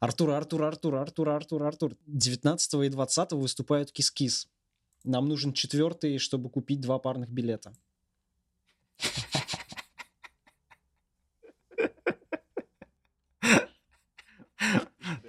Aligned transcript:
Артур, 0.00 0.30
Артур, 0.30 0.62
Артур, 0.64 0.94
Артур, 0.94 1.28
Артур, 1.28 1.62
Артур. 1.64 1.96
19 2.06 2.74
и 2.74 2.88
20 2.88 3.32
выступают 3.32 3.90
Кис-Кис. 3.90 4.48
Нам 5.04 5.28
нужен 5.28 5.52
четвертый, 5.52 6.18
чтобы 6.18 6.50
купить 6.50 6.80
два 6.80 6.98
парных 6.98 7.30
билета. 7.30 7.72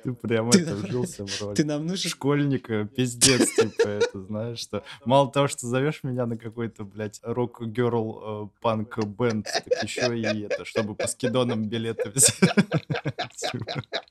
Ты 0.03 0.13
прямо 0.13 0.51
Ты 0.51 0.61
это 0.61 0.75
вжился 0.75 1.25
в 1.25 1.41
роль. 1.41 1.55
Ты 1.55 1.65
нам 1.65 1.85
нужен... 1.85 2.09
Школьника, 2.09 2.85
пиздец, 2.85 3.53
типа, 3.55 3.87
это, 3.87 4.21
знаешь, 4.21 4.59
что 4.59 4.83
мало 5.05 5.31
того, 5.31 5.47
что 5.47 5.67
зовешь 5.67 6.03
меня 6.03 6.25
на 6.25 6.37
какой-то, 6.37 6.83
блядь, 6.83 7.19
rock-girl 7.23 8.51
punk 8.61 8.97
band, 9.05 9.45
так 9.45 9.83
еще 9.83 10.17
и 10.17 10.43
это, 10.43 10.63
чтобы 10.65 10.95
по 10.95 11.07
скидонам 11.07 11.67
билеты 11.67 12.09
взять. 12.09 12.39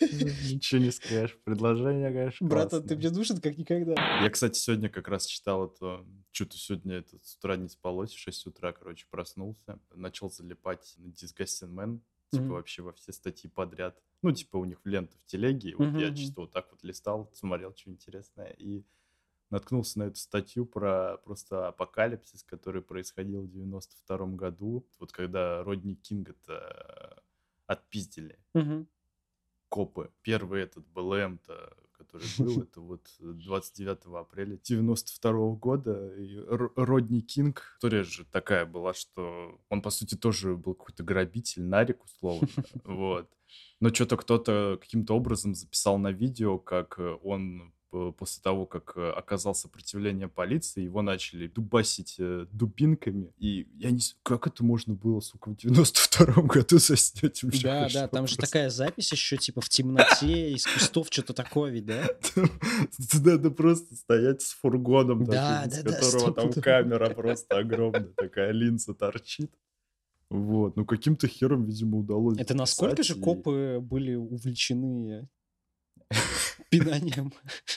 Ничего 0.00 0.80
не 0.80 0.90
скажешь. 0.90 1.36
Предложение, 1.44 2.12
конечно, 2.12 2.46
Братан, 2.46 2.82
ты 2.82 2.96
мне 2.96 3.10
нужен 3.10 3.40
как 3.40 3.56
никогда. 3.58 3.94
Я, 4.22 4.30
кстати, 4.30 4.58
сегодня 4.58 4.88
как 4.88 5.08
раз 5.08 5.26
читал 5.26 5.66
это, 5.66 6.04
что-то 6.32 6.56
сегодня 6.56 6.96
это, 6.96 7.18
с 7.22 7.36
утра 7.36 7.56
не 7.56 7.68
спалось, 7.68 8.12
в 8.12 8.18
6 8.18 8.46
утра, 8.46 8.72
короче, 8.72 9.06
проснулся, 9.10 9.78
начал 9.94 10.30
залипать 10.30 10.94
на 10.98 11.08
Disgusting 11.08 11.74
Man, 11.74 12.00
типа 12.30 12.46
вообще 12.46 12.82
во 12.82 12.92
все 12.92 13.12
статьи 13.12 13.48
подряд. 13.50 14.00
Ну, 14.22 14.32
типа 14.32 14.56
у 14.56 14.64
них 14.64 14.80
в 14.84 14.86
ленту 14.88 15.16
в 15.18 15.24
телеге, 15.26 15.70
и 15.70 15.74
вот 15.74 15.94
я 15.98 16.14
чисто 16.14 16.42
вот 16.42 16.52
так 16.52 16.70
вот 16.70 16.82
листал, 16.82 17.30
смотрел, 17.34 17.74
что 17.76 17.90
интересное, 17.90 18.50
и 18.50 18.84
наткнулся 19.50 19.98
на 20.00 20.04
эту 20.04 20.16
статью 20.16 20.66
про 20.66 21.18
просто 21.24 21.68
апокалипсис, 21.68 22.42
который 22.42 22.82
происходил 22.82 23.42
в 23.42 23.50
92 23.50 24.26
году, 24.28 24.86
вот 24.98 25.12
когда 25.12 25.64
Родни 25.64 25.94
Кинга-то 25.94 27.22
отпиздили 27.66 28.38
Мгм. 28.54 28.88
Копы. 29.68 30.10
Первый 30.22 30.62
этот 30.62 30.86
БЛМ-то, 30.88 31.76
который 31.92 32.26
был, 32.38 32.62
это 32.62 32.80
вот 32.80 33.08
29 33.18 33.98
апреля 34.20 34.58
92 34.62 35.32
года. 35.54 36.14
И 36.16 36.38
Родни 36.76 37.20
Кинг, 37.20 37.74
история 37.76 38.02
же 38.02 38.24
такая 38.24 38.66
была, 38.66 38.94
что 38.94 39.60
он, 39.68 39.82
по 39.82 39.90
сути, 39.90 40.14
тоже 40.14 40.56
был 40.56 40.74
какой-то 40.74 41.02
грабитель, 41.02 41.62
нарик, 41.62 42.04
условно. 42.04 42.48
Вот. 42.84 43.28
Но 43.80 43.88
что-то 43.88 44.16
кто-то 44.16 44.78
каким-то 44.80 45.14
образом 45.14 45.54
записал 45.54 45.98
на 45.98 46.12
видео, 46.12 46.58
как 46.58 46.98
он 47.22 47.72
после 47.90 48.42
того, 48.42 48.66
как 48.66 48.92
э, 48.96 49.10
оказал 49.10 49.54
сопротивление 49.54 50.28
полиции, 50.28 50.82
его 50.82 51.02
начали 51.02 51.46
дубасить 51.46 52.16
э, 52.18 52.46
дубинками. 52.52 53.32
И 53.38 53.66
я 53.76 53.90
не... 53.90 54.00
с- 54.00 54.16
Как 54.22 54.46
это 54.46 54.64
можно 54.64 54.94
было, 54.94 55.20
сука, 55.20 55.50
в 55.50 55.56
92 55.56 56.42
году 56.42 56.78
заснять? 56.78 57.42
Вообще 57.42 57.62
Да, 57.62 57.88
да, 57.92 58.08
там 58.08 58.26
же 58.26 58.36
такая 58.36 58.70
запись 58.70 59.12
еще, 59.12 59.36
типа, 59.36 59.60
в 59.60 59.68
темноте, 59.68 60.52
из 60.52 60.66
кустов, 60.66 61.08
что-то 61.10 61.32
такое 61.32 61.70
ведь, 61.70 61.86
да? 61.86 62.06
Надо 63.24 63.50
просто 63.50 63.94
стоять 63.94 64.42
с 64.42 64.52
фургоном, 64.52 65.22
из 65.22 65.82
которого 65.82 66.32
там 66.34 66.52
камера 66.52 67.10
просто 67.14 67.58
огромная, 67.58 68.12
такая 68.16 68.52
линза 68.52 68.94
торчит. 68.94 69.50
Вот, 70.30 70.76
ну 70.76 70.84
каким-то 70.84 71.26
хером, 71.26 71.64
видимо, 71.64 71.98
удалось 71.98 72.36
Это 72.38 72.54
насколько 72.54 73.02
же 73.02 73.14
копы 73.14 73.78
были 73.80 74.14
увлечены 74.14 75.26
пинанием 76.68 77.32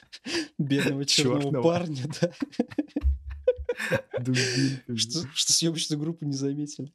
бедного 0.57 1.05
черного 1.05 1.61
парня, 1.61 2.05
да? 2.21 2.31
Что, 4.95 5.27
что 5.33 5.53
съемочную 5.53 5.99
группу 5.99 6.25
не 6.25 6.33
заметили. 6.33 6.93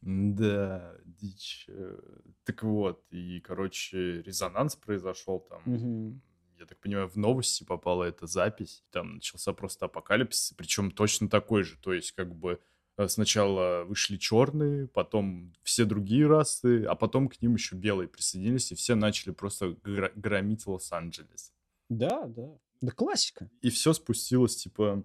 Да, 0.00 0.96
дичь. 1.04 1.66
э, 1.68 1.98
Так 2.44 2.62
вот, 2.62 3.04
и, 3.10 3.40
короче, 3.40 4.22
резонанс 4.22 4.76
произошел 4.76 5.40
там. 5.40 5.62
Я 6.58 6.66
так 6.66 6.78
понимаю, 6.78 7.08
в 7.08 7.16
новости 7.16 7.64
попала 7.64 8.04
эта 8.04 8.26
запись. 8.26 8.84
Там 8.90 9.14
начался 9.14 9.52
просто 9.52 9.86
апокалипсис, 9.86 10.54
причем 10.56 10.90
точно 10.92 11.28
такой 11.28 11.64
же. 11.64 11.76
То 11.78 11.92
есть, 11.92 12.12
как 12.12 12.34
бы 12.34 12.60
сначала 13.08 13.84
вышли 13.84 14.16
черные, 14.16 14.86
потом 14.88 15.52
все 15.62 15.84
другие 15.84 16.26
расы, 16.26 16.84
а 16.84 16.94
потом 16.94 17.28
к 17.28 17.40
ним 17.40 17.54
еще 17.54 17.76
белые 17.76 18.08
присоединились, 18.08 18.72
и 18.72 18.74
все 18.74 18.94
начали 18.94 19.32
просто 19.32 19.76
гра- 19.82 20.12
громить 20.14 20.66
Лос-Анджелес. 20.66 21.52
Да, 21.88 22.26
да. 22.26 22.48
Да 22.80 22.90
классика. 22.90 23.48
И 23.60 23.70
все 23.70 23.92
спустилось, 23.92 24.56
типа, 24.56 25.04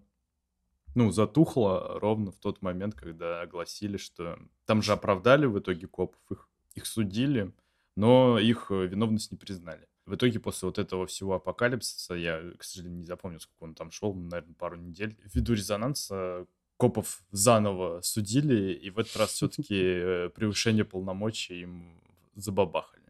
ну, 0.95 1.11
затухло 1.11 1.99
ровно 1.99 2.31
в 2.31 2.37
тот 2.37 2.61
момент, 2.61 2.95
когда 2.95 3.41
огласили, 3.41 3.97
что 3.97 4.39
там 4.65 4.81
же 4.81 4.93
оправдали 4.93 5.45
в 5.45 5.59
итоге 5.59 5.87
копов, 5.87 6.19
их, 6.31 6.49
их 6.73 6.85
судили, 6.87 7.53
но 7.95 8.39
их 8.39 8.67
э, 8.71 8.87
виновность 8.87 9.31
не 9.31 9.37
признали. 9.37 9.87
В 10.07 10.15
итоге 10.15 10.39
после 10.39 10.67
вот 10.67 10.79
этого 10.79 11.05
всего 11.05 11.35
апокалипсиса, 11.35 12.15
я, 12.15 12.41
к 12.57 12.63
сожалению, 12.63 12.99
не 12.99 13.05
запомню, 13.05 13.39
сколько 13.39 13.63
он 13.63 13.75
там 13.75 13.91
шел, 13.91 14.13
наверное, 14.13 14.55
пару 14.55 14.77
недель, 14.77 15.17
ввиду 15.23 15.53
резонанса 15.53 16.47
копов 16.77 17.23
заново 17.31 18.01
судили, 18.01 18.73
и 18.73 18.89
в 18.89 18.99
этот 18.99 19.15
раз 19.17 19.31
все-таки 19.31 20.29
превышение 20.35 20.85
полномочий 20.85 21.61
им 21.61 22.01
забабахали. 22.35 23.03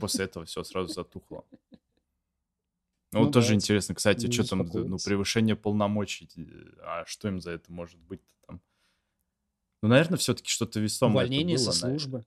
После 0.00 0.24
этого 0.26 0.44
все 0.46 0.62
сразу 0.64 0.92
затухло. 0.92 1.44
Ну, 3.12 3.24
Ну 3.24 3.30
тоже 3.30 3.48
да, 3.48 3.54
интересно, 3.54 3.94
кстати, 3.94 4.30
что 4.30 4.44
там, 4.44 4.68
ну, 4.72 4.98
превышение 5.04 5.56
полномочий, 5.56 6.28
э, 6.36 6.80
а 6.82 7.04
что 7.06 7.28
им 7.28 7.40
за 7.40 7.52
это 7.52 7.72
может 7.72 7.98
быть 8.00 8.20
там? 8.46 8.60
Ну, 9.82 9.88
наверное, 9.88 10.18
все-таки 10.18 10.48
что-то 10.48 10.80
весомое 10.80 11.24
Увольнение 11.24 11.56
со 11.56 11.70
было, 11.70 11.74
наверное. 11.74 11.98
службы. 11.98 12.24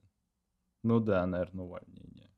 Ну 0.82 1.00
да, 1.00 1.26
наверное, 1.26 1.64
увольнение. 1.64 2.30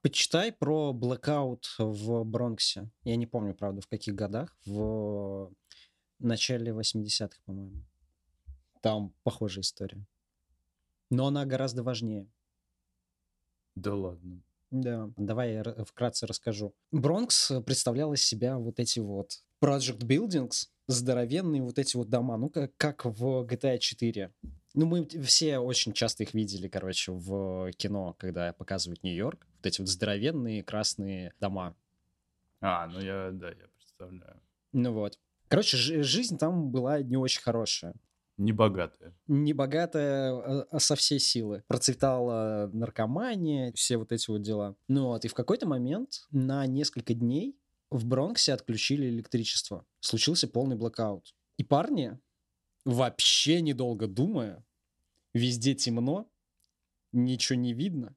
Почитай 0.00 0.52
про 0.52 0.92
blackout 0.92 1.64
в 1.78 2.24
Бронксе. 2.24 2.88
Я 3.02 3.16
не 3.16 3.26
помню, 3.26 3.54
правда, 3.54 3.80
в 3.80 3.88
каких 3.88 4.14
годах. 4.14 4.56
В 4.64 5.52
начале 6.18 6.72
80-х, 6.72 7.40
по-моему. 7.44 7.84
Там 8.80 9.12
похожая 9.22 9.62
история. 9.62 10.06
Но 11.10 11.26
она 11.26 11.44
гораздо 11.46 11.82
важнее. 11.82 12.28
Да 13.74 13.94
ладно. 13.94 14.42
Да, 14.70 15.10
давай 15.16 15.54
я 15.54 15.62
ра- 15.62 15.84
вкратце 15.84 16.26
расскажу. 16.26 16.74
Бронкс 16.92 17.50
э, 17.50 17.62
представлял 17.62 18.12
из 18.12 18.22
себя 18.22 18.58
вот 18.58 18.78
эти 18.80 18.98
вот 18.98 19.42
project 19.62 20.00
buildings, 20.00 20.68
здоровенные 20.86 21.62
вот 21.62 21.78
эти 21.78 21.96
вот 21.96 22.10
дома, 22.10 22.36
ну 22.36 22.50
как, 22.50 22.76
как 22.76 23.04
в 23.06 23.44
GTA 23.44 23.78
4. 23.78 24.30
Ну 24.74 24.86
мы 24.86 25.08
все 25.24 25.58
очень 25.58 25.94
часто 25.94 26.24
их 26.24 26.34
видели, 26.34 26.68
короче, 26.68 27.12
в 27.12 27.72
кино, 27.72 28.14
когда 28.18 28.52
показывают 28.52 29.02
Нью-Йорк. 29.02 29.46
Вот 29.56 29.66
эти 29.66 29.80
вот 29.80 29.88
здоровенные 29.88 30.62
красные 30.62 31.32
дома. 31.40 31.74
А, 32.60 32.86
ну 32.88 33.00
я, 33.00 33.30
да, 33.32 33.48
я 33.48 33.68
представляю. 33.74 34.40
Ну 34.72 34.92
вот. 34.92 35.18
Короче, 35.48 35.76
жи- 35.76 36.02
жизнь 36.02 36.38
там 36.38 36.70
была 36.70 37.00
не 37.02 37.16
очень 37.16 37.42
хорошая. 37.42 37.94
Небогатая 39.26 40.32
а, 40.32 40.66
а 40.70 40.78
со 40.78 40.94
всей 40.94 41.18
силы. 41.18 41.64
Процветала 41.66 42.70
наркомания, 42.72 43.72
все 43.72 43.96
вот 43.96 44.12
эти 44.12 44.30
вот 44.30 44.42
дела. 44.42 44.76
Ну 44.86 45.06
вот, 45.06 45.24
и 45.24 45.28
в 45.28 45.34
какой-то 45.34 45.66
момент 45.66 46.26
на 46.30 46.64
несколько 46.66 47.14
дней 47.14 47.58
в 47.90 48.06
Бронксе 48.06 48.52
отключили 48.52 49.08
электричество. 49.08 49.84
Случился 50.00 50.46
полный 50.46 50.76
блокаут. 50.76 51.34
И 51.56 51.64
парни, 51.64 52.18
вообще 52.84 53.60
недолго 53.60 54.06
думая, 54.06 54.64
везде 55.34 55.74
темно, 55.74 56.30
ничего 57.12 57.58
не 57.58 57.72
видно, 57.72 58.14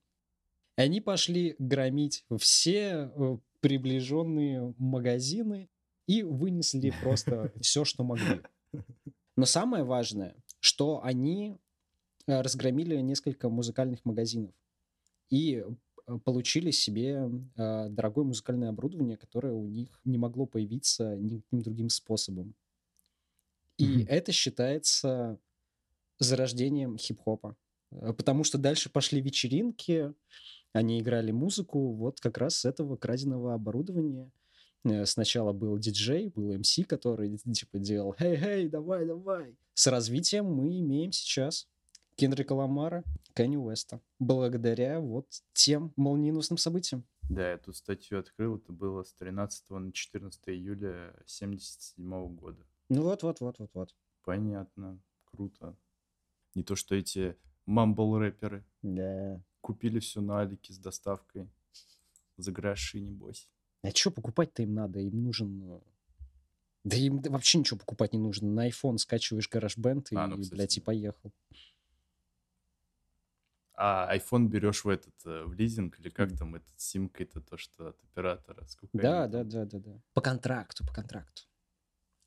они 0.75 1.01
пошли 1.01 1.55
громить 1.59 2.25
все 2.39 3.11
э, 3.15 3.37
приближенные 3.59 4.73
магазины 4.77 5.69
и 6.11 6.23
вынесли 6.23 6.91
просто 7.01 7.51
все, 7.61 7.85
что 7.85 8.03
могли. 8.03 8.41
Но 9.37 9.45
самое 9.45 9.83
важное, 9.83 10.35
что 10.59 11.01
они 11.03 11.55
э, 12.27 12.41
разгромили 12.41 12.97
несколько 12.97 13.49
музыкальных 13.49 14.03
магазинов 14.03 14.53
и 15.29 15.63
э, 16.07 16.17
получили 16.25 16.71
себе 16.71 17.29
э, 17.55 17.89
дорогое 17.89 18.25
музыкальное 18.25 18.69
оборудование, 18.69 19.15
которое 19.17 19.53
у 19.53 19.67
них 19.67 20.01
не 20.03 20.17
могло 20.17 20.45
появиться 20.45 21.15
никаким 21.15 21.61
другим 21.61 21.89
способом. 21.89 22.55
И 23.77 23.85
Мгм. 23.85 24.05
это 24.09 24.31
считается 24.33 25.39
зарождением 26.19 26.97
хип-хопа. 26.97 27.55
Э, 27.91 28.13
Потому 28.13 28.43
что 28.43 28.57
дальше 28.57 28.89
пошли 28.89 29.21
вечеринки, 29.21 30.13
они 30.73 30.99
играли 30.99 31.31
музыку 31.31 31.93
вот 31.93 32.19
как 32.19 32.37
раз 32.37 32.57
с 32.57 32.65
этого 32.65 32.97
краденого 32.97 33.53
оборудования. 33.53 34.29
Э, 34.83 35.05
Сначала 35.05 35.53
был 35.53 35.77
диджей, 35.77 36.29
был 36.29 36.57
МС, 36.57 36.79
который 36.87 37.37
типа 37.37 37.79
делал 37.79 38.15
«Эй, 38.19 38.35
эй, 38.37 38.69
давай, 38.69 39.05
давай». 39.05 39.55
С 39.73 39.87
развитием 39.87 40.45
мы 40.45 40.79
имеем 40.79 41.11
сейчас 41.11 41.67
Кендрика 42.15 42.53
Ламара, 42.53 43.03
Кенни 43.33 43.57
Уэста. 43.57 44.01
Благодаря 44.19 44.99
вот 44.99 45.27
тем 45.53 45.93
молниеносным 45.95 46.57
событиям. 46.57 47.03
Да, 47.29 47.47
я 47.47 47.53
эту 47.53 47.73
статью 47.73 48.19
открыл, 48.19 48.57
это 48.57 48.73
было 48.73 49.03
с 49.03 49.13
13 49.13 49.69
на 49.69 49.91
14 49.93 50.41
июля 50.49 51.13
77 51.25 52.35
года. 52.35 52.65
Ну 52.89 53.03
вот-вот-вот-вот-вот. 53.03 53.95
Понятно, 54.23 54.99
круто. 55.25 55.75
Не 56.55 56.63
то, 56.63 56.75
что 56.75 56.95
эти 56.95 57.37
мамбл-рэперы 57.65 58.63
Да. 58.81 59.41
купили 59.61 59.99
все 59.99 60.19
на 60.21 60.41
Алике 60.41 60.73
с 60.73 60.77
доставкой. 60.77 61.47
За 62.37 62.51
гроши, 62.51 62.99
небось. 62.99 63.47
А 63.83 63.89
что 63.91 64.11
покупать-то 64.11 64.61
им 64.63 64.73
надо? 64.73 64.99
Им 64.99 65.23
нужен... 65.23 65.63
э, 65.63 65.79
Да 66.83 66.95
им 66.97 67.19
вообще 67.21 67.57
ничего 67.59 67.79
покупать 67.79 68.13
не 68.13 68.19
нужно. 68.19 68.49
На 68.49 68.67
iPhone 68.69 68.97
скачиваешь 68.97 69.49
GarageBand 69.49 70.07
и, 70.11 70.15
А, 70.15 70.27
ну, 70.27 70.37
кстати, 70.39 70.55
блядь, 70.55 70.77
и 70.77 70.81
поехал. 70.81 71.31
А 73.73 74.15
iPhone 74.15 74.47
берешь 74.47 74.83
в 74.83 74.89
этот, 74.89 75.15
э, 75.25 75.43
в 75.45 75.53
лизинг, 75.53 75.99
или 75.99 76.09
как 76.09 76.37
там, 76.37 76.53
этот 76.55 76.79
симка, 76.79 77.23
это 77.23 77.41
то, 77.41 77.57
что 77.57 77.87
от 77.89 78.03
оператора. 78.03 78.63
Сколько 78.67 78.95
Да, 78.97 79.27
да, 79.27 79.43
да, 79.43 79.65
да, 79.65 79.79
да. 79.79 79.99
По 80.13 80.21
контракту, 80.21 80.85
по 80.85 80.93
контракту. 80.93 81.43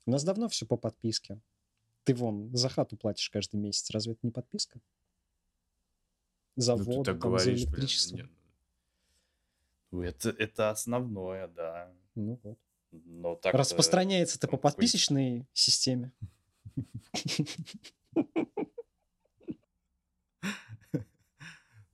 У 0.05 0.11
нас 0.11 0.23
давно 0.25 0.49
все 0.49 0.65
по 0.65 0.75
подписке. 0.75 1.39
Ты 2.03 2.13
вон 2.13 2.53
за 2.55 2.67
хату 2.67 2.97
платишь 2.97 3.29
каждый 3.29 3.55
месяц. 3.55 3.89
Разве 3.91 4.13
это 4.13 4.19
не 4.23 4.31
подписка? 4.31 4.79
За 6.57 6.73
Ну, 6.75 6.79
ты 6.79 6.83
воду, 6.83 7.03
так 7.05 7.21
там, 7.21 7.31
за 7.39 7.45
говоришь, 7.45 7.61
блин, 7.61 7.69
электричество. 7.69 8.15
не, 8.17 8.23
ну, 8.23 8.29
это, 10.01 10.29
это 10.29 10.69
основное, 10.69 11.47
да. 11.47 11.91
Ну 12.15 12.39
вот. 12.43 12.57
Но 12.91 13.35
так 13.35 13.53
Распространяется 13.53 14.37
это 14.37 14.47
по 14.47 14.57
подписочной 14.57 15.47
системе. 15.53 16.11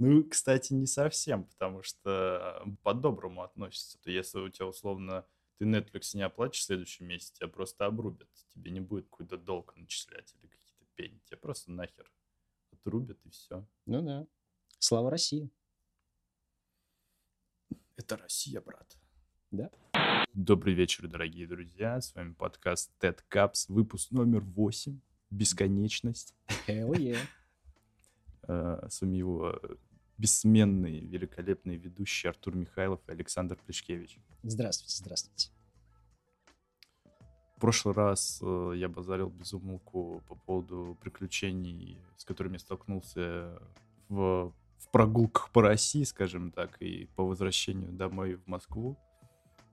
Ну, 0.04 0.24
кстати, 0.24 0.74
не 0.74 0.88
совсем, 0.88 1.44
потому 1.44 1.84
что 1.84 2.64
по-доброму 2.82 3.44
относятся. 3.44 4.00
То 4.00 4.10
если 4.10 4.40
у 4.40 4.50
тебя 4.50 4.66
условно 4.66 5.28
ты 5.60 5.66
Netflix 5.66 6.16
не 6.16 6.24
оплатишь 6.24 6.62
в 6.62 6.64
следующем 6.64 7.06
месяце, 7.06 7.36
тебя 7.36 7.48
просто 7.48 7.86
обрубят. 7.86 8.28
Тебе 8.52 8.72
не 8.72 8.80
будет 8.80 9.06
какой-то 9.12 9.38
долг 9.38 9.76
начислять 9.76 10.34
или 10.34 10.48
какие-то 10.48 10.86
пени. 10.96 11.22
Тебя 11.26 11.38
просто 11.38 11.72
нахер 11.72 12.12
отрубят 12.72 13.20
и 13.26 13.30
все. 13.30 13.64
Ну 13.86 14.02
да. 14.02 14.26
Слава 14.80 15.12
России. 15.12 15.52
Это 18.02 18.18
Россия, 18.18 18.60
брат. 18.62 18.98
Да. 19.52 19.70
Добрый 20.34 20.74
вечер, 20.74 21.08
дорогие 21.08 21.46
друзья. 21.46 22.02
С 22.02 22.16
вами 22.16 22.34
подкаст 22.34 22.90
TED 23.00 23.20
Caps, 23.30 23.66
выпуск 23.68 24.10
номер 24.10 24.42
8. 24.42 25.00
Бесконечность. 25.30 26.34
Hell 26.68 26.94
yeah. 26.94 27.20
Э, 28.48 28.88
С 28.90 29.02
вами 29.02 29.18
его 29.18 29.52
э, 29.52 29.76
бессменный, 30.18 31.02
великолепный 31.02 31.78
ведущий 31.78 32.28
Артур 32.28 32.56
Михайлов 32.56 33.00
и 33.08 33.12
Александр 33.12 33.56
Плешкевич. 33.64 34.18
Здравствуйте, 34.42 34.96
здравствуйте. 34.96 35.52
В 37.56 37.60
прошлый 37.60 37.94
раз 37.94 38.40
э, 38.42 38.74
я 38.78 38.90
базарил 38.90 39.30
безумолку 39.30 40.24
по 40.28 40.34
поводу 40.34 40.98
приключений, 41.00 42.00
с 42.18 42.26
которыми 42.26 42.54
я 42.54 42.60
столкнулся 42.60 43.62
в, 44.10 44.56
в 44.82 44.90
прогулках 44.92 45.52
по 45.52 45.62
России, 45.62 46.04
скажем 46.04 46.52
так, 46.52 46.82
и 46.82 47.06
по 47.16 47.24
возвращению 47.24 47.92
домой 47.92 48.36
в 48.36 48.48
Москву. 48.48 48.98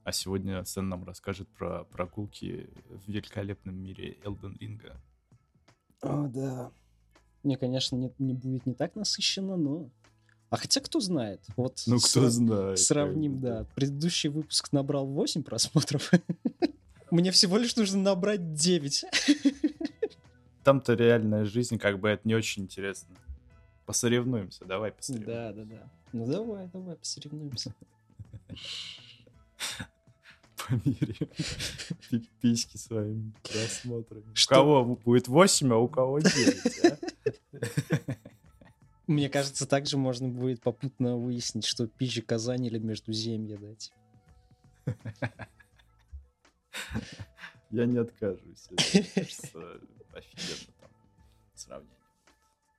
А 0.05 0.13
сегодня 0.13 0.65
Сэн 0.65 0.89
нам 0.89 1.05
расскажет 1.05 1.49
про 1.49 1.85
прогулки 1.85 2.69
в 2.89 3.09
великолепном 3.11 3.75
мире 3.77 4.19
Элден 4.25 4.57
Ринга. 4.61 5.01
О, 6.03 6.27
да. 6.29 6.71
Мне, 7.43 7.57
конечно, 7.57 7.97
не, 7.97 8.13
не 8.19 8.35
будет 8.35 8.67
не 8.67 8.75
так 8.75 8.95
насыщенно, 8.97 9.57
но... 9.57 9.91
А 10.51 10.57
хотя 10.57 10.81
кто 10.81 10.99
знает. 11.01 11.45
Вот 11.57 11.83
Ну, 11.87 11.99
кто 11.99 12.25
сра- 12.25 12.29
знает. 12.29 12.79
Сравним, 12.79 13.41
да. 13.41 13.67
Предыдущий 13.75 14.31
выпуск 14.31 14.73
набрал 14.73 15.07
8 15.07 15.43
просмотров. 15.43 16.11
Мне 17.11 17.31
всего 17.33 17.59
лишь 17.59 17.77
нужно 17.77 18.01
набрать 18.01 18.55
9. 18.55 19.05
Там-то 20.65 20.95
реальная 20.95 21.45
жизнь, 21.45 21.79
как 21.79 21.99
бы 22.01 22.09
это 22.09 22.27
не 22.27 22.35
очень 22.35 22.63
интересно. 22.65 23.15
Посоревнуемся, 23.89 24.67
давай 24.67 24.93
посоревнуемся. 24.93 25.55
Да, 25.55 25.65
да, 25.65 25.65
да. 25.65 25.91
Ну 26.13 26.27
давай, 26.27 26.69
давай, 26.69 26.95
посоревнуемся. 26.97 27.75
Померяем 30.59 31.31
пи- 32.11 32.29
письки 32.43 32.77
своими 32.77 33.33
просмотрами. 33.43 34.35
Что? 34.35 34.57
У 34.57 34.59
кого 34.59 34.85
будет 34.95 35.29
8, 35.29 35.73
а 35.73 35.77
у 35.79 35.89
кого 35.89 36.19
9, 36.19 37.01
Мне 39.07 39.31
кажется, 39.31 39.67
также 39.67 39.97
можно 39.97 40.29
будет 40.29 40.61
попутно 40.61 41.17
выяснить, 41.17 41.65
что 41.65 41.87
пизжи 41.87 42.21
Казань 42.21 42.67
или 42.67 42.77
Междуземье 42.79 43.57
дать. 43.57 43.91
Я 47.71 47.87
не 47.87 47.97
откажусь. 47.97 48.69
Офигенно 48.77 50.73
там 50.79 50.91
сравнение. 51.55 51.98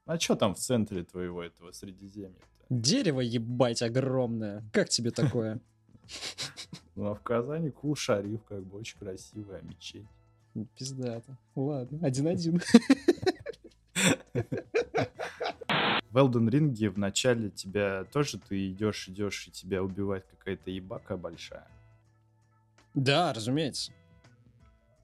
А 0.09 0.19
что 0.19 0.35
там 0.35 0.55
в 0.55 0.57
центре 0.57 1.03
твоего 1.03 1.43
этого 1.43 1.71
Средиземья-то? 1.71 2.47
Дерево, 2.71 3.19
ебать, 3.19 3.83
огромное. 3.83 4.63
Как 4.73 4.89
тебе 4.89 5.11
такое? 5.11 5.59
Ну, 6.95 7.05
а 7.05 7.13
в 7.13 7.21
Казани 7.21 7.69
Кул-Шариф, 7.69 8.43
как 8.43 8.65
бы, 8.65 8.79
очень 8.79 8.97
красивая 8.97 9.61
мечеть. 9.61 10.07
Пиздато. 10.75 11.37
Ладно, 11.55 11.99
один-один. 12.05 12.59
В 16.09 16.17
Элден 16.17 16.49
Ринге 16.49 16.89
в 16.89 16.97
начале 16.97 17.51
тебя 17.51 18.03
тоже 18.05 18.39
ты 18.39 18.71
идешь, 18.71 19.07
идешь, 19.07 19.47
и 19.47 19.51
тебя 19.51 19.83
убивает 19.83 20.25
какая-то 20.25 20.71
ебака 20.71 21.15
большая. 21.15 21.67
Да, 22.95 23.31
разумеется. 23.31 23.93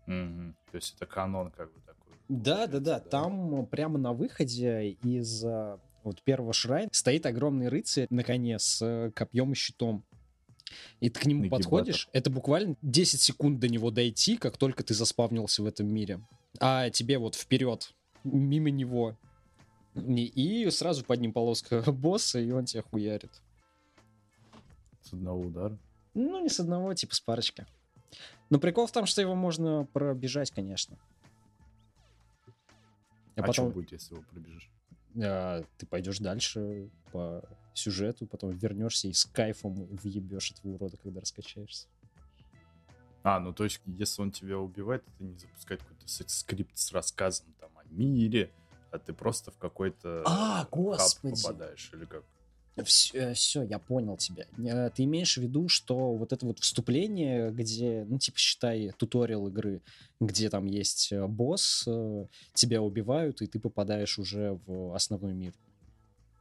То 0.07 0.53
есть 0.73 0.95
это 0.95 1.05
канон 1.05 1.51
как 1.51 1.71
бы. 1.71 1.84
Да, 2.27 2.67
да, 2.67 2.79
да. 2.79 2.99
Там 2.99 3.65
прямо 3.67 3.97
на 3.97 4.13
выходе 4.13 4.91
из 5.03 5.43
а, 5.45 5.79
вот 6.03 6.21
первого 6.21 6.53
шрайна 6.53 6.89
стоит 6.91 7.25
огромный 7.25 7.67
рыцарь 7.67 8.07
на 8.09 8.23
коне 8.23 8.59
с 8.59 8.81
э, 8.81 9.11
копьем 9.11 9.51
и 9.51 9.55
щитом. 9.55 10.03
И 10.99 11.09
ты 11.09 11.19
к 11.19 11.25
нему 11.25 11.41
Нагибатор. 11.41 11.63
подходишь, 11.63 12.09
это 12.13 12.29
буквально 12.29 12.75
10 12.81 13.21
секунд 13.21 13.59
до 13.59 13.67
него 13.67 13.91
дойти, 13.91 14.37
как 14.37 14.57
только 14.57 14.83
ты 14.83 14.93
заспавнился 14.93 15.61
в 15.61 15.67
этом 15.67 15.87
мире. 15.87 16.19
А 16.59 16.89
тебе 16.89 17.17
вот 17.17 17.35
вперед, 17.35 17.93
мимо 18.23 18.69
него. 18.69 19.15
И 19.95 20.25
и 20.25 20.69
сразу 20.71 21.05
под 21.05 21.21
ним 21.21 21.33
полоска 21.33 21.81
босса, 21.91 22.39
и 22.39 22.51
он 22.51 22.65
тебя 22.65 22.83
хуярит. 22.83 23.31
С 25.01 25.13
одного 25.13 25.41
удара. 25.41 25.77
Ну, 26.15 26.41
не 26.41 26.49
с 26.49 26.59
одного, 26.59 26.93
типа 26.93 27.13
с 27.13 27.19
парочки. 27.19 27.65
Но 28.49 28.59
прикол 28.59 28.87
в 28.87 28.91
том, 28.91 29.05
что 29.05 29.21
его 29.21 29.35
можно 29.35 29.87
пробежать, 29.91 30.51
конечно. 30.51 30.97
А, 33.35 33.41
А 33.41 33.43
что 33.43 33.63
потом 33.63 33.71
будет, 33.71 33.91
если 33.91 34.13
его 34.15 34.23
пробежишь? 34.31 34.69
а, 35.21 35.63
ты 35.77 35.85
пойдешь 35.85 36.19
дальше 36.19 36.89
по 37.11 37.43
сюжету, 37.73 38.25
потом 38.25 38.51
вернешься 38.51 39.07
и 39.07 39.13
с 39.13 39.25
кайфом 39.25 39.73
въебешь 39.73 40.51
этого 40.51 40.73
урода, 40.73 40.97
когда 40.97 41.19
раскачаешься. 41.21 41.87
А, 43.23 43.39
ну 43.39 43.53
то 43.53 43.63
есть, 43.63 43.81
если 43.85 44.21
он 44.21 44.31
тебя 44.31 44.59
убивает, 44.59 45.03
это 45.07 45.23
не 45.23 45.37
запускать 45.37 45.79
какой-то 45.79 46.07
скрипт 46.07 46.77
с 46.77 46.91
рассказом 46.91 47.47
там 47.59 47.71
о 47.77 47.83
мире, 47.89 48.51
а 48.91 48.99
ты 48.99 49.13
просто 49.13 49.51
в 49.51 49.57
какой-то 49.57 50.23
А, 50.25 50.63
хаб 50.65 50.69
господи. 50.71 51.35
попадаешь, 51.41 51.89
или 51.93 52.05
как? 52.05 52.23
Все, 52.83 53.63
я 53.63 53.79
понял 53.79 54.17
тебя. 54.17 54.45
Э, 54.57 54.89
Ты 54.89 55.03
имеешь 55.05 55.37
в 55.37 55.41
виду, 55.41 55.69
что 55.69 56.13
вот 56.13 56.33
это 56.33 56.45
вот 56.45 56.59
вступление, 56.59 57.51
где, 57.51 58.05
ну, 58.07 58.19
типа, 58.19 58.37
считай, 58.37 58.91
туториал 58.97 59.47
игры, 59.47 59.81
где 60.19 60.49
там 60.49 60.65
есть 60.65 61.11
э, 61.11 61.25
босс, 61.25 61.85
э, 61.87 62.25
тебя 62.53 62.81
убивают, 62.81 63.41
и 63.41 63.47
ты 63.47 63.59
попадаешь 63.59 64.19
уже 64.19 64.59
в 64.65 64.93
основной 64.93 65.33
мир. 65.33 65.53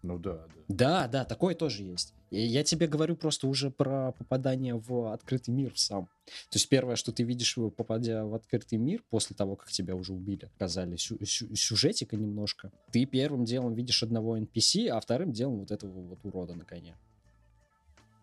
Ну 0.04 0.18
да, 0.18 0.34
да. 0.34 0.54
Да, 0.68 1.08
да, 1.08 1.25
такое 1.25 1.54
тоже 1.54 1.82
есть. 1.82 2.12
И 2.30 2.38
я 2.38 2.62
тебе 2.62 2.87
говорю 2.87 3.16
просто 3.16 3.46
уже 3.46 3.70
про 3.70 4.12
попадание 4.12 4.75
в 4.75 5.11
открытый 5.11 5.54
мир 5.54 5.73
сам. 5.76 6.08
То 6.50 6.56
есть 6.56 6.68
первое, 6.68 6.96
что 6.96 7.11
ты 7.11 7.23
видишь, 7.23 7.54
попадя 7.75 8.26
в 8.26 8.34
открытый 8.34 8.76
мир, 8.76 9.02
после 9.08 9.34
того, 9.34 9.56
как 9.56 9.70
тебя 9.70 9.94
уже 9.94 10.12
убили, 10.12 10.50
показали 10.58 10.96
сю- 10.96 11.25
сю- 11.25 11.54
сюжетика 11.56 12.16
немножко, 12.16 12.70
ты 12.92 13.06
первым 13.06 13.46
делом 13.46 13.73
видишь 13.73 14.02
одного 14.02 14.37
NPC, 14.37 14.88
а 14.88 15.00
вторым 15.00 15.32
делом 15.32 15.61
вот 15.61 15.70
этого 15.70 15.90
вот 15.90 16.18
урода 16.23 16.54
на 16.54 16.66
коне. 16.66 16.99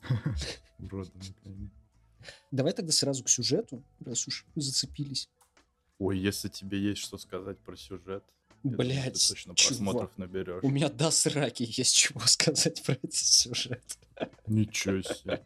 Уроды, 0.78 1.10
наконец. 1.16 1.72
Давай 2.52 2.74
тогда 2.74 2.92
сразу 2.92 3.24
к 3.24 3.30
сюжету, 3.30 3.84
раз 4.06 4.28
уж 4.28 4.46
зацепились. 4.56 5.30
Ой, 5.98 6.20
если 6.20 6.48
тебе 6.48 6.80
есть 6.80 7.02
что 7.02 7.18
сказать 7.18 7.58
про 7.58 7.76
сюжет, 7.76 8.24
Блять, 8.64 9.28
точно 9.30 9.54
просмотров 9.54 10.12
наберешь. 10.18 10.64
у 10.64 10.70
меня 10.70 10.90
до 10.90 11.12
сраки 11.12 11.64
есть 11.68 11.96
чего 11.96 12.22
сказать 12.26 12.82
про 12.86 12.94
этот 12.94 13.14
сюжет. 13.14 13.84
Ничего 14.48 15.02
себе. 15.02 15.42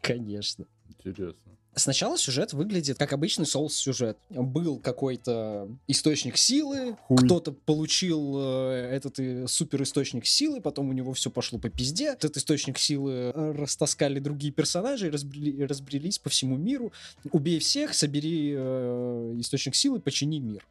Конечно. 0.00 0.66
Интересно. 0.88 1.36
Сначала 1.76 2.16
сюжет 2.16 2.52
выглядит 2.52 2.98
как 2.98 3.12
обычный 3.12 3.46
соус-сюжет. 3.46 4.16
Был 4.30 4.78
какой-то 4.78 5.68
источник 5.88 6.36
силы, 6.36 6.96
кто-то 7.08 7.50
получил 7.50 8.36
э, 8.38 8.90
этот 8.92 9.18
э, 9.18 9.48
супер 9.48 9.82
источник 9.82 10.24
силы, 10.24 10.60
потом 10.60 10.90
у 10.90 10.92
него 10.92 11.12
все 11.14 11.30
пошло 11.30 11.58
по 11.58 11.68
пизде. 11.68 12.10
Этот 12.12 12.36
источник 12.36 12.78
силы 12.78 13.32
э, 13.34 13.52
растаскали 13.58 14.20
другие 14.20 14.52
персонажи 14.52 15.08
и 15.08 15.10
разбрели- 15.10 15.66
разбрелись 15.66 16.20
по 16.20 16.30
всему 16.30 16.56
миру. 16.56 16.92
Убей 17.32 17.58
всех, 17.58 17.94
собери 17.94 18.54
э, 18.56 19.34
источник 19.40 19.74
силы, 19.74 19.98
почини 19.98 20.38
мир. 20.38 20.64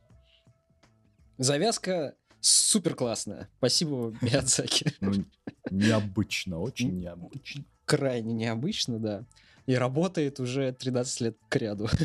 Завязка 1.37 2.15
Супер 2.45 2.93
классно. 2.93 3.47
Спасибо, 3.57 4.13
Миядзаки. 4.21 4.93
Ну, 4.99 5.13
необычно, 5.71 6.59
очень 6.59 6.99
необычно. 6.99 7.63
Крайне 7.85 8.33
необычно, 8.33 8.99
да. 8.99 9.25
И 9.65 9.75
работает 9.75 10.41
уже 10.41 10.73
13 10.73 11.21
лет 11.21 11.37
к 11.49 11.55
ряду. 11.55 11.87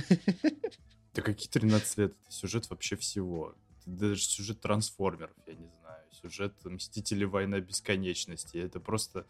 Да 1.14 1.22
какие 1.22 1.48
13 1.48 1.98
лет? 1.98 2.12
Это 2.12 2.32
сюжет 2.32 2.70
вообще 2.70 2.94
всего. 2.94 3.56
Это 3.80 3.90
даже 3.90 4.22
сюжет 4.22 4.60
трансформеров, 4.60 5.34
я 5.48 5.54
не 5.54 5.66
знаю. 5.80 6.04
Сюжет 6.12 6.52
Мстители 6.64 7.24
Война 7.24 7.58
Бесконечности. 7.58 8.58
Это 8.58 8.78
просто 8.78 9.26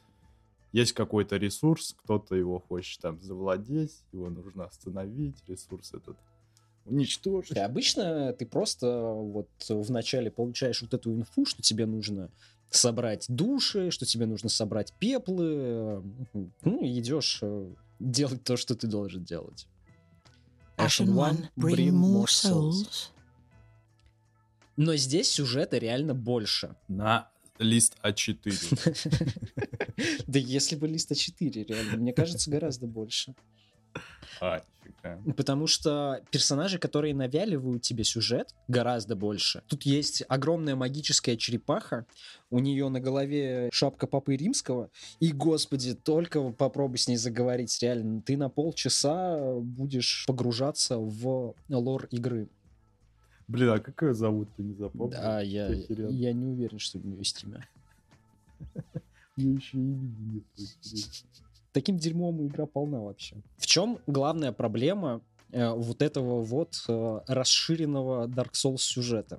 есть 0.73 0.93
какой-то 0.93 1.39
ресурс, 1.39 1.97
кто-то 2.03 2.35
его 2.35 2.59
хочет 2.59 3.01
там 3.01 3.19
завладеть, 3.23 4.05
его 4.13 4.29
нужно 4.29 4.65
остановить, 4.65 5.43
ресурс 5.49 5.95
этот 5.95 6.19
уничтожить. 6.89 7.57
И 7.57 7.61
обычно 7.61 8.33
ты 8.33 8.47
просто 8.47 9.01
вот 9.03 9.49
вначале 9.69 10.31
получаешь 10.31 10.83
вот 10.83 10.95
эту 10.95 11.15
инфу, 11.15 11.45
что 11.45 11.63
тебе 11.63 11.87
нужно 11.87 12.31
собрать 12.71 13.27
души, 13.29 13.91
что 13.91 14.05
тебе 14.07 14.27
нужно 14.27 14.49
собрать 14.49 14.93
пеплы, 14.99 16.03
ну, 16.63 16.85
и 16.85 16.99
идешь 16.99 17.39
э, 17.43 17.71
делать 17.99 18.45
то, 18.45 18.57
что 18.57 18.75
ты 18.75 18.87
должен 18.87 19.25
делать. 19.25 19.67
Ashen 20.77 21.09
One, 21.09 21.49
bring 21.57 21.91
more 21.91 22.27
souls. 22.27 23.11
Но 24.77 24.95
здесь 24.97 25.31
сюжета 25.31 25.79
реально 25.79 26.15
больше. 26.15 26.77
На 26.87 27.31
лист 27.59 27.97
А4. 28.03 29.35
Да 30.29 30.39
если 30.39 30.77
бы 30.77 30.87
лист 30.87 31.11
А4, 31.11 31.65
реально, 31.67 31.97
мне 31.97 32.13
кажется, 32.13 32.51
гораздо 32.51 32.87
больше. 32.87 33.35
А. 34.41 34.63
Потому 35.37 35.67
что 35.67 36.21
персонажи, 36.31 36.79
которые 36.79 37.15
навяливают 37.15 37.83
тебе 37.83 38.05
сюжет, 38.05 38.55
гораздо 38.69 39.17
больше. 39.17 39.63
Тут 39.67 39.83
есть 39.85 40.25
огромная 40.29 40.77
магическая 40.77 41.37
черепаха, 41.37 42.07
у 42.51 42.59
нее 42.59 42.89
на 42.89 43.01
голове 43.01 43.69
шапка 43.73 44.07
Папы 44.07 44.37
Римского, 44.37 44.91
и, 45.21 45.33
господи, 45.33 45.95
только 45.95 46.51
попробуй 46.51 46.99
с 46.99 47.09
ней 47.09 47.17
заговорить, 47.17 47.79
реально, 47.83 48.23
ты 48.23 48.37
на 48.37 48.49
полчаса 48.49 49.55
будешь 49.61 50.25
погружаться 50.27 50.99
в 50.99 51.55
лор 51.69 52.07
игры. 52.11 52.49
Блин, 53.47 53.71
а 53.71 53.79
как 53.79 54.03
ее 54.03 54.15
зовут, 54.15 54.49
ты 54.57 54.63
не 54.63 54.75
запомнил? 54.75 55.11
Да, 55.11 55.41
я, 55.41 55.69
я 55.69 56.33
не 56.33 56.47
уверен, 56.47 56.79
что 56.79 56.99
у 56.99 57.03
нее 57.03 57.19
есть 57.19 57.45
имя. 57.45 57.67
Мне 59.37 59.55
еще 59.55 59.79
и 59.79 59.81
имени 59.81 60.33
нет. 60.35 60.45
Таким 61.79 61.97
дерьмом 61.97 62.45
игра 62.45 62.67
полна 62.67 62.99
вообще. 62.99 63.37
В 63.57 63.65
чем 63.67 64.01
главная 64.09 64.51
проблема 64.51 65.23
э, 65.53 65.71
вот 65.71 66.03
этого 66.03 66.41
вот 66.41 66.85
э, 66.89 67.21
расширенного 67.29 68.27
Dark 68.27 68.55
Souls 68.55 68.79
сюжета? 68.79 69.39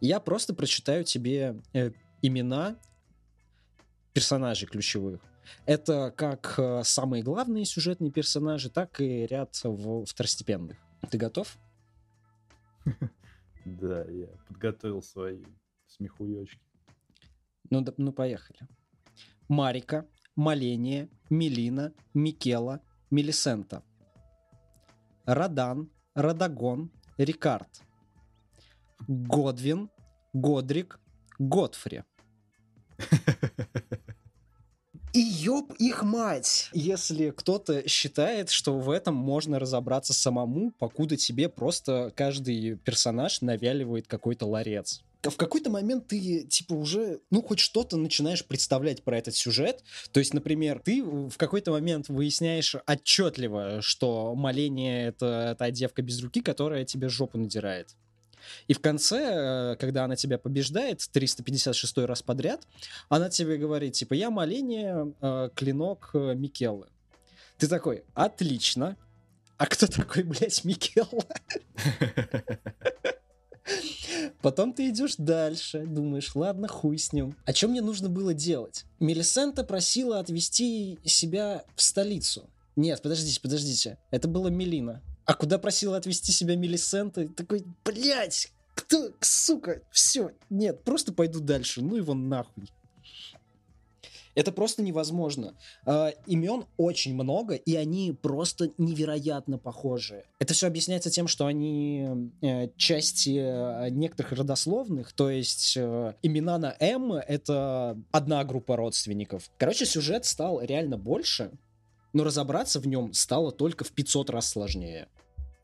Я 0.00 0.20
просто 0.20 0.54
прочитаю 0.54 1.02
тебе 1.02 1.60
э, 1.72 1.90
имена 2.22 2.76
персонажей 4.12 4.68
ключевых. 4.68 5.20
Это 5.66 6.14
как 6.16 6.54
э, 6.58 6.82
самые 6.84 7.24
главные 7.24 7.64
сюжетные 7.64 8.12
персонажи, 8.12 8.70
так 8.70 9.00
и 9.00 9.26
ряд 9.26 9.58
в- 9.64 10.04
второстепенных. 10.04 10.76
Ты 11.10 11.18
готов? 11.18 11.58
Да, 13.64 14.04
я 14.04 14.28
подготовил 14.46 15.02
свои 15.02 15.42
смехуёчки. 15.88 16.62
Ну, 17.68 17.80
да- 17.80 17.94
ну 17.96 18.12
поехали. 18.12 18.60
Марика, 19.48 20.06
Маления, 20.36 21.08
Мелина, 21.30 21.92
Микела, 22.14 22.80
Мелисента. 23.10 23.82
Радан, 25.26 25.90
Радагон, 26.14 26.90
Рикард. 27.18 27.82
Годвин, 29.06 29.90
Годрик, 30.32 31.00
Годфри. 31.38 32.04
И 35.12 35.20
ёб 35.20 35.74
их 35.78 36.02
мать! 36.02 36.70
Если 36.72 37.30
кто-то 37.30 37.86
считает, 37.86 38.48
что 38.48 38.78
в 38.78 38.88
этом 38.88 39.14
можно 39.14 39.58
разобраться 39.58 40.14
самому, 40.14 40.70
покуда 40.70 41.18
тебе 41.18 41.50
просто 41.50 42.10
каждый 42.16 42.76
персонаж 42.76 43.42
навяливает 43.42 44.06
какой-то 44.06 44.46
ларец. 44.46 45.02
В 45.22 45.36
какой-то 45.36 45.70
момент 45.70 46.08
ты, 46.08 46.42
типа, 46.42 46.74
уже, 46.74 47.20
ну, 47.30 47.42
хоть 47.42 47.60
что-то 47.60 47.96
начинаешь 47.96 48.44
представлять 48.44 49.04
про 49.04 49.18
этот 49.18 49.36
сюжет. 49.36 49.84
То 50.10 50.18
есть, 50.18 50.34
например, 50.34 50.80
ты 50.84 51.02
в 51.04 51.36
какой-то 51.36 51.70
момент 51.70 52.08
выясняешь 52.08 52.74
отчетливо, 52.86 53.82
что 53.82 54.34
Маления— 54.34 55.08
это 55.08 55.54
та 55.58 55.70
девка 55.70 56.02
без 56.02 56.20
руки, 56.20 56.40
которая 56.40 56.84
тебе 56.84 57.08
жопу 57.08 57.38
надирает. 57.38 57.94
И 58.66 58.74
в 58.74 58.80
конце, 58.80 59.74
э, 59.74 59.76
когда 59.76 60.04
она 60.04 60.16
тебя 60.16 60.38
побеждает 60.38 61.06
356 61.12 61.98
раз 61.98 62.22
подряд, 62.22 62.66
она 63.08 63.30
тебе 63.30 63.56
говорит, 63.56 63.92
типа, 63.94 64.14
я 64.14 64.30
Маления, 64.30 65.12
э, 65.20 65.50
клинок 65.54 66.10
э, 66.14 66.34
Микелы. 66.34 66.88
Ты 67.58 67.68
такой, 67.68 68.02
отлично. 68.14 68.96
А 69.56 69.66
кто 69.66 69.86
такой, 69.86 70.22
блядь, 70.24 70.64
Микелла? 70.64 71.24
Потом 74.42 74.72
ты 74.72 74.88
идешь 74.88 75.14
дальше, 75.16 75.86
думаешь, 75.86 76.34
ладно, 76.34 76.66
хуй 76.66 76.98
с 76.98 77.12
ним. 77.12 77.36
А 77.46 77.54
что 77.54 77.68
мне 77.68 77.80
нужно 77.80 78.08
было 78.08 78.34
делать? 78.34 78.84
Мелисента 78.98 79.62
просила 79.62 80.18
отвезти 80.18 80.98
себя 81.04 81.64
в 81.76 81.82
столицу. 81.82 82.50
Нет, 82.74 83.00
подождите, 83.02 83.40
подождите. 83.40 83.98
Это 84.10 84.26
была 84.26 84.50
Мелина. 84.50 85.00
А 85.24 85.34
куда 85.34 85.58
просила 85.58 85.96
отвезти 85.96 86.32
себя 86.32 86.56
Мелисента? 86.56 87.28
Такой, 87.28 87.64
блядь, 87.84 88.52
кто, 88.74 89.12
сука, 89.20 89.82
все, 89.92 90.32
нет, 90.50 90.82
просто 90.82 91.12
пойду 91.12 91.40
дальше, 91.40 91.80
ну 91.80 91.94
его 91.94 92.14
нахуй. 92.14 92.68
Это 94.34 94.52
просто 94.52 94.82
невозможно. 94.82 95.54
Э, 95.86 96.12
имен 96.26 96.64
очень 96.76 97.14
много, 97.14 97.54
и 97.54 97.76
они 97.76 98.12
просто 98.12 98.70
невероятно 98.78 99.58
похожи. 99.58 100.24
Это 100.38 100.54
все 100.54 100.66
объясняется 100.66 101.10
тем, 101.10 101.28
что 101.28 101.46
они 101.46 102.30
э, 102.40 102.68
части 102.76 103.38
э, 103.38 103.90
некоторых 103.90 104.32
родословных, 104.32 105.12
то 105.12 105.30
есть 105.30 105.74
э, 105.76 106.14
имена 106.22 106.58
на 106.58 106.74
М— 106.80 107.12
это 107.28 107.98
одна 108.10 108.44
группа 108.44 108.76
родственников. 108.76 109.50
Короче, 109.58 109.84
сюжет 109.84 110.24
стал 110.24 110.62
реально 110.62 110.96
больше, 110.96 111.50
но 112.12 112.24
разобраться 112.24 112.80
в 112.80 112.86
нем 112.86 113.12
стало 113.12 113.52
только 113.52 113.84
в 113.84 113.92
500 113.92 114.30
раз 114.30 114.48
сложнее. 114.48 115.08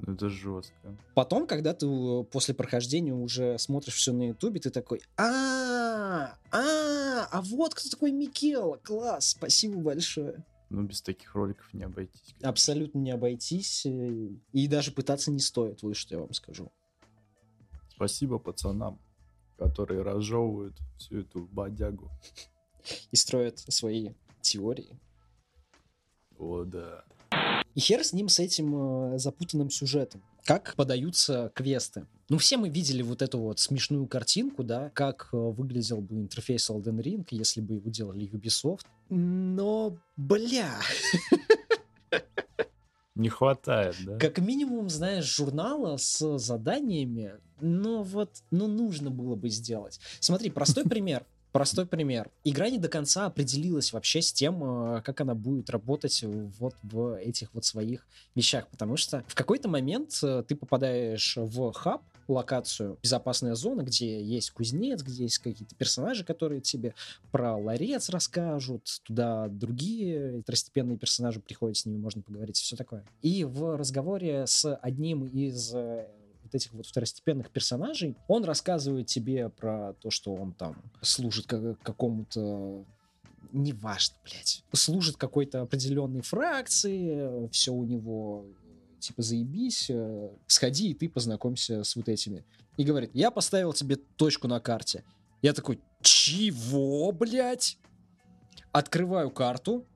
Ну, 0.00 0.14
Это 0.14 0.28
жестко. 0.28 0.96
Потом, 1.14 1.46
когда 1.46 1.74
ты 1.74 1.86
после 2.30 2.54
прохождения 2.54 3.12
уже 3.12 3.58
смотришь 3.58 3.94
все 3.94 4.12
на 4.12 4.28
ютубе, 4.28 4.60
ты 4.60 4.70
такой, 4.70 5.00
а, 5.16 6.34
а, 6.52 7.28
а 7.30 7.42
вот 7.42 7.74
кто 7.74 7.88
такой 7.88 8.12
Микела, 8.12 8.76
класс, 8.76 9.30
спасибо 9.30 9.80
большое. 9.80 10.44
Ну, 10.70 10.82
без 10.82 11.00
таких 11.00 11.34
роликов 11.34 11.72
не 11.72 11.84
обойтись. 11.84 12.34
Абсолютно 12.42 12.98
не 12.98 13.10
обойтись, 13.10 13.86
э, 13.86 14.28
и 14.52 14.68
даже 14.68 14.92
пытаться 14.92 15.30
не 15.30 15.40
стоит, 15.40 15.82
вот 15.82 15.96
что 15.96 16.14
я 16.14 16.20
вам 16.20 16.32
скажу. 16.34 16.70
Спасибо 17.88 18.38
пацанам, 18.38 19.00
которые 19.56 20.02
разжевывают 20.02 20.76
всю 20.98 21.20
эту 21.20 21.46
бодягу. 21.46 22.10
И 23.10 23.16
строят 23.16 23.58
свои 23.58 24.10
теории. 24.42 25.00
О, 26.38 26.64
да. 26.64 27.04
И 27.78 27.80
хер 27.80 28.02
с 28.02 28.12
ним, 28.12 28.28
с 28.28 28.40
этим 28.40 29.14
э, 29.14 29.18
запутанным 29.20 29.70
сюжетом. 29.70 30.20
Как 30.42 30.74
подаются 30.74 31.52
квесты. 31.54 32.08
Ну, 32.28 32.36
все 32.36 32.56
мы 32.56 32.70
видели 32.70 33.02
вот 33.02 33.22
эту 33.22 33.38
вот 33.38 33.60
смешную 33.60 34.08
картинку, 34.08 34.64
да, 34.64 34.90
как 34.94 35.28
э, 35.32 35.36
выглядел 35.36 36.00
бы 36.00 36.16
интерфейс 36.16 36.68
Elden 36.70 37.00
Ring, 37.00 37.24
если 37.30 37.60
бы 37.60 37.74
его 37.74 37.88
делали 37.88 38.28
Ubisoft. 38.32 38.84
Но, 39.10 39.96
бля, 40.16 40.74
Не 43.14 43.28
хватает, 43.28 43.94
да? 44.04 44.18
как 44.18 44.38
минимум, 44.38 44.88
знаешь, 44.88 45.24
журнала 45.24 45.98
с 45.98 46.38
заданиями, 46.38 47.34
ну 47.60 48.02
вот, 48.02 48.42
ну 48.50 48.66
нужно 48.66 49.10
было 49.10 49.36
бы 49.36 49.50
сделать. 49.50 50.00
Смотри, 50.18 50.50
простой 50.50 50.82
пример. 50.88 51.24
Простой 51.52 51.86
пример. 51.86 52.30
Игра 52.44 52.68
не 52.68 52.78
до 52.78 52.88
конца 52.88 53.26
определилась 53.26 53.92
вообще 53.92 54.20
с 54.20 54.32
тем, 54.32 54.62
э, 54.96 55.02
как 55.02 55.20
она 55.20 55.34
будет 55.34 55.70
работать 55.70 56.22
вот 56.58 56.74
в 56.82 57.18
этих 57.18 57.52
вот 57.54 57.64
своих 57.64 58.06
вещах, 58.34 58.68
потому 58.68 58.96
что 58.96 59.24
в 59.26 59.34
какой-то 59.34 59.68
момент 59.68 60.18
э, 60.22 60.44
ты 60.46 60.54
попадаешь 60.54 61.36
в 61.36 61.72
хаб, 61.72 62.02
локацию, 62.28 62.98
безопасная 63.02 63.54
зона, 63.54 63.82
где 63.82 64.22
есть 64.22 64.50
кузнец, 64.50 65.02
где 65.02 65.24
есть 65.24 65.38
какие-то 65.38 65.74
персонажи, 65.74 66.24
которые 66.24 66.60
тебе 66.60 66.94
про 67.32 67.56
ларец 67.56 68.10
расскажут, 68.10 69.00
туда 69.04 69.48
другие 69.48 70.42
второстепенные 70.42 70.98
персонажи 70.98 71.40
приходят, 71.40 71.78
с 71.78 71.86
ними 71.86 71.96
можно 71.98 72.22
поговорить, 72.22 72.56
все 72.56 72.76
такое. 72.76 73.04
И 73.22 73.44
в 73.44 73.76
разговоре 73.76 74.46
с 74.46 74.74
одним 74.76 75.24
из 75.24 75.74
э, 75.74 76.06
вот 76.48 76.54
этих 76.54 76.72
вот 76.72 76.86
второстепенных 76.86 77.50
персонажей, 77.50 78.16
он 78.26 78.44
рассказывает 78.44 79.06
тебе 79.06 79.48
про 79.48 79.94
то, 80.00 80.10
что 80.10 80.34
он 80.34 80.52
там 80.52 80.76
служит 81.02 81.46
как- 81.46 81.80
какому-то 81.82 82.84
неважно, 83.52 84.16
блядь, 84.24 84.62
служит 84.72 85.16
какой-то 85.16 85.62
определенной 85.62 86.20
фракции, 86.20 87.48
все 87.48 87.72
у 87.72 87.84
него 87.84 88.44
типа, 88.98 89.22
заебись, 89.22 89.86
э, 89.90 90.30
сходи, 90.46 90.90
и 90.90 90.94
ты 90.94 91.08
познакомься 91.08 91.84
с 91.84 91.96
вот 91.96 92.08
этими. 92.08 92.44
И 92.76 92.84
говорит, 92.84 93.10
я 93.14 93.30
поставил 93.30 93.72
тебе 93.72 93.96
точку 93.96 94.48
на 94.48 94.60
карте. 94.60 95.04
Я 95.40 95.52
такой, 95.52 95.80
чего, 96.02 97.12
блядь? 97.12 97.78
Открываю 98.72 99.30
карту, 99.30 99.86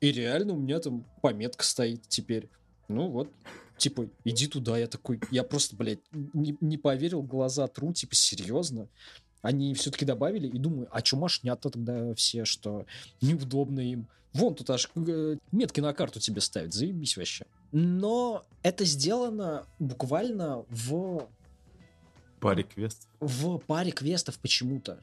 и 0.00 0.10
реально 0.10 0.54
у 0.54 0.56
меня 0.56 0.78
там 0.80 1.04
пометка 1.22 1.64
стоит 1.64 2.08
теперь. 2.08 2.48
Ну 2.88 3.08
вот, 3.08 3.30
типа, 3.76 4.08
иди 4.24 4.46
туда. 4.46 4.78
Я 4.78 4.86
такой, 4.86 5.20
я 5.30 5.42
просто, 5.44 5.76
блядь, 5.76 6.00
не, 6.12 6.56
не 6.60 6.78
поверил, 6.78 7.22
глаза 7.22 7.66
тру, 7.68 7.92
типа, 7.92 8.14
серьезно. 8.14 8.88
Они 9.42 9.74
все-таки 9.74 10.04
добавили, 10.04 10.48
и 10.48 10.58
думаю, 10.58 10.88
а 10.90 11.02
чё 11.02 11.16
машнят-то 11.16 11.70
тогда 11.70 12.14
все, 12.14 12.44
что 12.44 12.86
неудобно 13.20 13.80
им. 13.80 14.08
Вон 14.32 14.54
тут 14.54 14.68
аж 14.70 14.90
э, 14.96 15.36
метки 15.52 15.80
на 15.80 15.94
карту 15.94 16.20
тебе 16.20 16.40
ставят, 16.40 16.74
заебись 16.74 17.16
вообще. 17.16 17.46
Но 17.72 18.44
это 18.62 18.84
сделано 18.84 19.66
буквально 19.78 20.64
в, 20.68 21.28
Паре 22.40 22.64
квестов. 22.64 23.08
в 23.20 23.58
паре 23.58 23.92
квестов 23.92 24.38
почему-то. 24.38 25.02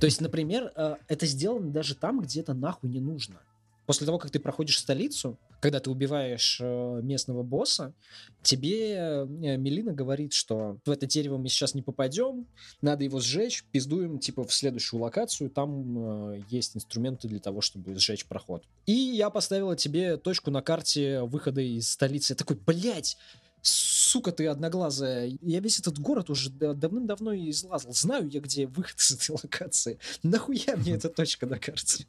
То 0.00 0.06
есть, 0.06 0.20
например, 0.20 0.72
э, 0.74 0.96
это 1.08 1.26
сделано 1.26 1.70
даже 1.70 1.94
там, 1.94 2.20
где 2.20 2.40
это 2.40 2.54
нахуй 2.54 2.88
не 2.88 3.00
нужно. 3.00 3.40
После 3.86 4.06
того, 4.06 4.18
как 4.18 4.30
ты 4.30 4.40
проходишь 4.40 4.78
столицу, 4.78 5.38
когда 5.64 5.80
ты 5.80 5.88
убиваешь 5.88 6.58
э, 6.60 7.00
местного 7.02 7.42
босса, 7.42 7.94
тебе 8.42 8.96
э, 8.96 9.24
Мелина 9.56 9.94
говорит, 9.94 10.34
что 10.34 10.76
в 10.84 10.90
это 10.90 11.06
дерево 11.06 11.38
мы 11.38 11.48
сейчас 11.48 11.72
не 11.72 11.80
попадем, 11.80 12.46
надо 12.82 13.04
его 13.04 13.18
сжечь, 13.18 13.64
пиздуем 13.72 14.18
типа 14.18 14.44
в 14.44 14.52
следующую 14.52 15.00
локацию, 15.00 15.48
там 15.48 16.32
э, 16.34 16.42
есть 16.50 16.76
инструменты 16.76 17.28
для 17.28 17.40
того, 17.40 17.62
чтобы 17.62 17.94
сжечь 17.96 18.26
проход. 18.26 18.62
И 18.84 18.92
я 18.92 19.30
поставила 19.30 19.74
тебе 19.74 20.18
точку 20.18 20.50
на 20.50 20.60
карте 20.60 21.22
выхода 21.22 21.62
из 21.62 21.88
столицы. 21.88 22.34
Я 22.34 22.36
такой, 22.36 22.56
блядь, 22.56 23.16
сука 23.62 24.32
ты 24.32 24.46
одноглазая, 24.48 25.32
я 25.40 25.60
весь 25.60 25.78
этот 25.78 25.98
город 25.98 26.28
уже 26.28 26.50
да- 26.50 26.74
давным-давно 26.74 27.34
излазал. 27.34 27.94
Знаю 27.94 28.28
я, 28.28 28.40
где 28.40 28.66
выход 28.66 28.98
из 28.98 29.12
этой 29.12 29.30
локации. 29.30 29.98
Нахуя 30.22 30.76
мне 30.76 30.92
эта 30.92 31.08
точка 31.08 31.46
на 31.46 31.58
карте? 31.58 32.04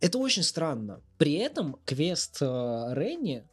Это 0.00 0.18
очень 0.18 0.42
странно. 0.42 1.00
При 1.18 1.34
этом 1.34 1.76
квест 1.84 2.38
э, 2.40 2.44
Ренни, 2.94 3.44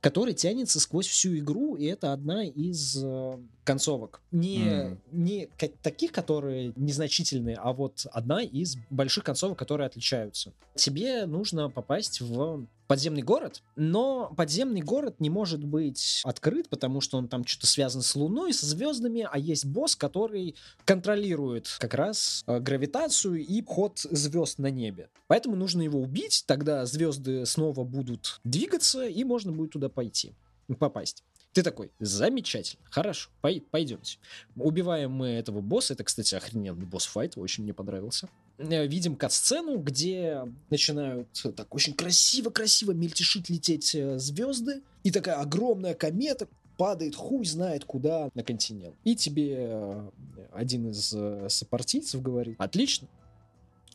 который 0.00 0.34
тянется 0.34 0.80
сквозь 0.80 1.06
всю 1.06 1.36
игру, 1.38 1.76
и 1.76 1.84
это 1.86 2.12
одна 2.12 2.44
из 2.44 2.96
э, 3.02 3.38
концовок. 3.64 4.20
Не, 4.30 4.58
Мгм. 4.68 5.00
не 5.12 5.46
таких, 5.82 6.12
которые 6.12 6.72
незначительные, 6.76 7.56
а 7.56 7.72
вот 7.72 8.06
одна 8.12 8.42
из 8.42 8.76
больших 8.90 9.24
концовок, 9.24 9.58
которые 9.58 9.86
отличаются. 9.86 10.52
Тебе 10.74 11.26
нужно 11.26 11.68
попасть 11.70 12.20
в 12.20 12.66
подземный 12.88 13.22
город, 13.22 13.62
но 13.76 14.32
подземный 14.36 14.80
город 14.80 15.20
не 15.20 15.30
может 15.30 15.62
быть 15.62 16.22
открыт, 16.24 16.68
потому 16.68 17.00
что 17.00 17.18
он 17.18 17.28
там 17.28 17.46
что-то 17.46 17.68
связан 17.68 18.02
с 18.02 18.16
Луной, 18.16 18.52
со 18.52 18.66
звездами, 18.66 19.28
а 19.30 19.38
есть 19.38 19.66
босс, 19.66 19.94
который 19.94 20.56
контролирует 20.84 21.76
как 21.78 21.94
раз 21.94 22.42
э, 22.46 22.58
гравитацию 22.58 23.44
и 23.46 23.62
ход 23.62 23.98
звезд 23.98 24.58
на 24.58 24.70
небе. 24.70 25.10
Поэтому 25.28 25.54
нужно 25.54 25.82
его 25.82 26.00
убить, 26.00 26.44
тогда 26.46 26.84
звезды 26.86 27.46
снова 27.46 27.84
будут 27.84 28.40
двигаться, 28.42 29.06
и 29.06 29.22
можно 29.22 29.52
будет 29.52 29.72
туда 29.72 29.88
пойти, 29.88 30.34
попасть. 30.78 31.22
Ты 31.52 31.62
такой, 31.62 31.90
замечательно, 31.98 32.82
хорошо, 32.90 33.30
пой- 33.42 33.64
пойдемте. 33.70 34.18
Убиваем 34.56 35.12
мы 35.12 35.28
этого 35.28 35.60
босса, 35.60 35.94
это, 35.94 36.04
кстати, 36.04 36.34
охрененный 36.34 36.86
босс-файт, 36.86 37.36
очень 37.36 37.64
мне 37.64 37.74
понравился. 37.74 38.28
Э, 38.58 38.86
Видим 38.86 39.16
кат-сцену, 39.16 39.78
где 39.78 40.42
начинают 40.70 41.28
так 41.56 41.74
очень 41.74 41.94
красиво-красиво 41.94 42.92
мельтешить 42.92 43.48
лететь 43.48 43.94
э, 43.94 44.18
звезды, 44.18 44.82
и 45.04 45.10
такая 45.10 45.40
огромная 45.40 45.94
комета 45.94 46.48
падает 46.76 47.14
хуй 47.16 47.44
знает 47.46 47.84
куда 47.84 48.30
на 48.34 48.42
континент. 48.42 48.94
И 49.04 49.14
тебе 49.14 49.56
э, 49.58 50.10
один 50.52 50.90
из 50.90 51.12
э, 51.14 51.48
сопартийцев 51.48 52.20
говорит, 52.20 52.56
отлично, 52.58 53.08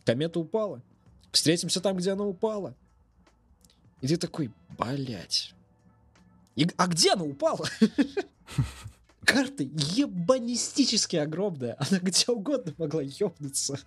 комета 0.05 0.39
упала, 0.39 0.81
встретимся 1.31 1.81
там, 1.81 1.97
где 1.97 2.11
она 2.11 2.25
упала. 2.25 2.75
И 4.01 4.07
ты 4.07 4.17
такой, 4.17 4.51
блять. 4.77 5.53
И, 6.55 6.67
а 6.77 6.87
где 6.87 7.13
она 7.13 7.23
упала? 7.23 7.67
Карта 9.25 9.63
ебанистически 9.63 11.15
огромная. 11.15 11.77
Она 11.79 11.99
где 11.99 12.25
угодно 12.31 12.73
могла 12.77 13.01
ёбнуться. 13.01 13.79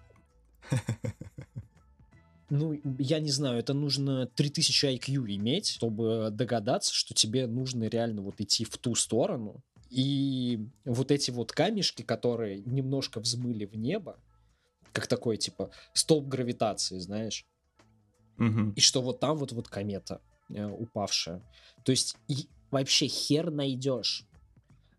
Ну, 2.49 2.81
я 2.99 3.19
не 3.19 3.31
знаю, 3.31 3.59
это 3.59 3.75
нужно 3.75 4.27
3000 4.27 4.85
IQ 4.87 5.35
иметь, 5.35 5.67
чтобы 5.67 6.29
догадаться, 6.31 6.95
что 6.95 7.13
тебе 7.13 7.47
нужно 7.49 7.85
реально 7.85 8.23
вот 8.23 8.41
идти 8.41 8.65
в 8.65 8.77
ту 8.79 8.95
сторону. 8.95 9.65
И 9.91 10.61
вот 10.85 11.11
эти 11.11 11.33
вот 11.33 11.53
камешки, 11.53 12.03
которые 12.03 12.61
немножко 12.61 13.19
взмыли 13.19 13.65
в 13.65 13.75
небо, 13.75 14.19
как 14.93 15.09
такой, 15.09 15.37
типа, 15.39 15.71
столб 15.93 16.29
гравитации, 16.29 16.99
знаешь, 16.99 17.45
Мгм. 18.37 18.73
и 18.73 18.81
что 18.81 19.03
вот 19.03 19.19
там 19.21 19.37
вот 19.37 19.53
вот 19.53 19.69
комета 19.69 20.21
э, 20.51 20.65
упавшая. 20.65 21.43
То 21.85 21.91
есть 21.91 22.17
и 22.29 22.49
вообще 22.71 23.07
хер 23.09 23.51
найдешь. 23.51 24.25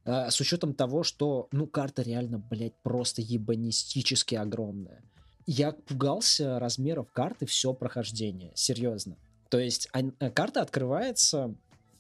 А, 0.06 0.32
с 0.32 0.40
учетом 0.40 0.74
того, 0.74 1.04
что, 1.04 1.48
ну, 1.52 1.68
карта 1.68 2.02
реально, 2.02 2.40
блядь, 2.40 2.76
просто 2.82 3.22
ебанистически 3.22 4.36
огромная. 4.36 5.04
Я 5.48 5.72
пугался 5.72 6.60
размеров 6.60 7.12
карты 7.14 7.46
все 7.46 7.74
прохождение, 7.74 8.52
серьезно. 8.54 9.16
То 9.50 9.60
есть 9.60 9.88
э, 9.94 10.30
карта 10.30 10.62
открывается, 10.62 11.56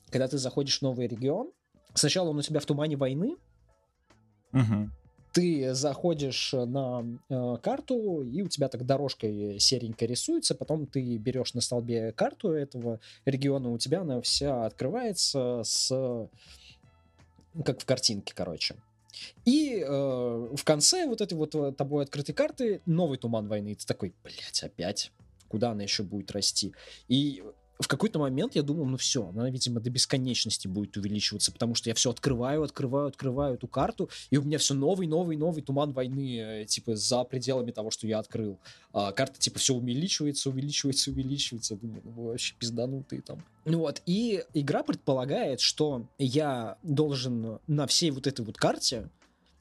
когда 0.10 0.28
ты 0.28 0.38
заходишь 0.38 0.80
в 0.80 0.82
новый 0.82 1.08
регион. 1.08 1.52
Сначала 1.94 2.30
он 2.30 2.38
у 2.38 2.42
тебя 2.42 2.60
в 2.60 2.66
тумане 2.66 2.98
войны, 2.98 3.38
Мгм. 4.52 4.92
ты 5.32 5.74
заходишь 5.74 6.52
на 6.52 7.06
э, 7.30 7.58
карту, 7.64 8.22
и 8.22 8.42
у 8.42 8.50
тебя 8.50 8.68
так 8.68 8.86
дорожкой 8.86 9.60
серенькая 9.60 10.10
рисуется, 10.10 10.54
потом 10.54 10.86
ты 10.86 11.18
берешь 11.18 11.54
на 11.54 11.62
столбе 11.62 12.12
карту 12.12 12.52
этого 12.52 13.00
региона, 13.24 13.72
у 13.72 13.78
тебя 13.78 14.02
она 14.02 14.20
вся 14.20 14.66
открывается 14.66 15.62
с... 15.64 16.30
как 17.64 17.80
в 17.80 17.86
картинке, 17.86 18.34
короче. 18.36 18.76
И 19.46 19.84
э, 19.86 19.88
в 19.88 20.64
конце 20.64 21.08
вот 21.08 21.22
этой 21.22 21.34
вот 21.34 21.56
э, 21.56 21.72
тобой 21.72 22.04
открытой 22.04 22.36
карты 22.36 22.82
новый 22.86 23.18
туман 23.18 23.48
войны. 23.48 23.70
И 23.70 23.76
ты 23.76 23.86
такой, 23.86 24.14
блядь, 24.24 24.64
опять? 24.64 25.12
Куда 25.48 25.72
она 25.72 25.84
еще 25.84 26.04
будет 26.04 26.32
расти? 26.32 26.74
И 27.08 27.44
в 27.80 27.88
какой-то 27.88 28.20
момент 28.20 28.56
я 28.56 28.64
думал, 28.64 28.86
ну 28.86 28.98
все, 28.98 29.28
она, 29.28 29.50
видимо, 29.50 29.80
до 29.80 29.90
бесконечности 29.90 30.68
будет 30.68 30.98
увеличиваться, 30.98 31.52
потому 31.52 31.76
что 31.76 31.90
я 31.90 31.94
все 31.94 32.10
открываю, 32.10 32.64
открываю, 32.64 33.08
открываю 33.08 33.56
эту 33.56 33.68
карту, 33.68 34.10
и 34.30 34.38
у 34.38 34.44
меня 34.44 34.58
все 34.58 34.74
новый, 34.74 35.08
новый, 35.08 35.38
новый 35.38 35.62
туман 35.62 35.92
войны, 35.92 36.40
э, 36.40 36.66
типа, 36.66 36.96
за 36.96 37.24
пределами 37.24 37.72
того, 37.72 37.92
что 37.92 38.08
я 38.08 38.20
открыл. 38.20 38.60
А 38.94 39.12
карта, 39.12 39.40
типа, 39.40 39.60
все 39.60 39.76
увеличивается, 39.76 40.50
увеличивается, 40.50 41.12
увеличивается. 41.12 41.76
Я 41.76 41.80
думаю, 41.80 42.02
ну 42.04 42.12
вы 42.12 42.26
вообще 42.28 42.56
пизданутые 42.58 43.22
там. 43.22 43.44
Ну 43.66 43.80
вот, 43.80 44.02
и 44.06 44.44
игра 44.54 44.84
предполагает, 44.84 45.60
что 45.60 46.06
я 46.18 46.78
должен 46.84 47.60
на 47.68 47.88
всей 47.88 48.12
вот 48.12 48.28
этой 48.28 48.46
вот 48.46 48.58
карте 48.58 49.10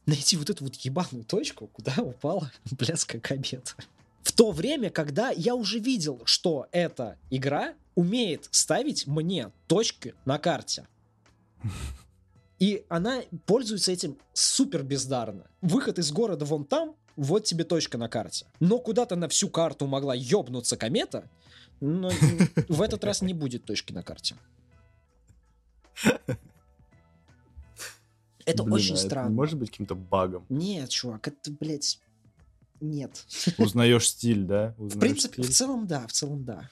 найти 0.06 0.36
вот 0.36 0.48
эту 0.48 0.64
вот 0.64 0.76
ебаную 0.76 1.24
точку, 1.24 1.66
куда 1.66 1.92
упала 1.98 2.50
блядская 2.70 3.20
комета. 3.20 3.74
В 4.26 4.32
то 4.32 4.50
время, 4.50 4.90
когда 4.90 5.30
я 5.30 5.54
уже 5.54 5.78
видел, 5.78 6.20
что 6.24 6.66
эта 6.72 7.16
игра 7.30 7.74
умеет 7.94 8.48
ставить 8.50 9.06
мне 9.06 9.52
точки 9.68 10.16
на 10.24 10.40
карте. 10.40 10.88
И 12.58 12.84
она 12.88 13.22
пользуется 13.46 13.92
этим 13.92 14.18
супер 14.32 14.82
бездарно. 14.82 15.46
Выход 15.60 16.00
из 16.00 16.10
города 16.10 16.44
вон 16.44 16.64
там, 16.64 16.96
вот 17.14 17.44
тебе 17.44 17.62
точка 17.62 17.98
на 17.98 18.08
карте. 18.08 18.46
Но 18.58 18.78
куда-то 18.80 19.14
на 19.14 19.28
всю 19.28 19.48
карту 19.48 19.86
могла 19.86 20.12
ёбнуться 20.16 20.76
комета, 20.76 21.30
но 21.80 22.10
в 22.68 22.82
этот 22.82 23.04
раз 23.04 23.22
не 23.22 23.32
будет 23.32 23.64
точки 23.64 23.92
на 23.92 24.02
карте. 24.02 24.34
Это 28.44 28.64
Блин, 28.64 28.74
очень 28.74 28.94
а 28.94 28.98
странно. 28.98 29.28
не 29.28 29.34
может 29.36 29.56
быть 29.56 29.70
каким-то 29.70 29.94
багом. 29.94 30.44
Нет, 30.48 30.88
чувак, 30.88 31.28
это, 31.28 31.52
блядь, 31.52 32.00
нет. 32.80 33.24
Узнаешь 33.58 34.08
стиль, 34.08 34.44
да? 34.44 34.74
В 34.76 34.86
Узнаешь 34.86 35.00
принципе, 35.00 35.42
в 35.42 35.44
стиль. 35.44 35.54
целом 35.54 35.86
да, 35.86 36.06
в 36.06 36.12
целом 36.12 36.44
да. 36.44 36.70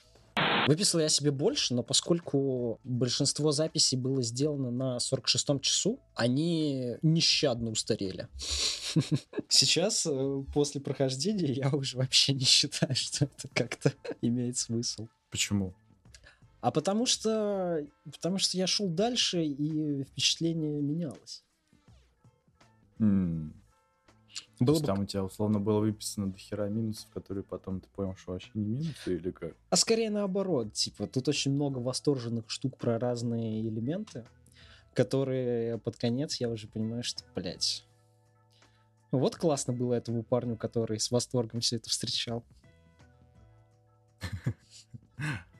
Выписал 0.67 0.99
я 0.99 1.09
себе 1.09 1.31
больше, 1.31 1.73
но 1.75 1.83
поскольку 1.83 2.79
большинство 2.83 3.51
записей 3.51 3.97
было 3.97 4.21
сделано 4.23 4.71
на 4.71 4.97
46-м 4.97 5.59
часу, 5.59 5.99
они 6.15 6.97
нещадно 7.03 7.69
устарели. 7.69 8.27
Сейчас, 9.47 10.05
э, 10.09 10.43
после 10.53 10.81
прохождения, 10.81 11.51
я 11.53 11.69
уже 11.69 11.97
вообще 11.97 12.33
не 12.33 12.45
считаю, 12.45 12.95
что 12.95 13.25
это 13.25 13.47
как-то 13.53 13.93
имеет 14.21 14.57
смысл. 14.57 15.07
Почему? 15.29 15.73
А 16.61 16.71
потому 16.71 17.05
что, 17.05 17.85
потому 18.11 18.39
что 18.39 18.57
я 18.57 18.65
шел 18.65 18.89
дальше, 18.89 19.43
и 19.43 20.03
впечатление 20.03 20.81
менялось. 20.81 21.43
То 24.57 24.65
Было 24.65 24.75
есть 24.75 24.85
бы... 24.85 24.87
там 24.87 24.99
у 25.01 25.05
тебя 25.05 25.23
условно 25.23 25.59
было 25.59 25.79
выписано 25.79 26.31
до 26.31 26.37
хера 26.37 26.67
минусов, 26.69 27.09
которые 27.11 27.43
потом 27.43 27.81
ты 27.81 27.87
понял, 27.89 28.15
что 28.15 28.33
вообще 28.33 28.49
не 28.53 28.65
минусы 28.65 29.15
или 29.15 29.31
как? 29.31 29.53
А 29.69 29.75
скорее 29.75 30.09
наоборот, 30.09 30.73
типа, 30.73 31.07
тут 31.07 31.27
очень 31.27 31.51
много 31.51 31.79
восторженных 31.79 32.49
штук 32.49 32.77
про 32.77 32.99
разные 32.99 33.61
элементы, 33.61 34.25
которые 34.93 35.77
под 35.79 35.97
конец 35.97 36.35
я 36.37 36.49
уже 36.49 36.67
понимаю, 36.67 37.03
что, 37.03 37.23
блядь, 37.35 37.85
вот 39.11 39.35
классно 39.35 39.73
было 39.73 39.93
этому 39.93 40.23
парню, 40.23 40.57
который 40.57 40.99
с 40.99 41.11
восторгом 41.11 41.61
все 41.61 41.77
это 41.77 41.89
встречал. 41.89 42.43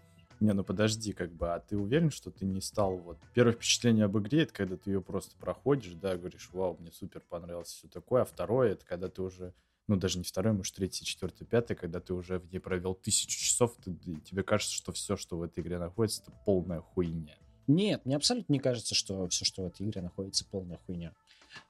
Не, 0.46 0.54
ну 0.54 0.64
подожди, 0.64 1.12
как 1.12 1.34
бы, 1.34 1.56
а 1.56 1.60
ты 1.60 1.76
уверен, 1.76 2.12
что 2.12 2.30
ты 2.30 2.46
не 2.46 2.62
стал 2.62 2.98
вот... 2.98 3.18
Первое 3.34 3.54
впечатление 3.54 4.06
об 4.06 4.16
игре, 4.20 4.44
это 4.44 4.54
когда 4.54 4.78
ты 4.78 4.92
ее 4.92 5.02
просто 5.02 5.36
проходишь, 5.38 5.94
да, 5.94 6.16
говоришь, 6.16 6.52
вау, 6.54 6.78
мне 6.80 6.92
супер 6.92 7.22
понравилось 7.28 7.70
все 7.70 7.88
такое, 7.88 8.22
а 8.22 8.26
второе, 8.26 8.74
это 8.74 8.86
когда 8.86 9.10
ты 9.10 9.24
уже, 9.24 9.56
ну 9.88 9.96
даже 9.96 10.20
не 10.20 10.24
второе, 10.24 10.54
может 10.54 10.76
третье, 10.76 11.04
четвертое, 11.04 11.46
пятое, 11.46 11.76
когда 11.76 12.00
ты 12.00 12.14
уже 12.14 12.38
в 12.38 12.52
ней 12.52 12.60
провел 12.60 12.94
тысячу 12.94 13.40
часов, 13.40 13.76
ты- 13.84 13.96
тебе 14.24 14.44
кажется, 14.44 14.76
что 14.76 14.92
все, 14.92 15.18
что 15.18 15.36
в 15.38 15.42
этой 15.42 15.62
игре 15.62 15.80
находится, 15.80 16.22
это 16.22 16.32
полная 16.46 16.82
хуйня. 16.82 17.36
Нет, 17.66 18.06
мне 18.06 18.16
абсолютно 18.16 18.54
не 18.54 18.60
кажется, 18.60 18.94
что 18.94 19.28
все, 19.30 19.46
что 19.46 19.64
в 19.64 19.66
этой 19.66 19.88
игре 19.88 20.04
находится, 20.04 20.46
полная 20.46 20.78
хуйня. 20.86 21.12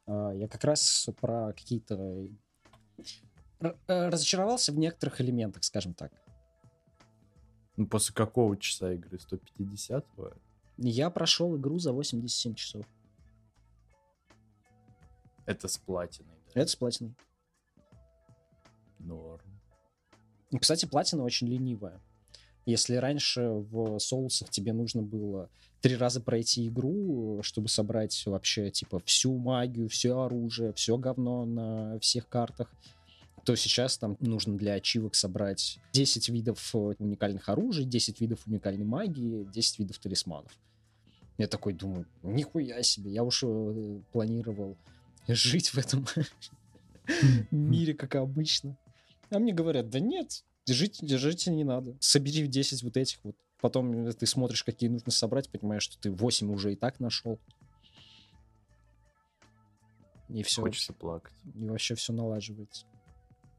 А, 0.06 0.32
Я 0.32 0.50
как 0.50 0.66
раз 0.66 1.08
про 1.22 1.54
какие-то... 1.54 2.28
э, 3.62 3.74
Разочаровался 3.88 4.74
в 4.74 4.78
некоторых 4.78 5.22
элементах, 5.22 5.64
скажем 5.64 5.94
так. 5.94 6.12
Ну 7.78 7.88
после 7.88 8.14
какого 8.14 8.58
часа 8.58 8.94
игры? 8.94 9.18
150-го? 9.18 10.34
Я 10.78 11.10
прошел 11.10 11.56
игру 11.58 11.80
за 11.80 11.92
87 11.92 12.56
часов. 12.56 12.86
Это 15.46 15.68
с 15.68 15.78
платиной, 15.78 16.36
да? 16.54 16.62
Это 16.62 16.72
с 16.72 16.76
платиной. 16.76 17.14
Норм. 19.00 19.46
И, 20.52 20.58
Кстати, 20.58 20.86
платина 20.86 21.24
очень 21.24 21.48
ленивая. 21.48 22.02
Если 22.66 22.96
раньше 22.96 23.42
в 23.42 24.00
соусах 24.00 24.50
тебе 24.50 24.74
нужно 24.74 25.04
было 25.04 25.50
три 25.82 25.96
раза 25.96 26.20
пройти 26.20 26.68
игру, 26.68 27.42
чтобы 27.44 27.68
собрать 27.68 28.26
вообще 28.26 28.72
типа 28.72 29.00
всю 29.06 29.38
магию, 29.38 29.88
все 29.88 30.20
оружие, 30.20 30.74
все 30.74 30.98
говно 30.98 31.46
на 31.46 32.00
всех 32.00 32.28
картах, 32.28 32.74
то 33.46 33.56
сейчас 33.56 33.98
там 34.00 34.18
нужно 34.20 34.58
для 34.58 34.74
ачивок 34.74 35.14
собрать 35.14 35.80
10 35.94 36.30
видов 36.30 36.74
э, 36.74 36.96
уникальных 36.98 37.48
оружий, 37.48 37.86
10 37.86 38.20
видов 38.20 38.40
уникальной 38.48 38.86
магии, 38.86 39.48
10 39.54 39.80
видов 39.80 40.00
талисманов. 40.00 40.52
Я 41.38 41.48
такой 41.48 41.74
думаю, 41.74 42.08
нихуя 42.24 42.82
себе, 42.82 43.12
я 43.12 43.24
уж 43.24 43.44
э, 43.44 44.02
планировал 44.12 44.78
жить 45.28 45.70
в 45.70 45.78
этом 45.78 46.08
мире, 47.52 47.94
как 47.94 48.16
обычно. 48.16 48.78
А 49.30 49.38
мне 49.38 49.54
говорят, 49.54 49.92
да 49.92 50.00
нет, 50.00 50.44
жить, 50.68 51.00
жить 51.08 51.46
не 51.46 51.64
надо. 51.64 51.96
Собери 52.00 52.48
10 52.48 52.82
вот 52.82 52.98
этих 52.98 53.20
вот. 53.24 53.36
Потом 53.62 54.12
ты 54.12 54.26
смотришь, 54.26 54.64
какие 54.64 54.90
нужно 54.90 55.12
собрать, 55.12 55.50
понимаешь, 55.50 55.84
что 55.84 56.00
ты 56.00 56.12
8 56.12 56.52
уже 56.52 56.74
и 56.74 56.76
так 56.76 57.00
нашел. 57.00 57.40
И 60.30 60.42
все. 60.42 60.62
Хочется 60.64 60.94
плакать. 60.94 61.34
И 61.54 61.68
вообще 61.68 61.94
все 61.94 62.12
налаживается. 62.12 62.86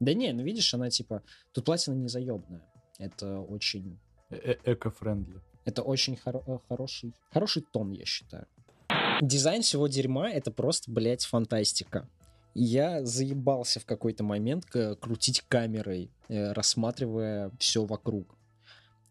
Да 0.01 0.13
не, 0.15 0.33
ну 0.33 0.43
видишь, 0.43 0.73
она 0.75 0.91
типа... 0.91 1.23
Тут 1.53 1.65
платина 1.65 1.95
не 1.95 2.09
заебная. 2.09 2.63
Это 2.99 3.41
очень... 3.41 3.99
Э- 4.31 4.37
э- 4.65 4.73
Эко-френдли. 4.73 5.41
Это 5.65 5.83
очень 5.83 6.15
хоро- 6.15 6.45
э, 6.47 6.59
хороший, 6.69 7.15
хороший 7.31 7.63
тон, 7.63 7.93
я 7.93 8.05
считаю. 8.05 8.47
Дизайн 9.21 9.63
всего 9.63 9.89
дерьма— 9.89 10.31
это 10.33 10.51
просто, 10.51 10.91
блядь, 10.91 11.25
фантастика. 11.25 12.09
Я 12.55 13.05
заебался 13.05 13.81
в 13.81 13.85
какой-то 13.87 14.25
момент 14.25 14.65
к- 14.67 14.95
крутить 14.97 15.43
камерой, 15.49 16.11
э, 16.29 16.53
рассматривая 16.53 17.51
все 17.59 17.85
вокруг. 17.85 18.37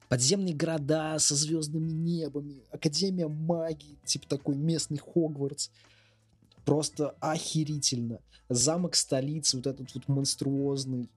Подземные 0.08 0.54
города 0.56 1.17
со 1.19 1.36
звездными 1.36 1.89
небами, 1.91 2.63
Академия 2.71 3.28
магии, 3.28 3.98
типа 4.06 4.28
такой 4.28 4.56
местный 4.56 4.98
Хогвартс. 5.00 5.69
Просто 6.65 7.12
охерительно. 7.19 8.19
Замок 8.49 8.95
столицы, 8.95 9.58
вот 9.58 9.67
этот 9.67 9.93
вот 9.93 10.08
монструозный, 10.08 11.10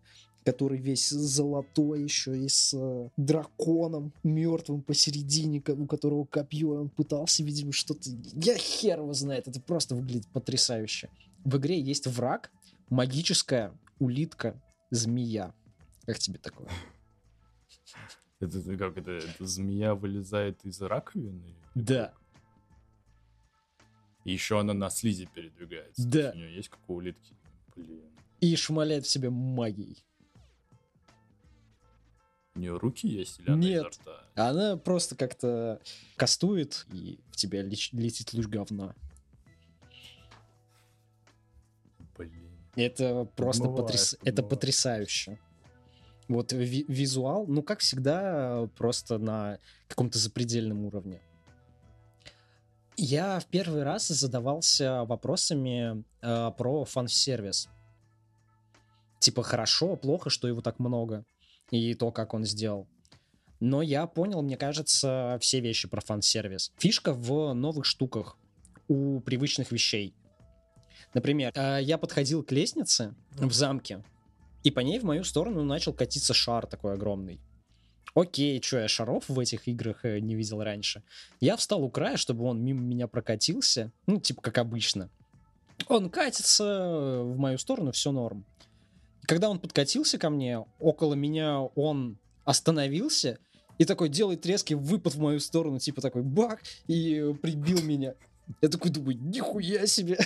который 0.45 0.79
весь 0.79 1.11
золотой 1.11 2.03
еще 2.03 2.39
и 2.39 2.49
с 2.49 2.73
э, 2.75 3.11
драконом 3.17 4.15
мертвым 4.23 4.83
посередине, 4.83 5.63
у 5.67 5.87
которого 5.87 6.25
копье, 6.25 6.71
он 6.71 6.89
пытался, 6.89 7.43
видимо, 7.45 7.73
что-то... 7.73 8.09
Я 8.33 8.57
хер 8.57 9.01
его 9.01 9.13
знает, 9.13 9.47
это 9.47 9.61
просто 9.61 9.95
выглядит 9.95 10.27
потрясающе. 10.29 11.11
В 11.45 11.59
игре 11.59 11.79
есть 11.81 12.07
враг, 12.07 12.51
магическая 12.89 13.79
улитка-змея. 13.99 15.55
Как 16.07 16.19
тебе 16.19 16.39
такое? 16.39 16.69
Это 18.41 18.63
как 18.77 18.97
это, 18.97 19.11
эта 19.11 19.45
змея 19.45 19.97
вылезает 19.97 20.65
из 20.65 20.81
раковины? 20.81 21.57
Да. 21.75 22.15
И 24.25 24.33
еще 24.33 24.61
она 24.61 24.75
на 24.75 24.91
слизи 24.91 25.29
передвигается. 25.35 26.03
То 26.03 26.09
Да. 26.11 26.19
есть 26.21 26.35
У 26.35 26.39
нее 26.39 26.55
есть 26.57 26.69
как 26.69 26.81
у 26.89 26.95
улитки. 26.95 27.37
Блин. 27.77 28.03
И 28.41 28.55
шмаляет 28.57 29.05
в 29.07 29.09
себя 29.09 29.31
магией. 29.31 30.05
У 32.55 32.61
нее 32.61 32.77
руки 32.77 33.07
есть 33.09 33.39
или 33.41 33.51
она 33.51 33.59
Нет. 33.63 33.93
изо 33.93 34.03
рта? 34.03 34.25
Она 34.49 34.77
просто 34.77 35.15
как-то 35.17 35.81
кастует, 36.17 36.87
и 36.93 37.21
в 37.31 37.37
тебя 37.37 37.63
летит 37.63 38.33
луч 38.35 38.47
говна. 38.47 38.95
Блин. 42.17 42.51
Это 42.75 43.25
просто 43.37 43.63
Подмывает, 43.65 43.87
потряс... 43.87 44.15
это 44.15 44.25
подмывает. 44.25 44.51
потрясающе. 44.51 45.39
Вот 46.29 46.53
ви- 46.53 46.85
визуал, 46.89 47.47
ну, 47.47 47.63
как 47.63 47.79
всегда, 47.81 48.69
просто 48.77 49.19
на 49.19 49.59
каком-то 49.87 50.19
запредельном 50.19 50.85
уровне. 50.85 51.23
Я 53.01 53.39
в 53.39 53.47
первый 53.47 53.85
раз 53.85 54.09
задавался 54.09 55.05
вопросами 55.05 56.03
э, 56.21 56.51
про 56.59 56.85
фан-сервис. 56.85 57.69
Типа, 59.21 59.45
хорошо, 59.45 59.95
плохо, 59.95 60.31
что 60.31 60.49
его 60.49 60.63
так 60.63 60.81
много, 60.81 61.25
и 61.71 61.95
то, 61.95 62.11
как 62.11 62.35
он 62.35 62.45
сделал. 62.45 62.89
Но 63.61 63.83
я 63.83 64.09
понял, 64.09 64.43
мне 64.43 64.57
кажется, 64.57 65.39
все 65.41 65.61
вещи 65.61 65.87
про 65.87 66.01
фан-сервис. 66.01 66.73
Фишка 66.79 67.13
в 67.13 67.53
новых 67.53 67.85
штуках 67.85 68.37
у 68.89 69.21
привычных 69.21 69.71
вещей. 69.71 70.13
Например, 71.15 71.53
э, 71.55 71.79
я 71.81 71.99
подходил 71.99 72.43
к 72.43 72.51
лестнице 72.51 73.15
в 73.31 73.53
замке, 73.53 74.03
и 74.65 74.73
по 74.73 74.81
ней 74.81 74.99
в 74.99 75.05
мою 75.05 75.23
сторону 75.23 75.63
начал 75.63 75.93
катиться 75.93 76.35
шар 76.35 76.67
такой 76.67 76.95
огромный. 76.95 77.41
Окей, 78.15 78.61
что 78.63 78.79
я 78.79 78.89
шаров 78.89 79.29
в 79.29 79.39
этих 79.39 79.69
играх 79.69 80.05
э, 80.05 80.21
не 80.21 80.35
видел 80.35 80.63
раньше. 80.63 81.03
Я 81.41 81.57
встал 81.57 81.83
у 81.83 81.91
края, 81.91 82.17
чтобы 82.17 82.45
он 82.45 82.63
мимо 82.63 82.81
меня 82.81 83.07
прокатился. 83.07 83.93
Ну, 84.07 84.21
типа, 84.21 84.43
как 84.43 84.59
обычно. 84.59 85.11
Он 85.87 86.11
катится 86.11 86.65
э, 86.65 87.23
в 87.23 87.39
мою 87.39 87.59
сторону, 87.59 87.93
все 87.93 88.13
норм. 88.13 88.45
Когда 89.23 89.51
он 89.51 89.59
подкатился 89.59 90.19
ко 90.19 90.31
мне, 90.31 90.65
около 90.79 91.15
меня 91.15 91.61
он 91.61 92.19
остановился 92.45 93.39
и 93.77 93.85
такой 93.85 94.09
делает 94.09 94.45
резкий 94.47 94.75
выпад 94.75 95.15
в 95.15 95.21
мою 95.21 95.39
сторону, 95.39 95.79
типа 95.79 96.01
такой 96.01 96.23
бак, 96.23 96.63
и 96.87 97.35
прибил 97.41 97.83
меня. 97.83 98.15
Я 98.61 98.69
такой 98.69 98.91
думаю, 98.91 99.19
нихуя 99.21 99.87
себе. 99.87 100.19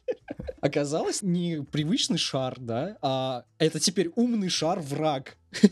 Оказалось, 0.60 1.22
не 1.22 1.62
привычный 1.62 2.18
шар, 2.18 2.58
да, 2.58 2.98
а 3.00 3.44
это 3.58 3.80
теперь 3.80 4.10
умный 4.16 4.48
шар-враг. 4.48 5.38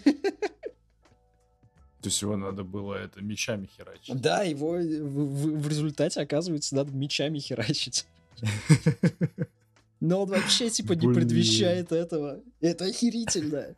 То 2.00 2.08
есть 2.08 2.22
его 2.22 2.37
надо 2.37 2.62
было 2.62 2.94
это 2.94 3.20
мечами 3.20 3.68
херачить. 3.76 4.20
Да, 4.20 4.42
его 4.44 4.72
в, 4.74 4.78
в- 4.80 5.61
в 5.62 5.68
результате, 5.68 6.20
оказывается, 6.20 6.76
надо 6.76 6.92
мечами 6.92 7.38
херачить. 7.40 8.06
Но 10.00 10.22
он 10.22 10.28
вообще, 10.28 10.70
типа, 10.70 10.92
не 10.92 11.06
Блин. 11.08 11.14
предвещает 11.14 11.90
этого. 11.90 12.38
Это 12.61 12.84
охерительно. 12.84 13.74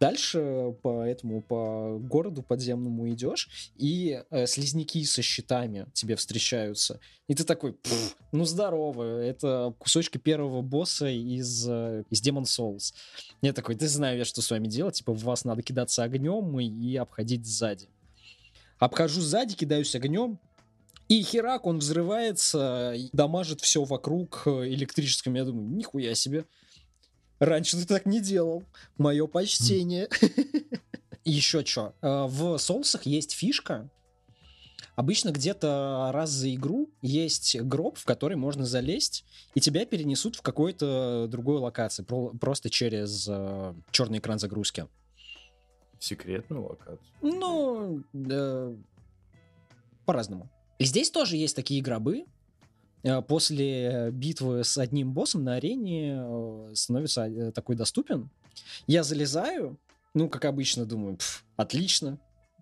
Дальше 0.00 0.76
по 0.82 1.02
этому, 1.02 1.42
по 1.42 1.98
городу 1.98 2.42
подземному 2.42 3.10
идешь, 3.10 3.72
и 3.76 4.22
э, 4.30 4.46
слизняки 4.46 5.04
со 5.04 5.22
щитами 5.22 5.86
тебе 5.92 6.14
встречаются. 6.14 7.00
И 7.26 7.34
ты 7.34 7.42
такой, 7.42 7.72
«Пф, 7.72 8.16
ну 8.30 8.44
здорово, 8.44 9.20
это 9.20 9.74
кусочки 9.78 10.18
первого 10.18 10.62
босса 10.62 11.08
из, 11.08 11.68
э, 11.68 12.04
из 12.10 12.22
Demon 12.22 12.44
Souls. 12.44 12.94
Я 13.42 13.52
такой, 13.52 13.74
ты 13.74 13.88
знаю 13.88 14.18
я, 14.18 14.24
что 14.24 14.40
с 14.40 14.50
вами 14.50 14.68
делать, 14.68 14.96
типа 14.96 15.12
в 15.12 15.24
вас 15.24 15.44
надо 15.44 15.62
кидаться 15.62 16.04
огнем 16.04 16.60
и, 16.60 16.66
и 16.66 16.96
обходить 16.96 17.44
сзади. 17.44 17.88
Обхожу 18.78 19.20
сзади, 19.20 19.56
кидаюсь 19.56 19.96
огнем, 19.96 20.38
и 21.08 21.22
херак, 21.22 21.66
он 21.66 21.78
взрывается, 21.78 22.94
дамажит 23.12 23.62
все 23.62 23.82
вокруг 23.82 24.42
э, 24.44 24.68
электрическим. 24.68 25.34
Я 25.34 25.44
думаю, 25.44 25.66
нихуя 25.68 26.14
себе. 26.14 26.44
Раньше 27.38 27.76
ты 27.76 27.86
так 27.86 28.06
не 28.06 28.20
делал. 28.20 28.64
Мое 28.96 29.26
почтение. 29.26 30.08
Еще 31.24 31.64
что. 31.64 31.94
В 32.00 32.58
соусах 32.58 33.06
есть 33.06 33.32
фишка. 33.32 33.88
Обычно 34.96 35.30
где-то 35.30 36.10
раз 36.12 36.30
за 36.30 36.52
игру 36.54 36.90
есть 37.02 37.60
гроб, 37.60 37.98
в 37.98 38.04
который 38.04 38.36
можно 38.36 38.66
залезть, 38.66 39.24
и 39.54 39.60
тебя 39.60 39.86
перенесут 39.86 40.34
в 40.34 40.42
какую-то 40.42 41.28
другую 41.30 41.60
локацию, 41.60 42.04
про- 42.04 42.30
просто 42.30 42.68
через 42.68 43.28
э, 43.30 43.74
черный 43.92 44.18
экран 44.18 44.40
загрузки. 44.40 44.88
Секретную 46.00 46.66
локацию. 46.66 46.98
Ну, 47.22 48.02
э, 48.12 48.76
по-разному. 50.04 50.50
И 50.80 50.84
здесь 50.84 51.12
тоже 51.12 51.36
есть 51.36 51.54
такие 51.54 51.80
гробы. 51.80 52.24
Э, 53.02 53.22
После 53.22 54.10
битвы 54.12 54.64
с 54.64 54.76
одним 54.78 55.12
боссом 55.12 55.44
на 55.44 55.54
арене 55.54 56.18
э, 56.20 56.70
становится 56.74 57.26
э, 57.28 57.52
такой 57.52 57.76
доступен. 57.76 58.28
Я 58.86 59.02
залезаю, 59.02 59.78
ну, 60.14 60.28
как 60.28 60.44
обычно, 60.44 60.84
думаю, 60.84 61.16
«Пф, 61.16 61.44
отлично, 61.56 62.18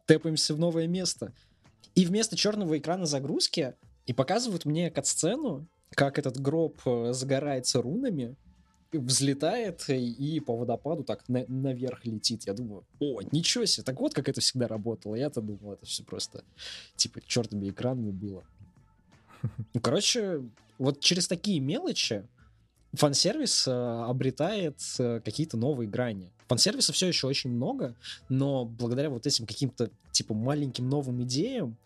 тэпаемся 0.07 0.55
в 0.55 0.59
новое 0.59 0.87
место. 0.87 1.33
И 1.95 2.05
вместо 2.05 2.37
черного 2.37 2.77
экрана 2.79 3.07
загрузки 3.07 3.75
и 4.05 4.13
показывают 4.13 4.67
мне 4.67 4.91
кат-сцену, 4.91 5.67
как 5.91 6.19
этот 6.19 6.39
гроб 6.39 6.79
загорается 7.13 7.81
рунами, 7.81 8.37
взлетает 8.93 9.89
и, 9.89 10.41
по 10.41 10.57
водопаду 10.57 11.05
так 11.05 11.29
на- 11.29 11.45
наверх 11.49 12.05
летит. 12.05 12.47
Я 12.47 12.55
думаю, 12.55 12.85
о, 13.01 13.21
ничего 13.33 13.65
себе, 13.65 13.85
так 13.85 13.99
вот 14.01 14.15
как 14.15 14.29
это 14.29 14.41
всегда 14.41 14.69
работало. 14.69 15.15
Я-то 15.15 15.41
думал, 15.41 15.73
это 15.73 15.87
все 15.87 16.05
просто 16.05 16.45
типа 16.97 17.21
черными 17.27 17.71
экранами 17.71 18.11
было. 18.11 18.45
Ну, 19.75 19.81
короче, 19.81 20.43
вот 20.79 21.01
через 21.01 21.29
такие 21.29 21.61
мелочи 21.61 22.27
фан-сервис 22.93 23.69
э, 23.69 23.73
обретает 23.73 24.81
э, 24.99 25.21
какие-то 25.25 25.57
новые 25.57 25.89
грани. 25.89 26.33
Фан-сервиса 26.49 26.93
все 26.93 27.09
еще 27.09 27.27
очень 27.27 27.51
много, 27.51 27.95
но 28.29 28.65
благодаря 28.65 29.11
вот 29.11 29.27
этим 29.27 29.47
каким-то 29.47 29.91
типа 30.13 30.35
маленьким 30.35 30.89
новым 30.89 31.23
идеям 31.25 31.77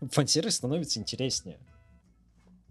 фан-сервис 0.00 0.56
становится 0.56 1.00
интереснее. 1.00 1.58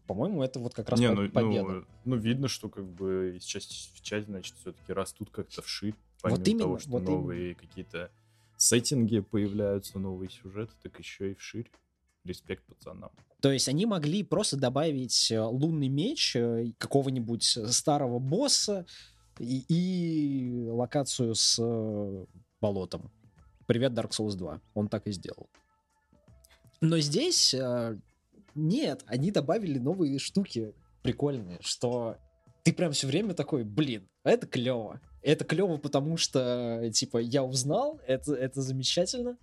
По-моему, 0.07 0.41
это 0.43 0.59
вот 0.59 0.73
как 0.73 0.89
раз 0.89 0.99
Не, 0.99 1.09
по- 1.09 1.21
ну, 1.21 1.29
победа. 1.29 1.63
ну, 1.71 1.85
ну, 2.05 2.15
видно, 2.15 2.47
что 2.47 2.67
как 2.67 2.85
бы 2.85 3.35
из 3.37 3.43
части 3.43 3.89
в 3.93 4.01
часть, 4.01 4.25
значит, 4.27 4.55
все-таки 4.59 4.91
растут 4.91 5.29
как-то 5.29 5.61
вширь. 5.61 5.93
Помимо 6.21 6.43
именно, 6.43 6.59
того, 6.59 6.79
что 6.79 6.89
вот 6.89 7.03
новые 7.03 7.53
какие-то 7.55 8.11
сеттинги 8.57 9.19
появляются, 9.19 9.99
новые 9.99 10.29
сюжеты, 10.31 10.73
так 10.81 10.97
еще 10.97 11.31
и 11.31 11.35
вширь. 11.35 11.69
Респект 12.23 12.63
пацанам. 12.65 13.11
То 13.41 13.51
есть 13.51 13.69
они 13.69 13.85
могли 13.85 14.23
просто 14.23 14.57
добавить 14.57 15.31
э, 15.31 15.39
лунный 15.39 15.87
меч 15.87 16.35
э, 16.35 16.71
какого-нибудь 16.77 17.43
старого 17.43 18.19
босса 18.19 18.85
и, 19.39 19.63
и 19.69 20.69
локацию 20.69 21.35
с 21.35 21.57
э, 21.57 22.25
болотом. 22.59 23.11
Привет, 23.65 23.93
Dark 23.93 24.09
Souls 24.09 24.35
2. 24.35 24.61
Он 24.73 24.89
так 24.89 25.07
и 25.07 25.11
сделал. 25.11 25.49
Но 26.81 26.99
здесь 26.99 27.53
э, 27.53 27.97
нет, 28.55 29.03
они 29.05 29.31
добавили 29.31 29.79
новые 29.79 30.19
штуки 30.19 30.73
прикольные, 31.01 31.59
что 31.61 32.17
ты 32.63 32.73
прям 32.73 32.91
все 32.91 33.07
время 33.07 33.33
такой, 33.33 33.63
блин, 33.63 34.09
это 34.23 34.47
клево. 34.47 34.99
Это 35.21 35.45
клево, 35.45 35.77
потому 35.77 36.17
что, 36.17 36.79
э, 36.81 36.91
типа, 36.91 37.17
я 37.17 37.43
узнал, 37.43 38.01
это, 38.05 38.33
это 38.33 38.61
замечательно, 38.61 39.37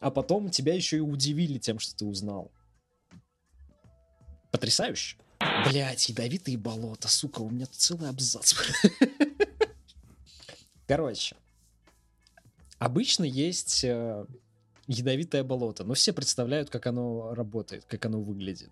а 0.00 0.10
потом 0.10 0.50
тебя 0.50 0.74
еще 0.74 0.98
и 0.98 1.00
удивили 1.00 1.58
тем, 1.58 1.78
что 1.78 1.96
ты 1.96 2.04
узнал. 2.04 2.52
Потрясающе. 4.50 5.16
Блять, 5.68 6.08
ядовитые 6.08 6.56
болота, 6.56 7.08
сука, 7.08 7.40
у 7.40 7.50
меня 7.50 7.66
тут 7.66 7.76
целый 7.76 8.08
абзац. 8.08 8.54
Короче, 10.86 11.36
обычно 12.78 13.24
есть 13.24 13.84
э, 13.84 14.24
ядовитое 14.86 15.44
болото, 15.44 15.84
но 15.84 15.94
все 15.94 16.12
представляют, 16.12 16.70
как 16.70 16.86
оно 16.86 17.34
работает, 17.34 17.84
как 17.84 18.04
оно 18.06 18.20
выглядит. 18.20 18.70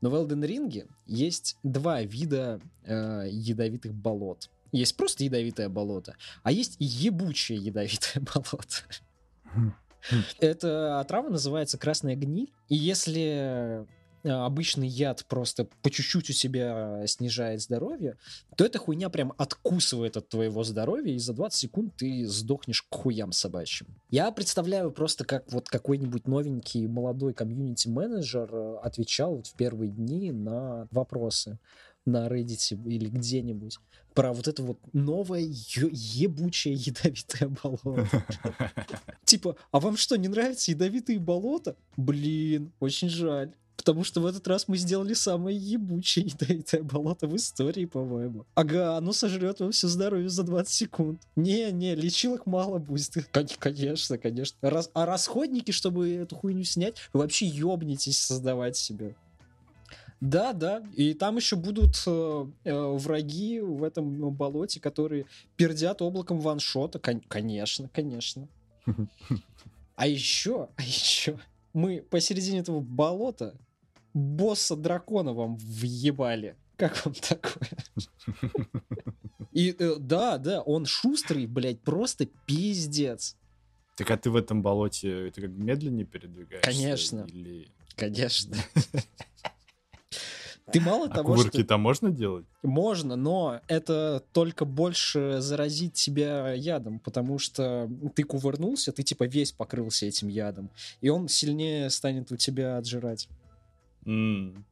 Но 0.00 0.10
в 0.10 0.14
Elden 0.14 0.44
Ring 0.46 0.88
есть 1.06 1.56
два 1.62 2.02
вида 2.02 2.60
э, 2.84 3.28
ядовитых 3.30 3.94
болот. 3.94 4.50
Есть 4.72 4.96
просто 4.96 5.24
ядовитое 5.24 5.68
болото, 5.68 6.16
а 6.42 6.50
есть 6.50 6.76
ебучее 6.78 7.58
ядовитое 7.58 8.22
болото. 8.34 8.82
Эта 10.40 11.00
отрава 11.00 11.28
называется 11.28 11.78
красная 11.78 12.16
гниль. 12.16 12.52
И 12.68 12.74
если 12.74 13.86
обычный 14.24 14.88
яд 14.88 15.24
просто 15.28 15.68
по 15.82 15.90
чуть-чуть 15.90 16.30
у 16.30 16.32
себя 16.32 17.06
снижает 17.06 17.60
здоровье, 17.60 18.16
то 18.56 18.64
эта 18.64 18.78
хуйня 18.78 19.08
прям 19.10 19.32
откусывает 19.36 20.16
от 20.16 20.28
твоего 20.28 20.64
здоровья, 20.64 21.12
и 21.12 21.18
за 21.18 21.32
20 21.32 21.58
секунд 21.58 21.96
ты 21.96 22.26
сдохнешь 22.26 22.82
к 22.82 22.94
хуям 22.94 23.32
собачьим. 23.32 23.88
Я 24.10 24.30
представляю 24.30 24.90
просто, 24.90 25.24
как 25.24 25.50
вот 25.52 25.68
какой-нибудь 25.68 26.26
новенький 26.26 26.86
молодой 26.86 27.34
комьюнити-менеджер 27.34 28.48
э, 28.52 28.76
отвечал 28.82 29.36
вот 29.36 29.46
в 29.46 29.54
первые 29.54 29.90
дни 29.90 30.32
на 30.32 30.88
вопросы 30.90 31.58
на 32.06 32.28
Reddit 32.28 32.82
или 32.86 33.08
где-нибудь 33.08 33.78
про 34.14 34.32
вот 34.32 34.46
это 34.46 34.62
вот 34.62 34.78
новое 34.92 35.40
ё- 35.40 35.88
ебучее 35.90 36.74
ядовитое 36.74 37.48
болото. 37.62 38.06
Типа, 39.24 39.56
а 39.72 39.80
вам 39.80 39.96
что, 39.96 40.16
не 40.16 40.28
нравятся 40.28 40.70
ядовитые 40.70 41.18
болота? 41.18 41.76
Блин, 41.96 42.72
очень 42.78 43.08
жаль. 43.08 43.54
Потому 43.76 44.04
что 44.04 44.20
в 44.20 44.26
этот 44.26 44.46
раз 44.48 44.68
мы 44.68 44.76
сделали 44.76 45.14
самое 45.14 45.56
ебучее 45.56 46.26
ядовитое 46.38 46.82
болото 46.82 47.26
в 47.26 47.36
истории, 47.36 47.84
по-моему. 47.84 48.46
Ага, 48.54 48.96
оно 48.96 49.12
сожрет 49.12 49.60
вам 49.60 49.72
все 49.72 49.88
здоровье 49.88 50.28
за 50.28 50.42
20 50.44 50.72
секунд. 50.72 51.20
Не-не, 51.36 51.94
лечилок 51.94 52.46
мало 52.46 52.78
будет. 52.78 53.12
Кон- 53.32 53.48
Конечно, 53.58 54.16
конечно. 54.18 54.56
Раз- 54.62 54.90
а 54.94 55.06
расходники, 55.06 55.70
чтобы 55.72 56.10
эту 56.14 56.36
хуйню 56.36 56.64
снять, 56.64 56.96
вы 57.12 57.20
вообще 57.20 57.46
ёбнетесь 57.46 58.18
создавать 58.18 58.76
себе. 58.76 59.16
Да, 60.20 60.52
да. 60.54 60.82
И 60.96 61.12
там 61.12 61.36
еще 61.36 61.56
будут 61.56 62.02
э, 62.06 62.46
э, 62.64 62.72
враги 62.96 63.60
в 63.60 63.82
этом 63.82 64.30
болоте, 64.30 64.80
которые 64.80 65.26
пердят 65.56 66.00
облаком 66.00 66.40
ваншота. 66.40 66.98
Кон- 66.98 67.20
конечно, 67.28 67.90
конечно. 67.92 68.48
А 69.96 70.08
еще, 70.08 70.68
а 70.76 70.82
еще, 70.82 71.38
мы 71.74 72.00
посередине 72.00 72.60
этого 72.60 72.80
болота 72.80 73.54
босса 74.14 74.76
дракона 74.76 75.34
вам 75.34 75.56
въебали. 75.56 76.56
Как 76.76 77.04
вам 77.04 77.14
такое? 77.14 77.68
И 79.52 79.74
э, 79.78 79.96
да, 79.98 80.38
да, 80.38 80.62
он 80.62 80.86
шустрый, 80.86 81.46
блядь, 81.46 81.80
просто 81.80 82.26
пиздец. 82.46 83.36
Так 83.96 84.10
а 84.10 84.16
ты 84.16 84.30
в 84.30 84.36
этом 84.36 84.62
болоте 84.62 85.30
ты 85.30 85.42
как 85.42 85.50
медленнее 85.50 86.06
передвигаешься? 86.06 86.68
Конечно. 86.68 87.26
Или... 87.28 87.68
Конечно. 87.94 88.56
Ты 90.72 90.80
мало 90.80 91.06
А 91.06 91.08
того, 91.10 91.36
что... 91.36 91.44
кувырки-то 91.50 91.76
можно 91.76 92.10
делать? 92.10 92.46
Можно, 92.62 93.16
но 93.16 93.60
это 93.68 94.24
только 94.32 94.64
больше 94.64 95.36
заразит 95.40 95.92
тебя 95.92 96.52
ядом, 96.52 97.00
потому 97.00 97.38
что 97.38 97.88
ты 98.14 98.22
кувырнулся, 98.22 98.92
ты 98.92 99.02
типа 99.02 99.24
весь 99.24 99.52
покрылся 99.52 100.06
этим 100.06 100.28
ядом, 100.28 100.70
и 101.02 101.10
он 101.10 101.28
сильнее 101.28 101.90
станет 101.90 102.32
у 102.32 102.36
тебя 102.36 102.78
отжирать. 102.78 103.28
М, 104.06 104.64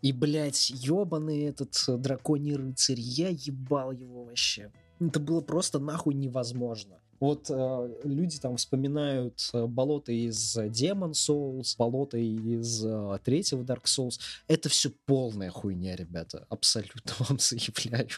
И, 0.00 0.12
блядь, 0.12 0.70
ебаный 0.70 1.42
этот 1.42 1.74
драконий 2.00 2.56
рыцарь, 2.56 2.98
я 2.98 3.28
ебал 3.28 3.92
его 3.92 4.24
вообще. 4.24 4.72
Это 5.00 5.20
было 5.20 5.40
просто 5.40 5.78
нахуй 5.78 6.14
невозможно. 6.14 6.98
Вот 7.22 7.50
э, 7.50 8.00
люди 8.02 8.40
там 8.40 8.56
вспоминают 8.56 9.48
э, 9.52 9.66
болото 9.66 10.10
из 10.10 10.56
Demon 10.56 11.12
Souls, 11.12 11.76
болото 11.78 12.18
из 12.18 12.84
э, 12.84 13.18
третьего 13.22 13.62
Dark 13.62 13.84
Souls. 13.84 14.18
Это 14.48 14.68
все 14.68 14.90
полная 15.06 15.48
хуйня, 15.48 15.94
ребята. 15.94 16.44
Абсолютно 16.48 17.12
вам 17.20 17.38
заявляю. 17.38 18.08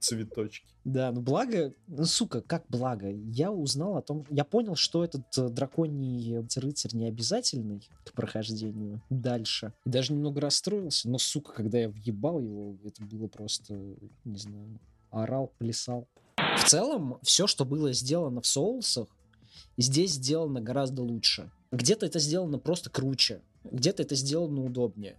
Цветочки. 0.00 0.66
Да, 0.84 1.12
ну 1.12 1.20
благо, 1.20 1.72
ну 1.86 2.06
сука, 2.06 2.40
как 2.40 2.64
благо, 2.68 3.08
я 3.08 3.52
узнал 3.52 3.96
о 3.96 4.02
том, 4.02 4.26
я 4.30 4.44
понял, 4.44 4.74
что 4.74 5.04
этот 5.04 5.38
э, 5.38 5.48
драконий 5.48 6.44
рыцарь 6.56 6.96
не 6.96 7.06
обязательный 7.06 7.88
к 8.04 8.14
прохождению 8.14 9.00
дальше. 9.10 9.74
И 9.86 9.90
даже 9.90 10.12
немного 10.12 10.40
расстроился, 10.40 11.08
но 11.08 11.18
сука, 11.18 11.52
когда 11.52 11.78
я 11.78 11.88
въебал 11.88 12.40
его, 12.40 12.76
это 12.84 13.00
было 13.04 13.28
просто, 13.28 13.74
не 14.24 14.38
знаю, 14.38 14.80
орал, 15.12 15.52
плясал. 15.58 16.08
В 16.56 16.64
целом, 16.64 17.18
все, 17.22 17.46
что 17.46 17.64
было 17.64 17.92
сделано 17.92 18.40
в 18.40 18.46
соусах, 18.46 19.08
здесь 19.76 20.12
сделано 20.12 20.60
гораздо 20.60 21.02
лучше. 21.02 21.50
Где-то 21.70 22.06
это 22.06 22.18
сделано 22.18 22.58
просто 22.58 22.90
круче, 22.90 23.42
где-то 23.64 24.02
это 24.02 24.14
сделано 24.14 24.64
удобнее. 24.64 25.16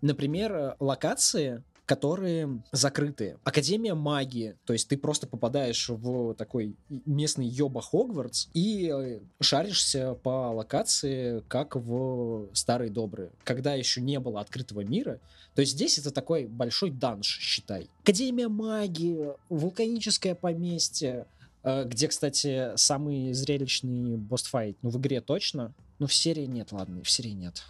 Например, 0.00 0.54
э, 0.54 0.76
локации, 0.78 1.64
которые 1.88 2.62
закрытые. 2.70 3.38
Академия 3.44 3.94
магии, 3.94 4.56
то 4.66 4.74
есть 4.74 4.88
ты 4.88 4.98
просто 4.98 5.26
попадаешь 5.26 5.88
в 5.88 6.34
такой 6.34 6.76
местный 7.06 7.46
ёба 7.46 7.80
Хогвартс 7.80 8.48
и 8.52 8.92
э, 8.94 9.20
шаришься 9.40 10.12
по 10.22 10.52
локации, 10.52 11.42
как 11.48 11.76
в 11.76 12.50
старые 12.52 12.90
добрые, 12.90 13.30
когда 13.42 13.72
еще 13.72 14.02
не 14.02 14.20
было 14.20 14.42
открытого 14.42 14.82
мира. 14.82 15.18
То 15.54 15.62
есть 15.62 15.72
здесь 15.72 15.98
это 15.98 16.10
такой 16.10 16.44
большой 16.44 16.90
данж, 16.90 17.38
считай. 17.40 17.88
Академия 18.02 18.48
магии, 18.48 19.32
вулканическое 19.48 20.34
поместье, 20.34 21.26
э, 21.62 21.84
где, 21.86 22.08
кстати, 22.08 22.76
самый 22.76 23.32
зрелищный 23.32 24.18
босс-файт, 24.18 24.76
ну, 24.82 24.90
в 24.90 24.98
игре 24.98 25.22
точно, 25.22 25.72
Ну, 25.98 26.06
в 26.06 26.14
серии 26.14 26.46
нет, 26.46 26.70
ладно, 26.70 27.02
в 27.02 27.10
серии 27.10 27.30
нет. 27.30 27.64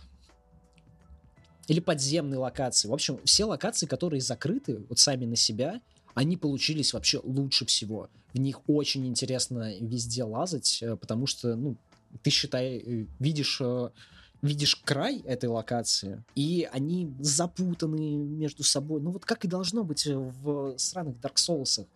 Или 1.69 1.81
подземные 1.81 2.39
локации. 2.39 2.89
В 2.89 2.95
общем, 2.95 3.21
все 3.25 3.45
локации, 3.45 3.87
которые 3.87 4.21
закрыты 4.21 4.81
вот 4.89 4.99
сами 4.99 5.27
на 5.27 5.37
себя, 5.37 5.81
они 6.15 6.37
получились 6.37 6.95
вообще 6.95 7.21
лучше 7.23 7.67
всего. 7.67 8.09
В 8.33 8.41
них 8.41 8.61
очень 8.67 9.07
интересно 9.07 9.79
везде 9.79 10.25
лазать, 10.25 10.83
э, 10.83 10.97
потому 10.97 11.27
что, 11.27 11.55
ну, 11.55 11.77
ты 12.23 12.31
считай, 12.31 12.79
э, 12.79 13.07
видишь 13.19 13.61
э, 13.61 13.91
видишь 14.41 14.77
край 14.77 15.19
этой 15.19 15.47
локации, 15.47 16.23
и 16.35 16.69
они 16.73 17.13
запутаны 17.19 18.17
между 18.17 18.63
собой. 18.63 19.01
Ну 19.01 19.11
вот 19.11 19.25
как 19.25 19.45
и 19.45 19.49
должно 19.49 19.85
быть 19.85 20.07
в 20.07 20.79
сраных 20.79 21.17
Dark 21.17 21.35
Souls. 21.35 21.87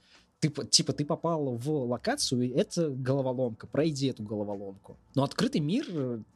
Ты, 0.40 0.48
типа, 0.48 0.92
ты 0.92 1.04
попал 1.04 1.54
в 1.56 1.70
локацию, 1.84 2.42
и 2.42 2.48
это 2.48 2.90
головоломка, 2.90 3.68
пройди 3.68 4.08
эту 4.08 4.24
головоломку. 4.24 4.96
Но 5.14 5.22
открытый 5.22 5.60
мир, 5.60 5.86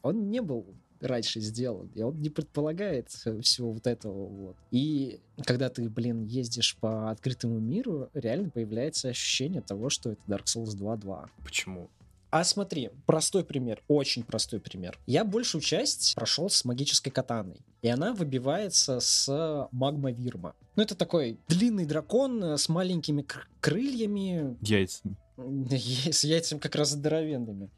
он 0.01 0.29
не 0.29 0.41
был 0.41 0.65
раньше 1.01 1.39
сделан, 1.39 1.89
и 1.95 2.01
он 2.01 2.21
не 2.21 2.29
предполагает 2.29 3.09
всего 3.09 3.71
вот 3.71 3.87
этого 3.87 4.27
вот. 4.27 4.55
И 4.71 5.19
когда 5.45 5.69
ты, 5.69 5.89
блин, 5.89 6.23
ездишь 6.25 6.75
по 6.77 7.09
открытому 7.09 7.59
миру, 7.59 8.09
реально 8.13 8.49
появляется 8.49 9.09
ощущение 9.09 9.61
того, 9.61 9.89
что 9.89 10.11
это 10.11 10.21
Dark 10.27 10.45
Souls 10.45 10.75
2.2. 10.77 11.29
Почему? 11.43 11.89
А 12.29 12.43
смотри, 12.43 12.89
простой 13.05 13.45
пример, 13.45 13.81
очень 13.87 14.23
простой 14.23 14.59
пример. 14.59 14.99
Я 15.05 15.23
большую 15.23 15.61
часть 15.61 16.13
прошел 16.15 16.49
с 16.49 16.65
магической 16.65 17.11
катаной, 17.11 17.61
и 17.81 17.87
она 17.87 18.13
выбивается 18.13 18.99
с 18.99 19.67
магмавирма. 19.71 20.53
Ну, 20.75 20.83
это 20.83 20.95
такой 20.95 21.39
длинный 21.47 21.85
дракон 21.85 22.43
с 22.43 22.67
маленькими 22.67 23.25
крыльями. 23.61 24.57
Яйцами. 24.61 25.15
С 26.11 26.23
яйцами 26.23 26.59
как 26.59 26.75
раз 26.75 26.89
здоровенными. 26.89 27.69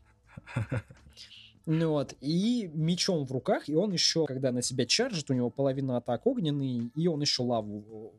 Ну 1.71 1.91
вот, 1.91 2.15
и 2.19 2.67
мечом 2.73 3.27
в 3.27 3.32
руках, 3.32 3.69
и 3.69 3.75
он 3.75 3.93
еще, 3.93 4.25
когда 4.25 4.51
на 4.51 4.63
себя 4.63 4.88
чаржит, 4.88 5.29
у 5.29 5.36
него 5.36 5.51
половина 5.51 5.97
атак 5.97 6.25
огненный, 6.25 6.89
и 6.95 7.08
он 7.08 7.21
еще 7.21 7.43
лаву 7.43 8.12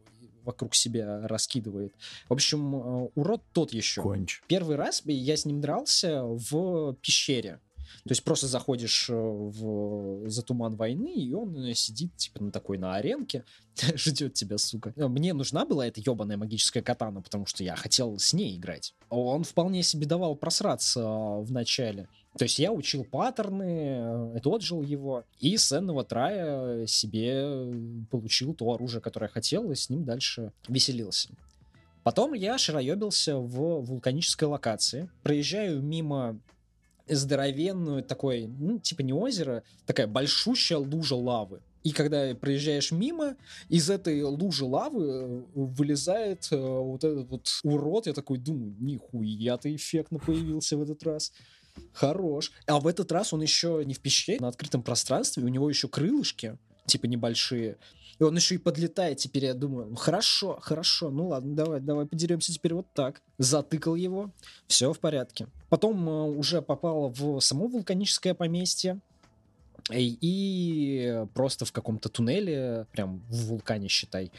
вокруг 0.44 0.76
себя 0.76 1.26
раскидывает. 1.26 1.92
В 2.28 2.32
общем, 2.32 2.76
э, 2.76 3.08
урод 3.16 3.42
тот 3.52 3.72
еще. 3.72 4.02
Конч. 4.02 4.40
Первый 4.46 4.76
раз 4.76 5.02
я 5.04 5.36
с 5.36 5.46
ним 5.46 5.60
дрался 5.60 6.22
в 6.22 6.94
пещере. 7.02 7.58
То 8.04 8.10
есть 8.10 8.24
просто 8.24 8.46
заходишь 8.46 9.08
э, 9.10 9.14
в, 9.14 10.28
за 10.28 10.42
туман 10.42 10.76
войны, 10.76 11.14
и 11.14 11.32
он 11.32 11.56
э, 11.64 11.74
сидит, 11.74 12.16
типа, 12.16 12.42
на 12.42 12.50
такой, 12.50 12.78
на 12.78 12.94
аренке, 12.94 13.44
ждет 13.94 14.34
тебя, 14.34 14.58
сука. 14.58 14.92
Мне 14.96 15.32
нужна 15.32 15.64
была 15.64 15.86
эта 15.86 16.00
ебаная 16.00 16.36
магическая 16.36 16.82
катана, 16.82 17.22
потому 17.22 17.46
что 17.46 17.64
я 17.64 17.76
хотел 17.76 18.18
с 18.18 18.32
ней 18.32 18.56
играть. 18.56 18.94
Он 19.08 19.44
вполне 19.44 19.82
себе 19.82 20.06
давал 20.06 20.36
просраться 20.36 21.02
в 21.02 21.50
начале. 21.50 22.08
То 22.38 22.44
есть 22.44 22.58
я 22.58 22.72
учил 22.72 23.04
паттерны, 23.04 24.34
отжил 24.36 24.82
его, 24.82 25.24
и 25.40 25.56
с 25.56 25.72
энного 25.76 26.04
трая 26.04 26.86
себе 26.86 28.06
получил 28.10 28.54
то 28.54 28.72
оружие, 28.72 29.00
которое 29.00 29.28
хотел, 29.28 29.70
и 29.70 29.74
с 29.74 29.90
ним 29.90 30.04
дальше 30.04 30.52
веселился. 30.68 31.30
Потом 32.02 32.32
я 32.32 32.56
шароебился 32.56 33.36
в 33.36 33.82
вулканической 33.82 34.48
локации. 34.48 35.10
Проезжаю 35.22 35.82
мимо 35.82 36.40
здоровенную 37.10 38.02
такой, 38.02 38.46
ну, 38.46 38.78
типа 38.78 39.02
не 39.02 39.12
озеро, 39.12 39.62
такая 39.86 40.06
большущая 40.06 40.78
лужа 40.78 41.16
лавы. 41.16 41.60
И 41.82 41.92
когда 41.92 42.34
проезжаешь 42.34 42.92
мимо, 42.92 43.36
из 43.68 43.88
этой 43.88 44.22
лужи 44.22 44.64
лавы 44.64 45.04
э, 45.04 45.42
вылезает 45.54 46.48
э, 46.50 46.56
вот 46.56 47.04
этот 47.04 47.28
вот 47.30 47.48
урод. 47.62 48.06
Я 48.06 48.12
такой 48.12 48.38
думаю, 48.38 48.74
нихуя-то 48.78 49.74
эффектно 49.74 50.18
появился 50.18 50.76
в 50.76 50.82
этот 50.82 51.02
раз. 51.04 51.32
Хорош. 51.92 52.52
А 52.66 52.80
в 52.80 52.86
этот 52.86 53.10
раз 53.12 53.32
он 53.32 53.40
еще 53.40 53.82
не 53.86 53.94
в 53.94 54.00
пещере, 54.00 54.40
на 54.40 54.48
открытом 54.48 54.82
пространстве, 54.82 55.42
у 55.42 55.48
него 55.48 55.70
еще 55.70 55.88
крылышки, 55.88 56.58
типа 56.86 57.06
небольшие. 57.06 57.78
И 58.20 58.22
он 58.22 58.36
еще 58.36 58.56
и 58.56 58.58
подлетает. 58.58 59.18
Теперь 59.18 59.46
я 59.46 59.54
думаю, 59.54 59.86
ну 59.88 59.96
хорошо, 59.96 60.58
хорошо, 60.60 61.10
ну 61.10 61.28
ладно, 61.28 61.54
давай, 61.54 61.80
давай 61.80 62.04
подеремся 62.04 62.52
теперь 62.52 62.74
вот 62.74 62.86
так. 62.92 63.22
Затыкал 63.38 63.94
его, 63.94 64.30
все 64.66 64.92
в 64.92 65.00
порядке. 65.00 65.48
Потом 65.70 66.06
э, 66.06 66.22
уже 66.36 66.60
попал 66.60 67.08
в 67.08 67.40
само 67.40 67.66
вулканическое 67.66 68.34
поместье. 68.34 69.00
И, 69.90 70.18
и 70.20 71.24
просто 71.32 71.64
в 71.64 71.72
каком-то 71.72 72.10
туннеле, 72.10 72.86
прям 72.92 73.20
в 73.30 73.46
вулкане, 73.46 73.88
считай. 73.88 74.30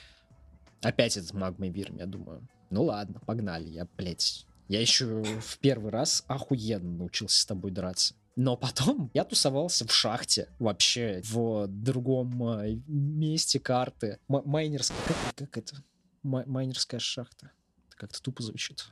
Опять 0.82 1.17
этот 1.17 1.34
магмой 1.34 1.70
вирм, 1.70 1.98
я 1.98 2.06
думаю. 2.06 2.48
Ну 2.70 2.84
ладно, 2.84 3.20
погнали. 3.26 3.67
Я, 3.67 3.88
блядь, 3.98 4.46
я 4.67 4.80
еще 4.80 5.24
в 5.24 5.58
первый 5.58 5.89
раз 5.89 6.24
охуенно 6.28 7.00
научился 7.00 7.41
с 7.41 7.46
тобой 7.48 7.72
драться. 7.72 8.13
Но 8.36 8.56
потом 8.56 9.12
я 9.13 9.26
тусовался 9.26 9.86
в 9.86 9.91
шахте 9.91 10.50
вообще 10.58 11.22
в 11.26 11.67
другом 11.67 12.44
э, 12.44 12.76
месте 12.88 13.60
карты. 13.60 14.20
М- 14.30 14.44
майнерская... 14.46 14.98
Как, 15.06 15.36
как 15.36 15.58
это? 15.58 15.76
М- 16.24 16.50
майнерская 16.50 17.00
шахта. 17.00 17.52
Это 17.88 17.98
как-то 17.98 18.22
тупо 18.22 18.41
звучит. 18.41 18.86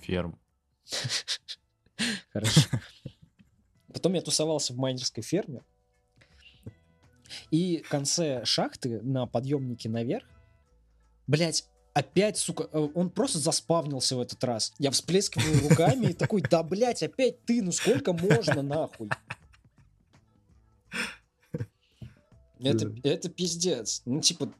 Ферм. 0.00 0.38
Хорошо. 2.32 2.60
Потом 3.92 4.12
я 4.12 4.22
тусовался 4.22 4.74
в 4.74 4.76
майнерской 4.76 5.22
ферме. 5.22 5.62
И 7.50 7.82
в 7.82 7.88
конце 7.88 8.44
шахты 8.44 9.00
на 9.02 9.26
подъемнике 9.26 9.88
наверх, 9.88 10.26
блять, 11.26 11.68
опять, 11.96 12.36
сука, 12.36 12.68
э, 12.72 12.88
он 12.94 13.08
просто 13.08 13.38
заспавнился 13.38 14.16
в 14.16 14.20
этот 14.20 14.44
раз. 14.44 14.74
Я 14.78 14.90
всплескиваю 14.90 15.66
руками 15.66 16.08
и 16.08 16.12
такой, 16.12 16.42
да, 16.42 16.62
блядь, 16.62 17.02
опять 17.02 17.42
ты, 17.46 17.62
ну 17.62 17.72
сколько 17.72 18.12
можно, 18.12 18.60
нахуй? 18.62 19.08
Это, 22.60 22.94
это 23.02 23.30
пиздец. 23.30 24.02
Ну, 24.04 24.20
типа, 24.20 24.52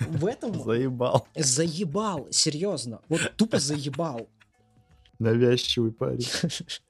в 0.00 0.26
этом... 0.26 0.62
Заебал. 0.62 1.26
Заебал, 1.34 2.28
серьезно. 2.30 3.00
Вот 3.08 3.34
тупо 3.36 3.58
заебал. 3.58 4.28
Навязчивый 5.18 5.92
парень. 5.92 6.26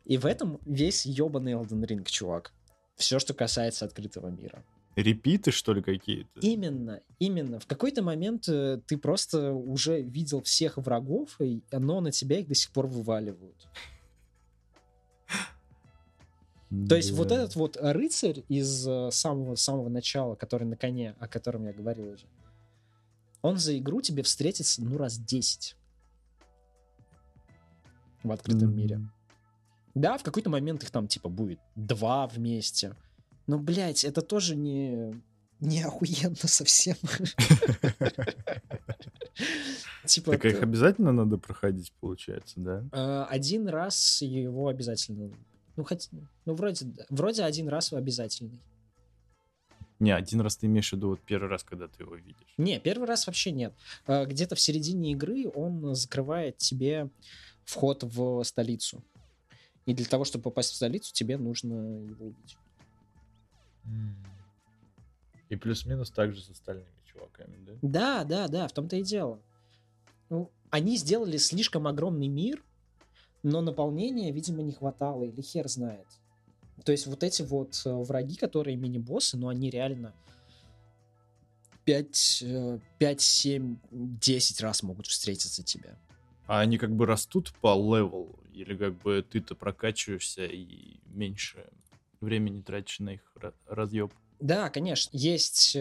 И 0.04 0.18
в 0.18 0.26
этом 0.26 0.60
весь 0.64 1.06
ебаный 1.06 1.52
Elden 1.52 1.86
Ring, 1.86 2.04
чувак. 2.08 2.52
Все, 2.96 3.18
что 3.20 3.34
касается 3.34 3.84
открытого 3.84 4.28
мира. 4.28 4.64
Репиты, 4.96 5.52
что 5.52 5.72
ли, 5.72 5.82
какие-то? 5.82 6.40
Именно, 6.40 7.00
именно. 7.18 7.60
В 7.60 7.66
какой-то 7.66 8.02
момент 8.02 8.48
э, 8.48 8.80
ты 8.86 8.98
просто 8.98 9.52
уже 9.52 10.02
видел 10.02 10.42
всех 10.42 10.78
врагов, 10.78 11.40
и 11.40 11.62
оно 11.70 12.00
на 12.00 12.10
тебя 12.10 12.40
их 12.40 12.48
до 12.48 12.54
сих 12.54 12.72
пор 12.72 12.86
вываливают. 12.86 13.68
То 16.88 16.94
есть 16.94 17.10
вот 17.12 17.32
этот 17.32 17.56
вот 17.56 17.76
рыцарь 17.80 18.44
из 18.48 18.86
э, 18.86 19.10
самого 19.10 19.56
самого 19.56 19.88
начала, 19.88 20.36
который 20.36 20.68
на 20.68 20.76
коне, 20.76 21.16
о 21.18 21.26
котором 21.26 21.66
я 21.66 21.72
говорил 21.72 22.10
уже, 22.10 22.26
он 23.42 23.56
за 23.58 23.76
игру 23.78 24.00
тебе 24.00 24.22
встретится 24.22 24.82
ну 24.82 24.96
раз 24.96 25.18
10 25.18 25.76
в 28.22 28.30
открытом 28.30 28.76
мире. 28.76 29.00
Да, 29.94 30.16
в 30.16 30.22
какой-то 30.22 30.48
момент 30.48 30.84
их 30.84 30.90
там 30.90 31.08
типа 31.08 31.28
будет 31.28 31.58
два 31.74 32.28
вместе. 32.28 32.94
Но, 33.50 33.58
блядь, 33.58 34.04
это 34.04 34.22
тоже 34.22 34.54
не, 34.54 35.12
не 35.58 35.82
охуенно 35.82 36.36
совсем. 36.44 36.94
Типа 40.06 40.30
так 40.32 40.44
их 40.44 40.62
обязательно 40.62 41.10
надо 41.10 41.36
проходить, 41.36 41.92
получается, 41.98 42.60
да? 42.60 42.84
А, 42.92 43.24
один 43.24 43.66
раз 43.66 44.22
его 44.22 44.68
обязательно. 44.68 45.36
Ну, 45.74 45.82
хоть, 45.82 46.10
ну 46.44 46.54
вроде, 46.54 46.86
вроде 47.08 47.42
один 47.42 47.66
раз 47.66 47.92
обязательный. 47.92 48.60
Не, 49.98 50.12
один 50.12 50.42
раз 50.42 50.56
ты 50.56 50.66
имеешь 50.66 50.90
в 50.90 50.92
виду 50.92 51.08
вот 51.08 51.20
первый 51.20 51.48
раз, 51.48 51.64
когда 51.64 51.88
ты 51.88 52.04
его 52.04 52.14
видишь. 52.14 52.54
Не, 52.56 52.78
первый 52.78 53.08
раз 53.08 53.26
вообще 53.26 53.50
нет. 53.50 53.74
А, 54.06 54.26
где-то 54.26 54.54
в 54.54 54.60
середине 54.60 55.10
игры 55.10 55.50
он 55.52 55.96
закрывает 55.96 56.56
тебе 56.58 57.10
вход 57.64 58.04
в 58.04 58.44
столицу. 58.44 59.02
И 59.86 59.94
для 59.94 60.06
того, 60.06 60.24
чтобы 60.24 60.44
попасть 60.44 60.70
в 60.70 60.76
столицу, 60.76 61.12
тебе 61.12 61.36
нужно 61.36 61.74
его 62.06 62.26
убить. 62.26 62.56
И 65.48 65.56
плюс-минус 65.56 66.10
также 66.10 66.42
с 66.42 66.50
остальными 66.50 66.86
чуваками, 67.04 67.56
да? 67.66 67.72
Да, 67.82 68.24
да, 68.24 68.48
да, 68.48 68.68
в 68.68 68.72
том-то 68.72 68.96
и 68.96 69.02
дело. 69.02 69.40
Ну, 70.28 70.50
они 70.70 70.96
сделали 70.96 71.36
слишком 71.38 71.86
огромный 71.86 72.28
мир, 72.28 72.62
но 73.42 73.60
наполнения, 73.60 74.30
видимо, 74.32 74.62
не 74.62 74.72
хватало, 74.72 75.24
или 75.24 75.40
хер 75.40 75.68
знает. 75.68 76.06
То 76.84 76.92
есть 76.92 77.06
вот 77.06 77.22
эти 77.22 77.42
вот 77.42 77.80
э, 77.84 77.92
враги, 77.92 78.36
которые 78.36 78.76
мини-боссы, 78.76 79.36
ну 79.36 79.48
они 79.48 79.70
реально 79.70 80.14
5, 81.84 82.44
5, 82.98 83.20
7, 83.20 83.76
10 83.90 84.60
раз 84.60 84.82
могут 84.82 85.06
встретиться 85.06 85.62
тебе. 85.62 85.96
А 86.46 86.60
они 86.60 86.78
как 86.78 86.94
бы 86.94 87.06
растут 87.06 87.52
по 87.60 87.74
левелу? 87.74 88.38
Или 88.52 88.76
как 88.76 88.98
бы 88.98 89.24
ты-то 89.28 89.54
прокачиваешься 89.54 90.46
и 90.46 91.00
меньше 91.06 91.66
времени 92.20 92.62
тратишь 92.62 93.00
на 93.00 93.14
их 93.14 93.20
разъеб. 93.66 94.12
Да, 94.40 94.70
конечно. 94.70 95.16
Есть 95.16 95.76
э, 95.76 95.80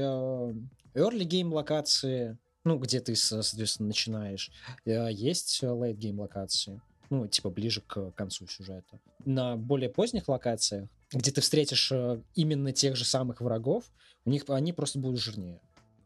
early 0.94 1.26
game 1.26 1.54
локации, 1.54 2.38
ну, 2.64 2.78
где 2.78 3.00
ты, 3.00 3.16
соответственно, 3.16 3.88
начинаешь. 3.88 4.52
Э, 4.86 5.08
есть 5.12 5.64
late 5.64 5.98
game 5.98 6.20
локации. 6.20 6.82
ну, 7.10 7.28
типа 7.28 7.50
ближе 7.50 7.82
к 7.82 8.12
концу 8.12 8.48
сюжета. 8.48 9.00
На 9.26 9.56
более 9.58 9.90
поздних 9.90 10.28
локациях, 10.28 10.90
где 11.12 11.32
ты 11.32 11.42
встретишь 11.42 11.92
э, 11.92 12.22
именно 12.36 12.72
тех 12.72 12.96
же 12.96 13.06
самых 13.06 13.42
врагов, 13.42 13.86
у 14.26 14.30
них 14.30 14.44
они 14.48 14.74
просто 14.74 15.00
будут 15.00 15.20
жирнее. 15.20 15.62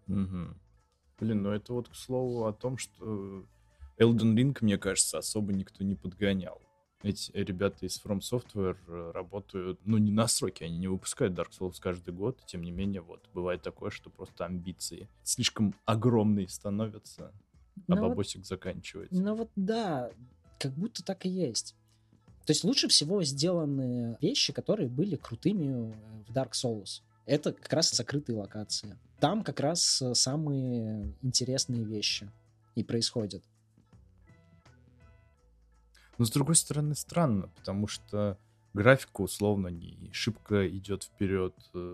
Угу. 0.08 0.56
Блин, 1.20 1.44
ну 1.44 1.52
это 1.52 1.74
вот 1.74 1.90
к 1.90 1.96
слову 1.96 2.46
о 2.46 2.54
том, 2.54 2.78
что 2.78 3.46
Elden 3.98 4.36
Ring, 4.36 4.58
мне 4.62 4.78
кажется, 4.78 5.18
особо 5.18 5.54
никто 5.54 5.84
не 5.84 5.96
подгонял. 5.96 6.62
Эти 7.04 7.32
ребята 7.34 7.86
из 7.86 8.02
From 8.02 8.20
Software 8.20 8.78
э, 8.88 9.12
работают, 9.14 9.80
ну, 9.86 9.98
не 9.98 10.12
на 10.12 10.28
сроки, 10.28 10.64
они 10.64 10.78
не 10.78 10.88
выпускают 10.88 11.34
Dark 11.34 11.50
Souls 11.58 11.76
каждый 11.80 12.14
год, 12.14 12.40
тем 12.46 12.64
не 12.64 12.72
менее, 12.72 13.02
вот, 13.02 13.28
бывает 13.34 13.62
такое, 13.62 13.92
что 13.92 14.10
просто 14.10 14.46
амбиции 14.46 15.10
слишком 15.22 15.76
огромные 15.86 16.48
становятся, 16.48 17.34
а 17.76 17.82
Ну 17.88 17.96
вот- 18.00 18.10
бабосик 18.10 18.46
заканчивается. 18.46 19.22
Ну 19.22 19.36
вот 19.36 19.50
да, 19.58 20.12
как 20.60 20.72
будто 20.74 21.04
так 21.04 21.26
и 21.26 21.30
есть. 21.30 21.76
То 22.46 22.52
есть 22.52 22.64
лучше 22.64 22.88
всего 22.88 23.22
сделаны 23.24 24.18
вещи, 24.22 24.54
которые 24.54 24.88
были 24.90 25.18
крутыми 25.18 25.92
э, 25.92 25.94
в 26.28 26.32
Dark 26.32 26.52
Souls. 26.52 27.02
Это 27.26 27.52
как 27.54 27.72
раз 27.74 27.92
закрытые 27.92 28.38
локации. 28.38 28.98
Там 29.20 29.44
как 29.44 29.60
раз 29.60 30.02
э, 30.02 30.14
самые 30.14 31.14
интересные 31.22 31.84
вещи 31.84 32.30
и 32.76 32.84
происходят. 32.84 33.44
Но 36.18 36.26
с 36.26 36.32
другой 36.32 36.56
стороны, 36.56 36.96
странно, 36.96 37.48
потому 37.56 37.88
что 37.88 38.38
графика 38.74 39.22
условно 39.22 39.68
не 39.70 40.12
шибко 40.14 40.68
идет 40.68 41.04
вперед. 41.04 41.56
э, 41.74 41.94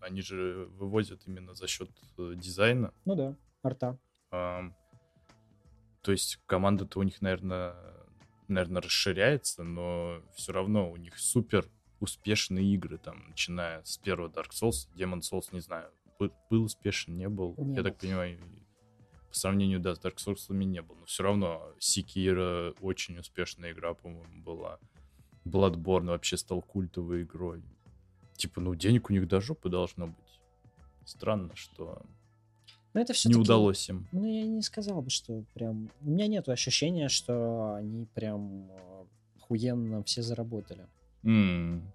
Они 0.00 0.22
же 0.22 0.68
вывозят 0.78 1.20
именно 1.26 1.54
за 1.54 1.66
счет 1.66 1.90
э, 2.18 2.34
дизайна. 2.36 2.92
Ну 3.04 3.14
да, 3.16 3.36
арта. 3.62 3.98
Ам, 4.30 4.74
То 6.02 6.12
есть 6.12 6.38
команда-то 6.46 7.00
у 7.00 7.02
них, 7.02 7.20
наверное, 7.22 7.74
наверное, 8.48 8.82
расширяется, 8.82 9.64
но 9.64 10.20
все 10.34 10.52
равно 10.52 10.90
у 10.90 10.96
них 10.96 11.18
супер 11.18 11.66
успешные 11.98 12.64
игры, 12.74 12.98
там, 12.98 13.24
начиная 13.28 13.82
с 13.82 13.96
первого 13.98 14.28
Dark 14.28 14.50
Souls, 14.50 14.86
Demon 14.94 15.20
Souls, 15.20 15.48
не 15.52 15.60
знаю, 15.60 15.90
был, 16.18 16.30
был 16.50 16.64
успешен, 16.64 17.16
не 17.16 17.28
был. 17.28 17.54
Не 17.58 17.76
Я 17.76 17.82
так 17.82 17.96
понимаю, 17.98 18.38
по 19.28 19.34
сравнению, 19.34 19.80
да, 19.80 19.94
с 19.94 20.00
Dark 20.00 20.16
Souls 20.16 20.52
не 20.54 20.82
был. 20.82 20.96
Но 20.96 21.04
все 21.06 21.22
равно 21.22 21.72
Секира 21.78 22.72
очень 22.80 23.18
успешная 23.18 23.72
игра, 23.72 23.94
по-моему, 23.94 24.42
была. 24.42 24.78
Bloodborne 25.44 26.06
вообще 26.06 26.36
стал 26.36 26.62
культовой 26.62 27.22
игрой. 27.22 27.62
Типа, 28.36 28.60
ну, 28.60 28.74
денег 28.74 29.10
у 29.10 29.12
них 29.12 29.28
до 29.28 29.40
жопы 29.40 29.68
должно 29.68 30.08
быть. 30.08 30.40
Странно, 31.04 31.54
что 31.54 32.02
Но 32.94 33.00
это 33.00 33.12
все 33.12 33.28
не 33.28 33.36
удалось 33.36 33.88
им. 33.88 34.08
Ну, 34.12 34.26
я 34.26 34.44
не 34.44 34.62
сказал 34.62 35.00
бы, 35.02 35.10
что 35.10 35.44
прям... 35.54 35.90
У 36.00 36.10
меня 36.10 36.26
нет 36.26 36.48
ощущения, 36.48 37.08
что 37.08 37.74
они 37.74 38.06
прям 38.06 38.68
э, 38.70 39.04
охуенно 39.36 40.02
все 40.02 40.22
заработали. 40.22 40.86
М, 41.22 41.92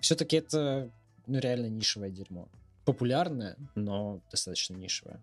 Все-таки 0.00 0.36
это, 0.36 0.90
ну, 1.26 1.38
реально 1.38 1.66
нишевое 1.68 2.10
дерьмо. 2.10 2.48
Популярное, 2.84 3.56
но 3.76 4.20
достаточно 4.30 4.74
нишевое. 4.74 5.22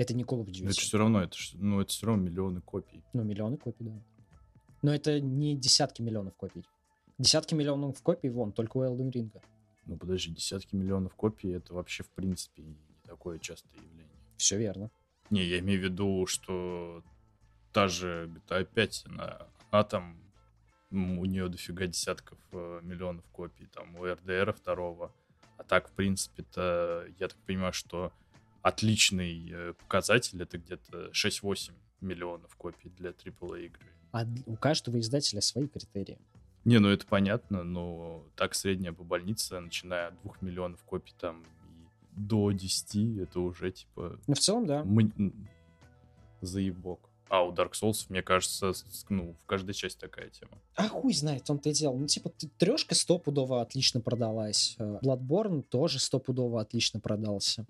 Это 0.00 0.14
не 0.14 0.24
Call 0.24 0.42
of 0.42 0.46
Duty. 0.46 0.64
Это 0.64 0.80
все 0.80 0.96
равно, 0.96 1.22
это, 1.22 1.36
ну, 1.52 1.78
это 1.78 1.90
все 1.90 2.06
равно 2.06 2.22
миллионы 2.22 2.62
копий. 2.62 3.02
Ну, 3.12 3.22
миллионы 3.22 3.58
копий, 3.58 3.84
да. 3.84 4.02
Но 4.80 4.94
это 4.94 5.20
не 5.20 5.54
десятки 5.54 6.00
миллионов 6.00 6.34
копий. 6.36 6.64
Десятки 7.18 7.52
миллионов 7.52 8.00
копий, 8.00 8.30
вон, 8.30 8.52
только 8.52 8.78
у 8.78 8.82
Elden 8.82 9.12
Ring. 9.12 9.30
Ну, 9.84 9.98
подожди, 9.98 10.32
десятки 10.32 10.74
миллионов 10.74 11.14
копий 11.16 11.50
это 11.50 11.74
вообще, 11.74 12.02
в 12.02 12.08
принципе, 12.12 12.62
не 12.62 12.78
такое 13.04 13.38
частое 13.40 13.74
явление. 13.74 14.08
Все 14.38 14.56
верно. 14.56 14.90
Не, 15.28 15.44
я 15.44 15.58
имею 15.58 15.78
в 15.78 15.84
виду, 15.84 16.24
что 16.24 17.04
та 17.74 17.86
же 17.88 18.32
GTA 18.48 18.64
5, 18.64 19.04
она, 19.04 19.46
она 19.70 19.84
там, 19.84 20.16
у 20.90 21.26
нее 21.26 21.50
дофига 21.50 21.86
десятков 21.86 22.38
э, 22.52 22.80
миллионов 22.82 23.26
копий, 23.32 23.66
там, 23.66 23.94
у 23.96 24.06
RDR 24.06 24.54
второго. 24.54 25.12
А 25.58 25.62
так, 25.62 25.90
в 25.90 25.92
принципе-то, 25.92 27.04
я 27.18 27.28
так 27.28 27.36
понимаю, 27.44 27.74
что 27.74 28.14
отличный 28.62 29.50
э, 29.50 29.74
показатель 29.74 30.42
это 30.42 30.58
где-то 30.58 31.10
6-8 31.12 31.72
миллионов 32.00 32.54
копий 32.56 32.90
для 32.90 33.10
AAA 33.10 33.66
игры. 33.66 33.86
А 34.12 34.26
у 34.46 34.56
каждого 34.56 34.98
издателя 34.98 35.40
свои 35.40 35.68
критерии. 35.68 36.18
Не, 36.64 36.78
ну 36.78 36.88
это 36.88 37.06
понятно, 37.06 37.64
но 37.64 38.24
так 38.36 38.54
средняя 38.54 38.92
по 38.92 39.04
больнице, 39.04 39.58
начиная 39.60 40.08
от 40.08 40.22
2 40.22 40.34
миллионов 40.42 40.82
копий 40.84 41.14
там 41.18 41.42
и 41.42 42.20
до 42.20 42.50
10, 42.52 43.18
это 43.18 43.40
уже 43.40 43.70
типа 43.72 44.18
Но 44.26 44.34
в 44.34 44.38
целом, 44.38 44.66
да. 44.66 44.84
мы... 44.84 45.10
заебок. 46.40 47.00
А 47.28 47.44
у 47.44 47.52
Dark 47.52 47.72
Souls, 47.80 48.06
мне 48.08 48.22
кажется, 48.22 48.72
ну, 49.08 49.36
в 49.40 49.46
каждой 49.46 49.72
части 49.72 50.00
такая 50.00 50.30
тема. 50.30 50.58
А 50.74 50.88
хуй 50.88 51.14
знает, 51.14 51.44
том-то 51.44 51.70
и 51.70 51.72
дело. 51.72 51.96
Ну, 51.96 52.08
типа, 52.08 52.32
трешка 52.58 52.96
стопудово 52.96 53.62
отлично 53.62 54.00
продалась. 54.00 54.74
э, 54.80 54.98
Bloodborne 55.00 55.62
тоже 55.62 56.00
стопудово 56.00 56.60
отлично 56.60 56.98
продался. 56.98 57.66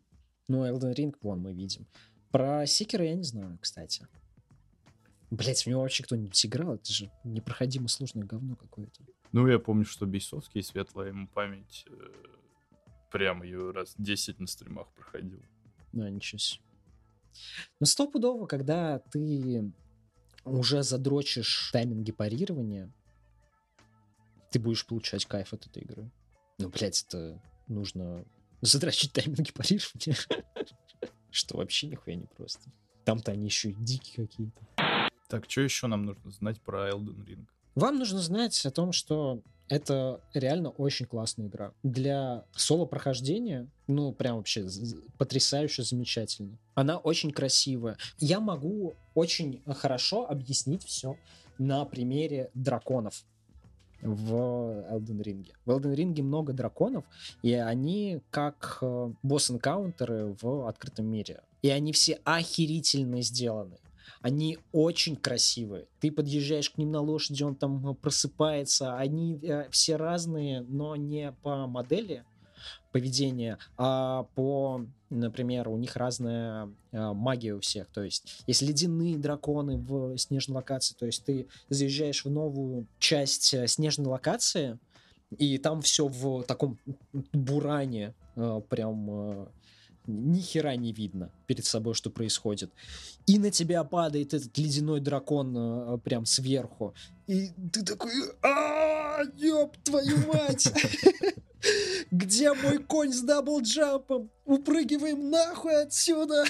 Ну, 0.50 0.66
Elden 0.66 0.92
Ring, 0.96 1.16
вон, 1.22 1.42
мы 1.42 1.52
видим. 1.52 1.86
Про 2.32 2.66
Секера 2.66 3.04
я 3.04 3.14
не 3.14 3.22
знаю, 3.22 3.56
кстати. 3.62 4.08
Блять, 5.30 5.62
в 5.62 5.68
него 5.68 5.82
вообще 5.82 6.02
кто-нибудь 6.02 6.44
играл? 6.44 6.74
Это 6.74 6.92
же 6.92 7.08
непроходимо 7.22 7.86
сложное 7.86 8.24
говно 8.24 8.56
какое-то. 8.56 9.00
Ну, 9.30 9.46
я 9.46 9.60
помню, 9.60 9.84
что 9.84 10.06
Бейсовский, 10.06 10.64
светлая 10.64 11.10
ему 11.10 11.28
память, 11.28 11.86
э, 11.88 11.92
прям 13.12 13.44
ее 13.44 13.70
раз 13.70 13.94
10 13.96 14.40
на 14.40 14.48
стримах 14.48 14.88
проходил. 14.88 15.40
Ну, 15.92 16.08
ничего 16.08 16.40
себе. 16.40 16.64
Но 17.78 17.86
стопудово, 17.86 18.46
когда 18.46 18.98
ты 18.98 19.72
уже 20.44 20.82
задрочишь 20.82 21.70
тайминги 21.72 22.10
парирования, 22.10 22.92
ты 24.50 24.58
будешь 24.58 24.84
получать 24.84 25.26
кайф 25.26 25.52
от 25.52 25.68
этой 25.68 25.84
игры. 25.84 26.10
Ну, 26.58 26.70
блядь, 26.70 27.04
это 27.06 27.40
нужно 27.68 28.24
задрочить 28.60 29.12
тайминги 29.12 29.52
парирования. 29.52 30.16
Что 31.30 31.58
вообще 31.58 31.86
нихуя 31.86 32.16
не 32.16 32.26
просто. 32.26 32.70
Там-то 33.04 33.32
они 33.32 33.46
еще 33.46 33.70
и 33.70 33.74
дикие 33.74 34.26
какие-то. 34.26 34.60
Так, 35.28 35.48
что 35.48 35.60
еще 35.60 35.86
нам 35.86 36.04
нужно 36.04 36.30
знать 36.32 36.60
про 36.60 36.90
Elden 36.90 37.24
Ring? 37.24 37.46
Вам 37.76 37.98
нужно 37.98 38.18
знать 38.18 38.66
о 38.66 38.70
том, 38.70 38.92
что 38.92 39.42
это 39.68 40.20
реально 40.34 40.70
очень 40.70 41.06
классная 41.06 41.46
игра. 41.46 41.72
Для 41.84 42.44
соло-прохождения, 42.56 43.68
ну, 43.86 44.12
прям 44.12 44.38
вообще 44.38 44.66
потрясающе 45.16 45.84
замечательно. 45.84 46.58
Она 46.74 46.98
очень 46.98 47.30
красивая. 47.30 47.96
Я 48.18 48.40
могу 48.40 48.96
очень 49.14 49.62
хорошо 49.66 50.28
объяснить 50.28 50.84
все 50.84 51.16
на 51.58 51.84
примере 51.84 52.50
драконов 52.54 53.24
в 54.02 54.32
Elden 54.90 55.22
Ring. 55.22 55.46
В 55.64 55.70
Elden 55.70 55.94
Ring 55.94 56.22
много 56.22 56.52
драконов, 56.52 57.04
и 57.42 57.52
они 57.52 58.20
как 58.30 58.78
э, 58.82 59.12
босс-энкаунтеры 59.22 60.36
в 60.40 60.68
открытом 60.68 61.06
мире. 61.06 61.42
И 61.62 61.70
они 61.70 61.92
все 61.92 62.20
охерительно 62.24 63.22
сделаны. 63.22 63.78
Они 64.22 64.58
очень 64.72 65.16
красивые. 65.16 65.86
Ты 65.98 66.12
подъезжаешь 66.12 66.70
к 66.70 66.76
ним 66.76 66.90
на 66.90 67.00
лошади, 67.00 67.42
он 67.42 67.54
там 67.54 67.90
э, 67.90 67.94
просыпается. 67.94 68.96
Они 68.96 69.38
э, 69.42 69.68
все 69.70 69.96
разные, 69.96 70.60
но 70.62 70.96
не 70.96 71.32
по 71.42 71.66
модели 71.66 72.24
поведения, 72.92 73.58
а 73.76 74.24
по, 74.34 74.84
например, 75.10 75.68
у 75.68 75.76
них 75.76 75.96
разная 75.96 76.68
э, 76.92 77.12
магия 77.12 77.54
у 77.54 77.60
всех. 77.60 77.88
То 77.88 78.02
есть 78.02 78.42
есть 78.46 78.62
ледяные 78.62 79.16
драконы 79.16 79.76
в 79.76 80.16
снежной 80.16 80.56
локации, 80.56 80.94
то 80.98 81.06
есть 81.06 81.24
ты 81.24 81.46
заезжаешь 81.68 82.24
в 82.24 82.30
новую 82.30 82.86
часть 82.98 83.54
э, 83.54 83.66
снежной 83.66 84.08
локации, 84.08 84.78
и 85.38 85.58
там 85.58 85.80
все 85.82 86.08
в 86.08 86.42
таком 86.42 86.78
буране, 87.32 88.14
э, 88.34 88.60
прям 88.68 89.10
э, 89.10 89.46
ни 90.06 90.40
хера 90.40 90.74
не 90.74 90.92
видно 90.92 91.30
перед 91.46 91.64
собой, 91.64 91.94
что 91.94 92.10
происходит. 92.10 92.72
И 93.26 93.38
на 93.38 93.50
тебя 93.50 93.84
падает 93.84 94.34
этот 94.34 94.56
ледяной 94.58 95.00
дракон 95.00 96.00
прям 96.00 96.26
сверху. 96.26 96.94
И 97.28 97.50
ты 97.72 97.84
такой, 97.84 98.10
а 99.20 99.24
ёб 99.36 99.76
твою 99.84 100.16
мать! 100.26 100.72
Где 102.10 102.52
мой 102.54 102.78
конь 102.78 103.12
с 103.12 103.20
даблджампом? 103.20 104.30
Упрыгиваем 104.44 105.30
нахуй 105.30 105.82
отсюда! 105.82 106.44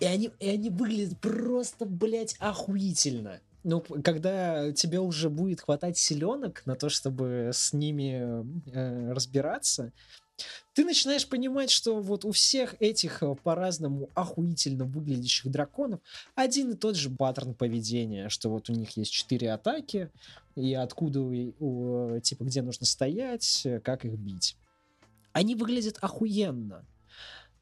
И 0.00 0.06
они, 0.06 0.30
и 0.40 0.48
они 0.48 0.70
выглядят 0.70 1.20
просто, 1.20 1.84
блядь, 1.84 2.34
охуительно. 2.38 3.40
Ну, 3.62 3.82
когда 4.02 4.72
тебе 4.72 4.98
уже 4.98 5.28
будет 5.28 5.60
хватать 5.60 5.98
селенок 5.98 6.62
на 6.64 6.74
то, 6.74 6.88
чтобы 6.88 7.50
с 7.52 7.74
ними 7.74 8.42
э, 8.72 9.12
разбираться, 9.12 9.92
ты 10.72 10.84
начинаешь 10.84 11.28
понимать, 11.28 11.70
что 11.70 12.00
вот 12.00 12.24
у 12.24 12.32
всех 12.32 12.74
этих 12.80 13.22
э, 13.22 13.34
по-разному 13.42 14.08
охуительно 14.14 14.84
выглядящих 14.84 15.50
драконов 15.50 16.00
один 16.34 16.70
и 16.70 16.76
тот 16.76 16.96
же 16.96 17.10
паттерн 17.10 17.54
поведения, 17.54 18.28
что 18.28 18.48
вот 18.48 18.70
у 18.70 18.72
них 18.72 18.96
есть 18.96 19.12
четыре 19.12 19.52
атаки, 19.52 20.10
и 20.60 20.74
откуда, 20.74 21.20
типа, 22.20 22.44
где 22.44 22.62
нужно 22.62 22.86
стоять, 22.86 23.62
э, 23.64 23.80
как 23.80 24.04
их 24.04 24.12
бить. 24.18 24.56
Они 25.32 25.54
выглядят 25.54 25.98
охуенно. 26.00 26.84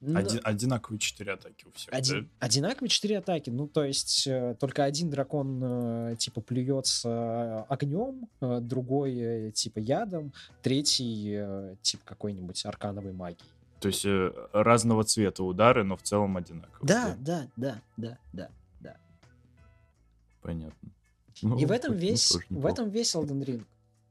Ну, 0.00 0.16
Один- 0.16 0.40
одинаковые 0.44 1.00
четыре 1.00 1.32
атаки 1.32 1.66
у 1.66 1.72
всех, 1.72 1.92
Один- 1.92 2.30
одинаковые 2.38 2.88
четыре 2.88 3.18
атаки. 3.18 3.50
Ну, 3.50 3.66
то 3.66 3.82
есть 3.82 4.28
э, 4.28 4.54
только 4.60 4.84
один 4.84 5.10
дракон 5.10 5.60
э, 5.62 6.16
типа 6.16 6.40
плюется 6.40 7.62
огнем, 7.64 8.28
э, 8.40 8.60
другой 8.60 9.16
э, 9.18 9.50
типа 9.50 9.80
ядом, 9.80 10.32
третий 10.62 11.34
э, 11.36 11.74
типа 11.82 12.04
какой-нибудь 12.04 12.64
аркановой 12.64 13.12
магией. 13.12 13.40
да? 13.74 13.80
То 13.80 13.88
есть 13.88 14.04
э, 14.06 14.32
разного 14.52 15.02
цвета 15.02 15.42
удары, 15.42 15.82
но 15.82 15.96
в 15.96 16.02
целом 16.02 16.36
одинаковые. 16.36 16.78
Да, 16.86 17.16
да, 17.18 17.48
да, 17.56 17.82
да, 17.96 18.18
да. 18.32 18.50
Понятно. 20.42 20.90
И 21.42 21.46
Ну, 21.46 21.56
в 21.56 21.70
этом 21.70 21.92
ну, 21.92 21.98
весь, 21.98 22.36
в 22.48 22.66
этом 22.66 22.90
весь 22.90 23.14
Elden 23.14 23.44
Ring. 23.44 23.64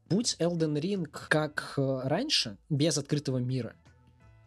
Будь 0.10 0.36
Elden 0.40 0.80
Ring 0.80 1.06
как 1.06 1.74
э, 1.78 2.02
раньше, 2.04 2.58
без 2.70 2.98
открытого 2.98 3.38
мира, 3.40 3.76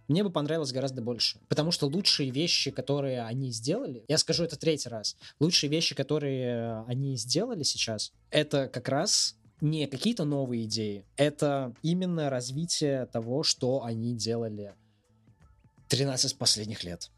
мне 0.08 0.24
бы 0.24 0.30
понравилось 0.30 0.72
гораздо 0.72 1.02
больше. 1.02 1.38
Потому 1.48 1.70
что 1.70 1.86
лучшие 1.86 2.30
вещи, 2.30 2.70
которые 2.70 3.22
они 3.22 3.52
сделали, 3.52 4.04
я 4.08 4.18
скажу 4.18 4.42
это 4.42 4.58
третий 4.58 4.88
раз, 4.88 5.16
лучшие 5.38 5.70
вещи, 5.70 5.94
которые 5.94 6.84
они 6.88 7.16
сделали 7.16 7.62
сейчас, 7.62 8.12
это 8.30 8.68
как 8.68 8.88
раз 8.88 9.36
не 9.60 9.86
какие-то 9.86 10.24
новые 10.24 10.64
идеи, 10.64 11.04
это 11.16 11.74
именно 11.82 12.28
развитие 12.30 13.06
того, 13.06 13.42
что 13.42 13.84
они 13.84 14.14
делали 14.14 14.74
13 15.88 16.36
последних 16.38 16.82
лет. 16.82 17.10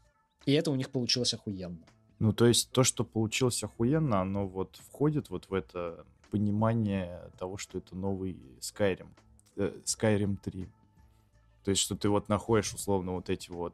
И 0.45 0.51
это 0.51 0.69
у 0.69 0.75
них 0.75 0.89
получилось 0.89 1.33
охуенно. 1.33 1.85
Ну, 2.23 2.31
то 2.31 2.45
есть 2.45 2.71
то, 2.71 2.85
что 2.85 3.03
получилось 3.03 3.65
охуенно, 3.65 4.21
оно 4.21 4.47
вот 4.47 4.79
входит 4.87 5.29
вот 5.29 5.49
в 5.49 5.53
это 5.53 6.05
понимание 6.31 7.29
того, 7.37 7.57
что 7.57 7.79
это 7.79 7.97
новый 7.97 8.37
Skyrim. 8.61 9.09
э, 9.57 9.73
Skyrim 9.83 10.37
3. 10.41 10.69
То 11.65 11.71
есть, 11.71 11.81
что 11.81 11.97
ты 11.97 12.07
вот 12.07 12.29
находишь 12.29 12.73
условно 12.73 13.11
вот 13.11 13.29
эти 13.29 13.51
вот 13.51 13.73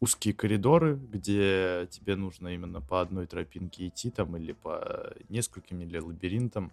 узкие 0.00 0.34
коридоры, 0.34 0.96
где 0.96 1.86
тебе 1.92 2.16
нужно 2.16 2.48
именно 2.48 2.80
по 2.80 3.00
одной 3.00 3.28
тропинке 3.28 3.86
идти 3.86 4.10
там 4.10 4.36
или 4.36 4.50
по 4.50 5.14
нескольким, 5.28 5.80
или 5.80 5.98
лабиринтам. 5.98 6.72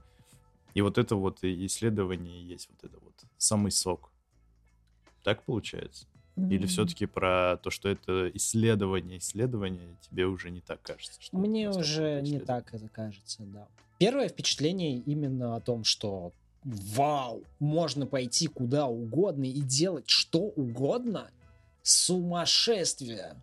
И 0.74 0.82
вот 0.82 0.98
это 0.98 1.16
вот 1.16 1.44
исследование 1.44 2.44
есть 2.44 2.70
вот 2.72 2.90
это 2.90 3.00
вот 3.06 3.14
самый 3.38 3.70
сок. 3.70 4.10
Так 5.22 5.44
получается? 5.44 6.08
Или 6.36 6.66
все-таки 6.66 7.06
про 7.06 7.58
то, 7.64 7.70
что 7.70 7.88
это 7.88 8.30
исследование, 8.34 9.20
исследование, 9.20 9.96
тебе 10.02 10.26
уже 10.26 10.52
не 10.52 10.60
так 10.60 10.82
кажется? 10.82 11.22
что 11.22 11.38
Мне 11.38 11.70
уже 11.70 12.22
не 12.22 12.40
так 12.40 12.74
это 12.74 12.90
кажется, 12.90 13.44
да. 13.44 13.68
Первое 14.00 14.28
впечатление 14.28 14.98
именно 14.98 15.56
о 15.56 15.62
том, 15.62 15.86
что 15.86 16.34
вау, 16.66 17.44
можно 17.60 18.06
пойти 18.06 18.48
куда 18.48 18.88
угодно 18.88 19.46
и 19.46 19.62
делать 19.62 20.10
что 20.10 20.40
угодно. 20.40 21.30
Сумасшествие. 21.84 23.42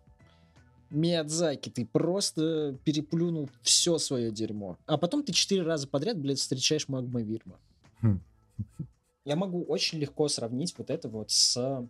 Миядзаки, 0.91 1.69
ты 1.69 1.87
просто 1.87 2.77
переплюнул 2.83 3.49
все 3.63 3.97
свое 3.97 4.31
дерьмо. 4.31 4.77
А 4.85 4.97
потом 4.97 5.23
ты 5.23 5.33
четыре 5.33 5.63
раза 5.63 5.87
подряд, 5.87 6.19
блядь, 6.19 6.37
встречаешь 6.37 6.87
магма 6.87 7.23
Вирма. 7.23 7.57
Хм. 8.01 8.21
Я 9.25 9.35
могу 9.35 9.63
очень 9.63 9.97
легко 9.97 10.27
сравнить 10.27 10.75
вот 10.77 10.91
это 10.91 11.09
вот 11.09 11.31
с 11.31 11.87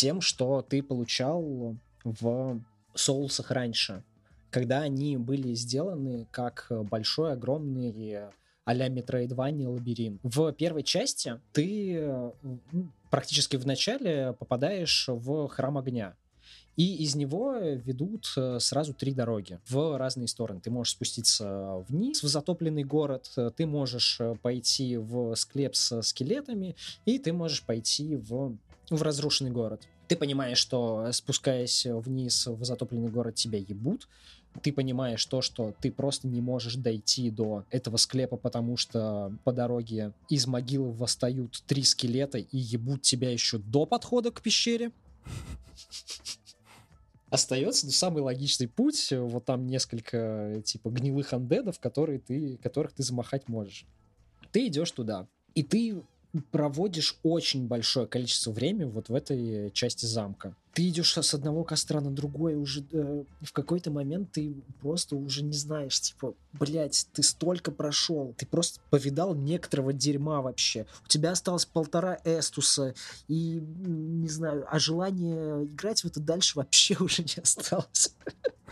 тем, 0.00 0.20
что 0.20 0.62
ты 0.62 0.82
получал 0.82 1.76
в 2.04 2.60
соусах 2.94 3.50
раньше 3.50 4.02
когда 4.50 4.80
они 4.80 5.16
были 5.16 5.54
сделаны 5.54 6.26
как 6.32 6.66
большой, 6.90 7.32
огромный 7.32 8.18
а-ля 8.64 8.88
Metroidvania 8.88 9.68
лабиринт. 9.68 10.20
В 10.22 10.52
первой 10.52 10.82
части 10.82 11.40
ты 11.52 11.94
э, 11.94 12.30
ну, 12.72 12.90
практически 13.10 13.56
в 13.56 13.66
начале 13.66 14.34
попадаешь 14.38 15.06
в 15.08 15.48
храм 15.48 15.78
огня. 15.78 16.14
И 16.76 17.02
из 17.02 17.14
него 17.14 17.56
ведут 17.56 18.32
э, 18.36 18.58
сразу 18.60 18.94
три 18.94 19.12
дороги 19.12 19.58
в 19.68 19.98
разные 19.98 20.28
стороны. 20.28 20.60
Ты 20.60 20.70
можешь 20.70 20.92
спуститься 20.92 21.84
вниз 21.88 22.22
в 22.22 22.28
затопленный 22.28 22.84
город, 22.84 23.32
ты 23.56 23.66
можешь 23.66 24.20
э, 24.20 24.34
пойти 24.42 24.96
в 24.96 25.34
склеп 25.36 25.74
со 25.74 26.02
скелетами, 26.02 26.76
и 27.06 27.18
ты 27.18 27.32
можешь 27.32 27.62
пойти 27.62 28.16
в, 28.16 28.56
в 28.90 29.02
разрушенный 29.02 29.50
город. 29.50 29.88
Ты 30.08 30.16
понимаешь, 30.16 30.58
что 30.58 31.08
спускаясь 31.12 31.86
вниз 31.86 32.46
в 32.46 32.64
затопленный 32.64 33.08
город, 33.08 33.36
тебя 33.36 33.58
ебут, 33.58 34.08
ты 34.62 34.72
понимаешь 34.72 35.24
то, 35.26 35.40
что 35.42 35.72
ты 35.80 35.92
просто 35.92 36.26
не 36.26 36.40
можешь 36.40 36.74
дойти 36.74 37.30
до 37.30 37.64
этого 37.70 37.96
склепа, 37.96 38.36
потому 38.36 38.76
что 38.76 39.32
по 39.44 39.52
дороге 39.52 40.12
из 40.28 40.46
могилы 40.46 40.92
восстают 40.92 41.62
три 41.66 41.84
скелета 41.84 42.38
и 42.38 42.58
ебут 42.58 43.02
тебя 43.02 43.30
еще 43.30 43.58
до 43.58 43.86
подхода 43.86 44.32
к 44.32 44.42
пещере. 44.42 44.90
Остается 47.30 47.86
ну, 47.86 47.92
самый 47.92 48.22
логичный 48.22 48.66
путь. 48.66 49.12
Вот 49.12 49.44
там 49.44 49.68
несколько 49.68 50.62
типа 50.64 50.90
гнилых 50.90 51.32
андедов, 51.32 51.78
которые 51.78 52.18
ты, 52.18 52.56
которых 52.56 52.92
ты 52.92 53.04
замахать 53.04 53.48
можешь. 53.48 53.86
Ты 54.50 54.66
идешь 54.66 54.90
туда, 54.90 55.28
и 55.54 55.62
ты 55.62 56.02
проводишь 56.50 57.16
очень 57.22 57.66
большое 57.66 58.06
количество 58.06 58.50
времени 58.52 58.84
вот 58.84 59.08
в 59.08 59.14
этой 59.14 59.70
части 59.72 60.06
замка. 60.06 60.54
Ты 60.72 60.88
идешь 60.88 61.14
с 61.14 61.34
одного 61.34 61.64
костра 61.64 62.00
на 62.00 62.12
другой, 62.12 62.54
уже 62.54 62.84
э, 62.92 63.24
в 63.40 63.52
какой-то 63.52 63.90
момент 63.90 64.32
ты 64.32 64.54
просто 64.80 65.16
уже 65.16 65.42
не 65.42 65.52
знаешь, 65.52 66.00
типа, 66.00 66.34
блядь, 66.52 67.08
ты 67.12 67.24
столько 67.24 67.72
прошел, 67.72 68.34
ты 68.36 68.46
просто 68.46 68.80
повидал 68.88 69.34
некоторого 69.34 69.92
дерьма 69.92 70.40
вообще. 70.42 70.86
У 71.04 71.08
тебя 71.08 71.32
осталось 71.32 71.66
полтора 71.66 72.18
эстуса, 72.24 72.94
и, 73.26 73.60
не 73.60 74.28
знаю, 74.28 74.64
а 74.70 74.78
желание 74.78 75.64
играть 75.64 76.02
в 76.02 76.06
это 76.06 76.20
дальше 76.20 76.56
вообще 76.56 76.96
уже 77.00 77.22
не 77.22 77.42
осталось. 77.42 78.14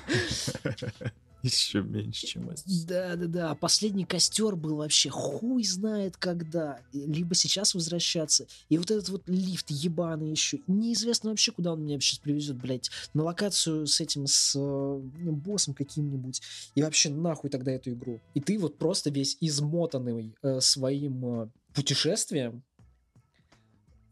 Еще 1.42 1.82
меньше, 1.82 2.26
чем 2.26 2.50
это. 2.50 2.62
Да, 2.86 3.16
да, 3.16 3.26
да. 3.26 3.54
Последний 3.54 4.04
костер 4.04 4.56
был 4.56 4.76
вообще 4.76 5.08
хуй 5.10 5.62
знает 5.64 6.16
когда. 6.16 6.80
Либо 6.92 7.34
сейчас 7.34 7.74
возвращаться. 7.74 8.46
И 8.68 8.78
вот 8.78 8.90
этот 8.90 9.08
вот 9.08 9.22
лифт 9.28 9.70
ебаный 9.70 10.30
еще. 10.30 10.60
Неизвестно 10.66 11.30
вообще, 11.30 11.52
куда 11.52 11.72
он 11.72 11.84
меня 11.84 12.00
сейчас 12.00 12.18
привезет, 12.18 12.56
блядь. 12.56 12.90
На 13.14 13.22
локацию 13.22 13.86
с 13.86 14.00
этим, 14.00 14.26
с 14.26 14.54
э, 14.56 14.98
боссом 15.30 15.74
каким-нибудь. 15.74 16.42
И 16.74 16.82
вообще 16.82 17.10
нахуй 17.10 17.50
тогда 17.50 17.72
эту 17.72 17.92
игру. 17.92 18.20
И 18.34 18.40
ты 18.40 18.58
вот 18.58 18.78
просто 18.78 19.10
весь 19.10 19.36
измотанный 19.40 20.34
э, 20.42 20.60
своим 20.60 21.42
э, 21.42 21.48
путешествием, 21.72 22.62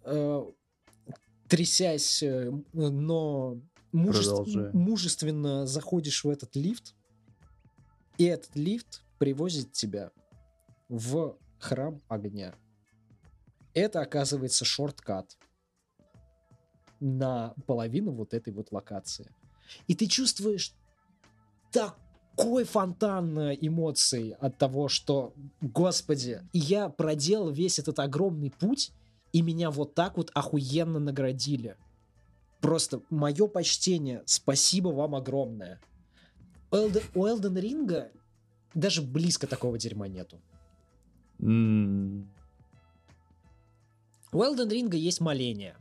э, 0.05 0.45
трясясь, 1.49 2.23
э, 2.23 2.53
но 2.73 3.59
мужеств- 3.93 4.73
мужественно 4.73 5.67
заходишь 5.67 6.25
в 6.25 6.29
этот 6.29 6.55
лифт, 6.57 6.95
и 8.19 8.25
этот 8.25 8.55
лифт 8.57 9.03
привозит 9.19 9.73
тебя 9.73 10.11
в 10.89 11.37
храм 11.59 12.01
огня. 12.09 12.55
Это 13.75 14.01
оказывается 14.01 14.65
шорткат 14.65 15.37
на 17.01 17.55
половину 17.67 18.13
вот 18.13 18.33
этой 18.33 18.53
вот 18.53 18.73
локации. 18.73 19.31
И 19.87 19.95
ты 19.95 20.07
чувствуешь 20.07 20.73
такой 21.73 22.65
фонтан 22.65 23.39
э, 23.39 23.59
эмоций 23.61 24.35
от 24.41 24.57
того, 24.57 24.89
что, 24.89 25.35
господи, 25.61 26.41
я 26.53 26.89
проделал 26.89 27.51
весь 27.51 27.79
этот 27.79 27.99
огромный 27.99 28.51
путь, 28.51 28.93
и 29.33 29.43
меня 29.43 29.71
вот 29.71 29.95
так 29.95 30.17
вот 30.17 30.31
охуенно 30.35 30.99
наградили. 30.99 31.77
Просто 32.61 33.03
мое 33.11 33.47
почтение, 33.47 34.23
спасибо 34.25 34.89
вам 34.89 35.15
огромное. 35.15 35.81
У 36.71 36.77
Элден, 36.77 37.03
у 37.15 37.27
Элден 37.27 37.57
Ринга 37.57 38.11
даже 38.75 39.03
близко 39.03 39.47
такого 39.47 39.79
дерьма 39.79 40.09
нету. 40.09 40.41
М, 41.41 42.29
У 44.33 44.43
Элден 44.43 44.69
Ринга 44.69 44.97
есть 44.97 45.21
моление. 45.21 45.77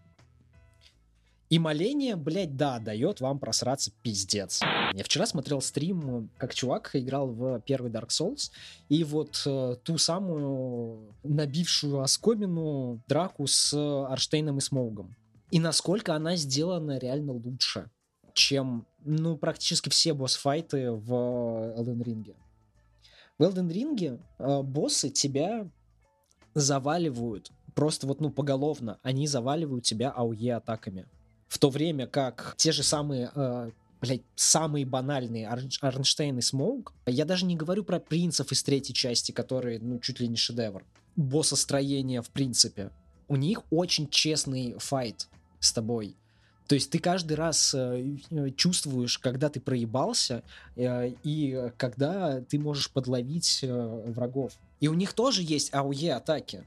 И 1.49 1.59
моление, 1.59 2.15
блядь, 2.15 2.57
да, 2.57 2.79
дает 2.79 3.21
вам 3.21 3.37
просраться 3.37 3.91
пиздец. 4.01 4.61
Я 4.93 5.03
вчера 5.03 5.25
смотрел 5.27 5.61
стрим, 5.61 6.29
как 6.37 6.55
чувак 6.55 6.91
играл 6.93 7.27
в 7.27 7.59
первый 7.61 7.91
Dark 7.91 8.07
Souls, 8.07 8.49
и 8.89 9.03
вот 9.03 9.43
э, 9.45 9.75
ту 9.83 9.97
самую 9.97 11.13
набившую 11.23 11.99
оскомину 11.99 13.03
драку 13.07 13.45
с 13.45 13.73
Арштейном 14.09 14.57
и 14.57 14.61
Смоугом. 14.61 15.15
И 15.51 15.59
насколько 15.59 16.15
она 16.15 16.35
сделана 16.35 16.97
реально 16.97 17.33
лучше, 17.33 17.91
чем, 18.35 18.85
ну, 19.03 19.37
практически 19.37 19.89
все 19.89 20.13
босс-файты 20.13 20.91
в 20.91 21.11
Elden 21.11 22.03
Ring. 22.03 22.35
В 23.39 23.43
Elden 23.43 23.69
Ring 23.69 24.21
э, 24.37 24.61
боссы 24.61 25.09
тебя 25.09 25.67
заваливают 26.53 27.51
просто 27.73 28.07
вот, 28.07 28.21
ну, 28.21 28.29
поголовно. 28.29 28.99
Они 29.03 29.27
заваливают 29.27 29.83
тебя 29.83 30.11
АУЕ 30.11 30.55
атаками. 30.55 31.05
В 31.47 31.57
то 31.59 31.69
время 31.69 32.07
как 32.07 32.55
те 32.57 32.71
же 32.71 32.83
самые, 32.83 33.31
э, 33.35 33.71
блядь, 34.01 34.23
самые 34.35 34.85
банальные 34.85 35.47
Арн- 35.47 35.69
Арнштейн 35.81 36.37
и 36.37 36.41
Смоук, 36.41 36.93
я 37.05 37.25
даже 37.25 37.45
не 37.45 37.55
говорю 37.55 37.83
про 37.83 37.99
принцев 37.99 38.51
из 38.51 38.63
третьей 38.63 38.95
части, 38.95 39.31
которые, 39.31 39.79
ну, 39.79 39.99
чуть 39.99 40.19
ли 40.19 40.27
не 40.27 40.37
шедевр. 40.37 40.83
Боссостроение 41.15 42.21
в 42.21 42.29
принципе. 42.29 42.91
У 43.27 43.35
них 43.35 43.61
очень 43.69 44.09
честный 44.09 44.75
файт 44.77 45.27
с 45.59 45.71
тобой. 45.71 46.15
То 46.67 46.75
есть 46.75 46.89
ты 46.89 46.99
каждый 46.99 47.33
раз 47.33 47.73
э, 47.75 48.17
э, 48.31 48.49
чувствуешь, 48.51 49.19
когда 49.19 49.49
ты 49.49 49.59
проебался, 49.59 50.43
э, 50.75 51.13
и 51.23 51.71
когда 51.77 52.41
ты 52.41 52.57
можешь 52.57 52.89
подловить 52.91 53.59
врагов. 53.61 54.53
И 54.79 54.87
у 54.87 54.93
них 54.93 55.13
тоже 55.13 55.41
есть 55.43 55.73
АОЕ 55.73 56.15
атаки. 56.15 56.65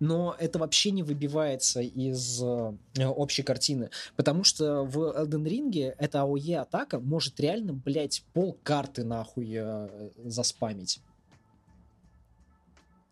Но 0.00 0.34
это 0.38 0.58
вообще 0.58 0.90
не 0.90 1.02
выбивается 1.02 1.80
из 1.80 2.42
э, 2.42 3.06
общей 3.06 3.42
картины. 3.42 3.90
Потому 4.16 4.44
что 4.44 4.82
в 4.82 4.98
Elden 4.98 5.44
Ring 5.44 5.94
эта 5.98 6.22
АОЕ 6.22 6.60
атака 6.60 6.98
может 6.98 7.38
реально, 7.40 7.72
блядь, 7.72 8.24
пол 8.32 8.58
карты 8.62 9.04
нахуй 9.04 9.50
э, 9.54 10.10
заспамить. 10.24 11.00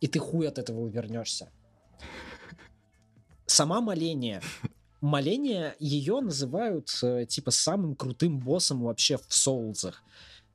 И 0.01 0.09
ты 0.09 0.19
хуй 0.19 0.49
от 0.49 0.59
этого 0.59 0.81
увернешься. 0.81 1.49
Сама 3.47 3.81
моление. 3.81 4.41
Моление 5.03 5.75
ее 5.81 6.21
называют 6.21 6.89
э, 7.03 7.27
типа 7.29 7.51
самым 7.51 7.95
крутым 7.97 8.39
боссом 8.39 8.83
вообще 8.85 9.19
в 9.19 9.27
соулзах. 9.35 10.03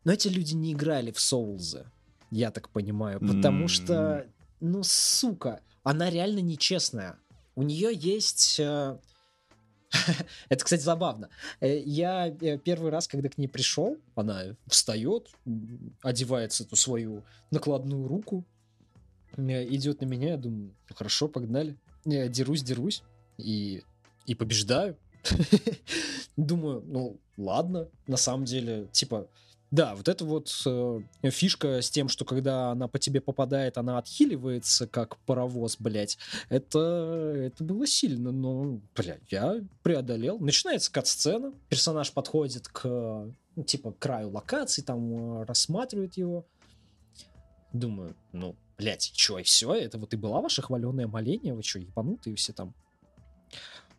Но 0.05 0.13
эти 0.13 0.29
люди 0.29 0.53
не 0.55 0.71
играли 0.71 1.11
в 1.11 1.19
соулзы, 1.19 1.85
я 2.31 2.49
так 2.49 2.69
понимаю. 2.69 3.19
Потому 3.19 3.63
М. 3.63 3.67
что, 3.67 4.25
ну, 4.61 4.81
сука, 4.83 5.59
она 5.83 6.09
реально 6.09 6.39
нечестная. 6.39 7.19
У 7.55 7.61
нее 7.63 7.89
есть... 7.93 8.57
э, 8.59 8.97
Это, 10.49 10.63
кстати, 10.63 10.81
забавно. 10.81 11.27
Э, 11.59 11.79
Я 11.79 12.31
первый 12.31 12.89
раз, 12.89 13.09
когда 13.09 13.27
к 13.27 13.37
ней 13.37 13.47
пришел, 13.47 13.97
она 14.15 14.55
встает, 14.67 15.29
одевается 16.01 16.63
эту 16.63 16.77
свою 16.77 17.23
накладную 17.51 18.07
руку, 18.07 18.45
идет 19.35 19.99
на 19.99 20.05
меня, 20.05 20.29
я 20.31 20.37
думаю, 20.37 20.73
«Ну, 20.89 20.95
хорошо, 20.95 21.27
погнали. 21.27 21.75
Я 22.05 22.29
дерусь, 22.29 22.63
дерусь 22.63 23.03
и, 23.37 23.83
и 24.27 24.35
побеждаю. 24.35 24.97
Думаю, 26.37 26.83
ну 26.85 27.19
ладно, 27.37 27.89
на 28.05 28.17
самом 28.17 28.45
деле, 28.45 28.87
типа, 28.91 29.27
да, 29.69 29.95
вот 29.95 30.07
это 30.07 30.23
вот 30.23 30.49
э, 30.65 31.01
фишка 31.29 31.81
с 31.81 31.89
тем, 31.89 32.07
что 32.07 32.23
когда 32.23 32.71
она 32.71 32.87
по 32.87 32.99
тебе 32.99 33.19
попадает, 33.19 33.77
она 33.77 33.97
отхиливается, 33.97 34.87
как 34.87 35.17
паровоз, 35.17 35.75
блядь. 35.77 36.17
Это, 36.47 37.33
это 37.35 37.63
было 37.65 37.85
сильно, 37.85 38.31
но, 38.31 38.79
блядь, 38.95 39.29
я 39.29 39.61
преодолел. 39.83 40.39
Начинается 40.39 40.89
кат-сцена, 40.91 41.53
персонаж 41.67 42.13
подходит 42.13 42.69
к, 42.69 42.85
ну, 43.55 43.63
типа, 43.63 43.91
краю 43.91 44.29
локации, 44.29 44.81
там 44.81 45.41
э, 45.41 45.45
рассматривает 45.45 46.15
его. 46.15 46.45
Думаю, 47.73 48.15
ну, 48.31 48.55
блядь, 48.77 49.11
чё, 49.13 49.37
и 49.37 49.43
все? 49.43 49.73
Это 49.73 49.97
вот 49.97 50.13
и 50.13 50.17
была 50.17 50.39
ваша 50.39 50.61
хваленое 50.61 51.07
моление? 51.07 51.53
Вы 51.53 51.61
что, 51.63 51.79
ебанутые 51.79 52.37
все 52.37 52.53
там? 52.53 52.73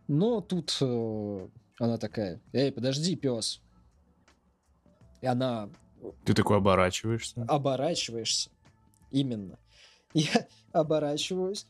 Но 0.08 0.40
тут 0.40 0.76
э, 0.80 1.48
она 1.78 1.98
такая, 1.98 2.40
эй, 2.52 2.72
подожди, 2.72 3.14
пес. 3.14 3.60
И 5.20 5.26
она 5.26 5.68
Ты 6.24 6.34
такой 6.34 6.56
оборачиваешься. 6.56 7.44
оборачиваешься. 7.46 8.50
Именно. 9.10 9.58
Я 10.14 10.46
оборачиваюсь, 10.72 11.66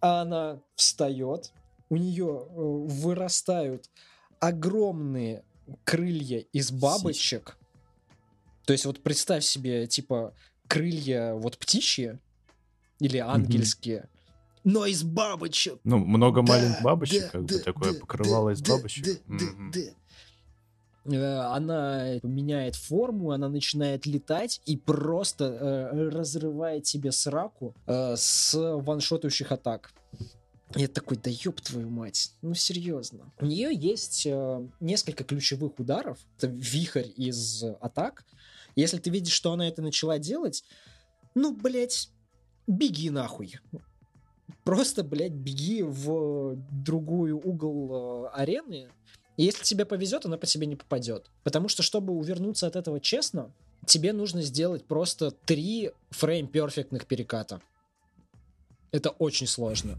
а 0.00 0.22
она 0.22 0.60
встает, 0.74 1.52
у 1.88 1.96
нее 1.96 2.46
э, 2.46 2.52
вырастают 2.54 3.90
огромные 4.40 5.44
крылья 5.84 6.40
из 6.52 6.70
бабочек. 6.70 7.58
То 8.64 8.72
есть 8.72 8.84
вот 8.84 9.02
представь 9.02 9.44
себе, 9.44 9.86
типа, 9.86 10.34
крылья 10.66 11.34
вот 11.34 11.56
птичьи 11.58 12.18
или 13.00 13.18
ангельские, 13.18 14.08
но 14.70 14.84
из 14.84 15.02
бабочек. 15.02 15.80
Ну, 15.84 15.98
много 15.98 16.42
Да, 16.42 16.52
маленьких 16.52 16.82
бабочек, 16.82 17.22
да, 17.22 17.28
как 17.30 17.46
да, 17.46 17.54
бы 17.56 17.60
такое 17.62 17.92
да, 17.94 17.98
покрывало 18.00 18.48
да, 18.50 18.52
из 18.52 18.60
бабочек. 18.62 19.04
да, 19.04 19.12
да, 19.26 19.44
Мгм. 19.44 19.70
да. 19.72 19.80
Э, 21.16 21.38
Она 21.56 22.18
меняет 22.22 22.76
форму, 22.76 23.30
она 23.30 23.48
начинает 23.48 24.04
летать 24.04 24.60
и 24.66 24.76
просто 24.76 25.44
э, 25.44 26.08
разрывает 26.10 26.86
себе 26.86 27.12
сраку 27.12 27.74
э, 27.86 28.14
с 28.16 28.52
ваншотающих 28.54 29.50
атак. 29.52 29.92
Я 30.76 30.86
такой, 30.88 31.16
да 31.16 31.30
ёб 31.30 31.62
твою 31.62 31.88
мать, 31.88 32.32
ну 32.42 32.52
серьезно. 32.52 33.32
У 33.40 33.46
нее 33.46 33.70
есть 33.74 34.26
э, 34.26 34.68
несколько 34.80 35.24
ключевых 35.24 35.78
ударов. 35.78 36.18
Это 36.36 36.48
вихрь 36.48 37.08
из 37.16 37.64
атак. 37.80 38.26
Если 38.76 38.98
ты 38.98 39.08
видишь, 39.08 39.32
что 39.32 39.52
она 39.52 39.66
это 39.66 39.80
начала 39.80 40.18
делать, 40.18 40.62
ну, 41.34 41.56
блядь, 41.56 42.10
беги 42.66 43.08
нахуй. 43.08 43.58
Просто, 44.64 45.02
блядь, 45.02 45.32
беги 45.32 45.82
в 45.82 46.56
другую 46.70 47.38
угол 47.38 48.26
э, 48.26 48.28
арены. 48.34 48.88
И 49.36 49.44
если 49.44 49.62
тебе 49.62 49.84
повезет, 49.84 50.26
она 50.26 50.36
по 50.36 50.46
тебе 50.46 50.66
не 50.66 50.76
попадет. 50.76 51.30
Потому 51.44 51.68
что, 51.68 51.82
чтобы 51.82 52.12
увернуться 52.12 52.66
от 52.66 52.76
этого 52.76 53.00
честно, 53.00 53.52
тебе 53.86 54.12
нужно 54.12 54.42
сделать 54.42 54.84
просто 54.84 55.30
три 55.30 55.92
фрейм-перфектных 56.10 57.06
переката. 57.06 57.60
Это 58.90 59.10
очень 59.10 59.46
сложно. 59.46 59.98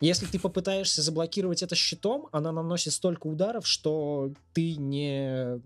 Если 0.00 0.26
ты 0.26 0.38
попытаешься 0.38 1.02
заблокировать 1.02 1.62
это 1.62 1.74
щитом, 1.74 2.28
она 2.32 2.52
наносит 2.52 2.92
столько 2.92 3.26
ударов, 3.26 3.66
что 3.66 4.32
ты 4.52 4.76
не, 4.76 5.60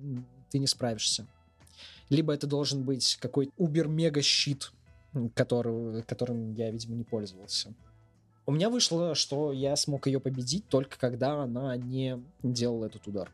ты 0.50 0.58
не 0.58 0.66
справишься. 0.66 1.26
Либо 2.08 2.32
это 2.32 2.46
должен 2.46 2.84
быть 2.84 3.16
какой-то 3.20 3.52
убер-мега-щит, 3.56 4.72
который, 5.34 6.02
которым 6.04 6.52
я, 6.54 6.70
видимо, 6.70 6.94
не 6.94 7.04
пользовался. 7.04 7.74
У 8.48 8.50
меня 8.50 8.70
вышло, 8.70 9.14
что 9.14 9.52
я 9.52 9.76
смог 9.76 10.06
ее 10.06 10.20
победить 10.20 10.66
только 10.68 10.98
когда 10.98 11.42
она 11.42 11.76
не 11.76 12.18
делала 12.42 12.86
этот 12.86 13.06
удар. 13.06 13.30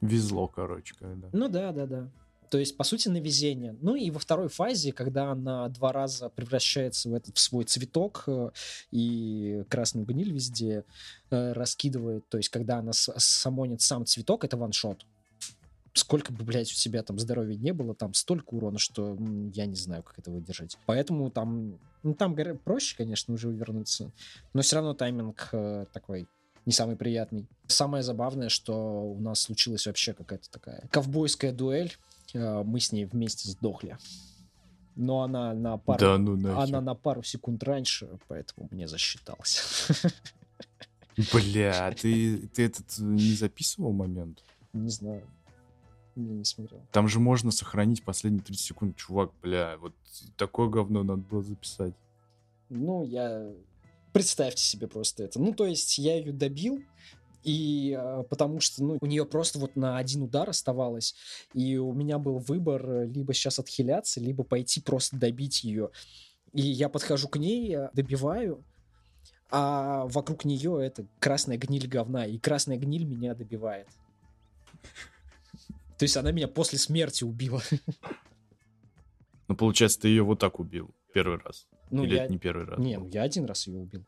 Везло, 0.00 0.48
короче, 0.48 0.96
когда. 0.98 1.28
Ну 1.32 1.48
да, 1.48 1.70
да, 1.70 1.86
да. 1.86 2.10
То 2.50 2.58
есть, 2.58 2.76
по 2.76 2.82
сути, 2.82 3.06
на 3.06 3.18
везение. 3.18 3.76
Ну 3.80 3.94
и 3.94 4.10
во 4.10 4.18
второй 4.18 4.48
фазе, 4.48 4.90
когда 4.90 5.30
она 5.30 5.68
два 5.68 5.92
раза 5.92 6.28
превращается 6.28 7.08
в, 7.08 7.14
этот, 7.14 7.36
в 7.36 7.40
свой 7.40 7.62
цветок 7.62 8.24
э, 8.26 8.50
и 8.90 9.62
красную 9.68 10.04
гниль 10.04 10.32
везде 10.32 10.82
э, 11.30 11.52
раскидывает, 11.52 12.28
то 12.28 12.36
есть, 12.36 12.48
когда 12.48 12.78
она 12.78 12.90
самонит 12.92 13.80
сам 13.80 14.06
цветок, 14.06 14.42
это 14.42 14.56
ваншот. 14.56 15.06
Сколько 15.92 16.32
бы, 16.32 16.42
блядь, 16.42 16.72
у 16.72 16.74
тебя 16.74 17.04
там 17.04 17.16
здоровья 17.20 17.56
не 17.56 17.72
было, 17.72 17.94
там 17.94 18.14
столько 18.14 18.54
урона, 18.54 18.80
что 18.80 19.16
я 19.54 19.66
не 19.66 19.76
знаю, 19.76 20.02
как 20.02 20.18
это 20.18 20.32
выдержать. 20.32 20.78
Поэтому 20.86 21.30
там, 21.30 21.78
ну, 22.02 22.14
там 22.14 22.36
проще, 22.64 22.96
конечно, 22.96 23.34
уже 23.34 23.48
увернуться, 23.48 24.12
но 24.52 24.62
все 24.62 24.76
равно 24.76 24.94
тайминг 24.94 25.48
э, 25.52 25.86
такой 25.92 26.28
не 26.66 26.72
самый 26.72 26.96
приятный. 26.96 27.48
Самое 27.66 28.02
забавное, 28.02 28.48
что 28.48 28.74
у 29.02 29.20
нас 29.20 29.40
случилась 29.40 29.86
вообще 29.86 30.12
какая-то 30.12 30.50
такая 30.50 30.86
ковбойская 30.90 31.52
дуэль. 31.52 31.96
Э, 32.34 32.62
Мы 32.62 32.80
с 32.80 32.92
ней 32.92 33.04
вместе 33.06 33.48
сдохли. 33.48 33.96
Но 34.96 35.22
она 35.22 35.54
на 35.54 35.78
пару, 35.78 35.98
Да 35.98 36.18
ну 36.18 36.36
нахер. 36.36 36.58
она 36.58 36.80
на 36.80 36.94
пару 36.94 37.22
секунд 37.22 37.62
раньше, 37.62 38.18
поэтому 38.28 38.68
мне 38.70 38.86
засчиталось. 38.88 39.88
Бля, 41.32 41.92
ты, 41.92 42.48
ты 42.48 42.66
этот 42.66 42.98
э, 42.98 43.02
не 43.02 43.34
записывал 43.34 43.92
момент? 43.92 44.42
Не 44.72 44.90
знаю. 44.90 45.22
Я 46.16 46.34
не 46.34 46.44
смотрел. 46.44 46.82
Там 46.92 47.08
же 47.08 47.20
можно 47.20 47.50
сохранить 47.50 48.04
последние 48.04 48.42
30 48.42 48.64
секунд. 48.64 48.96
Чувак, 48.96 49.32
бля, 49.42 49.76
вот 49.78 49.94
такое 50.36 50.68
говно 50.68 51.02
надо 51.02 51.22
было 51.22 51.42
записать. 51.42 51.94
Ну, 52.68 53.04
я... 53.04 53.52
Представьте 54.12 54.62
себе 54.62 54.88
просто 54.88 55.24
это. 55.24 55.40
Ну, 55.40 55.54
то 55.54 55.66
есть 55.66 55.96
я 55.98 56.16
ее 56.16 56.32
добил, 56.32 56.82
и 57.42 57.96
э, 57.98 58.24
потому 58.28 58.60
что, 58.60 58.82
ну, 58.82 58.98
у 59.00 59.06
нее 59.06 59.24
просто 59.24 59.58
вот 59.58 59.76
на 59.76 59.98
один 59.98 60.22
удар 60.22 60.50
оставалось, 60.50 61.14
и 61.54 61.76
у 61.76 61.92
меня 61.92 62.18
был 62.18 62.38
выбор 62.38 62.90
э, 62.90 63.06
либо 63.06 63.32
сейчас 63.32 63.58
отхиляться, 63.58 64.20
либо 64.20 64.42
пойти 64.42 64.80
просто 64.80 65.16
добить 65.16 65.64
ее. 65.64 65.90
И 66.52 66.62
я 66.62 66.88
подхожу 66.88 67.28
к 67.28 67.38
ней, 67.38 67.74
э, 67.74 67.90
добиваю, 67.94 68.64
а 69.50 70.06
вокруг 70.06 70.44
нее 70.44 70.84
это 70.84 71.06
красная 71.18 71.56
гниль 71.56 71.88
говна, 71.88 72.26
и 72.26 72.38
красная 72.38 72.76
гниль 72.76 73.04
меня 73.04 73.34
добивает. 73.34 73.88
То 76.00 76.04
есть 76.04 76.16
она 76.16 76.32
меня 76.32 76.48
после 76.48 76.78
смерти 76.78 77.24
убила. 77.24 77.62
Ну, 79.48 79.56
получается, 79.56 79.98
ты 79.98 80.08
ее 80.08 80.22
вот 80.22 80.38
так 80.38 80.60
убил 80.60 80.94
первый 81.12 81.38
раз. 81.38 81.66
Ну, 81.90 82.04
Или 82.04 82.14
я... 82.14 82.22
это 82.22 82.32
не 82.32 82.38
первый 82.38 82.66
раз? 82.66 82.78
Не, 82.78 82.98
ну 82.98 83.08
я 83.08 83.22
один 83.24 83.46
раз 83.46 83.66
ее 83.66 83.80
убил. 83.80 84.06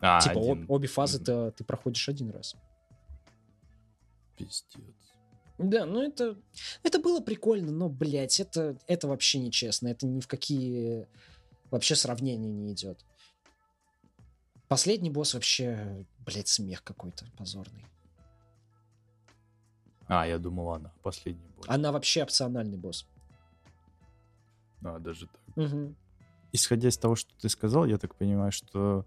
А, 0.00 0.20
типа 0.20 0.40
об- 0.40 0.50
один. 0.58 0.66
обе 0.66 0.88
фазы 0.88 1.18
Мгм. 1.18 1.24
ты, 1.24 1.50
ты 1.52 1.64
проходишь 1.64 2.08
один 2.08 2.30
раз. 2.30 2.56
Пиздец. 4.36 4.82
Да, 5.58 5.86
ну 5.86 6.02
это, 6.02 6.36
это 6.82 6.98
было 6.98 7.20
прикольно, 7.20 7.70
но, 7.70 7.88
блядь, 7.88 8.40
это, 8.40 8.76
это 8.88 9.06
вообще 9.06 9.38
нечестно. 9.38 9.86
Это 9.86 10.04
ни 10.04 10.18
в 10.18 10.26
какие 10.26 11.06
вообще 11.70 11.94
сравнения 11.94 12.50
не 12.50 12.72
идет. 12.72 13.04
Последний 14.66 15.10
босс 15.10 15.34
вообще, 15.34 16.04
блядь, 16.26 16.48
смех 16.48 16.82
какой-то 16.82 17.24
позорный. 17.38 17.84
А, 20.06 20.26
я 20.26 20.38
думал, 20.38 20.72
она. 20.72 20.92
Последний 21.02 21.48
бой. 21.56 21.66
Она 21.68 21.92
вообще 21.92 22.22
опциональный 22.22 22.76
босс. 22.76 23.06
А, 24.84 24.98
даже 24.98 25.26
так. 25.26 25.40
Мгм. 25.56 25.96
Исходя 26.52 26.88
из 26.88 26.98
того, 26.98 27.16
что 27.16 27.32
ты 27.40 27.48
сказал, 27.48 27.86
я 27.86 27.98
так 27.98 28.14
понимаю, 28.14 28.52
что 28.52 29.06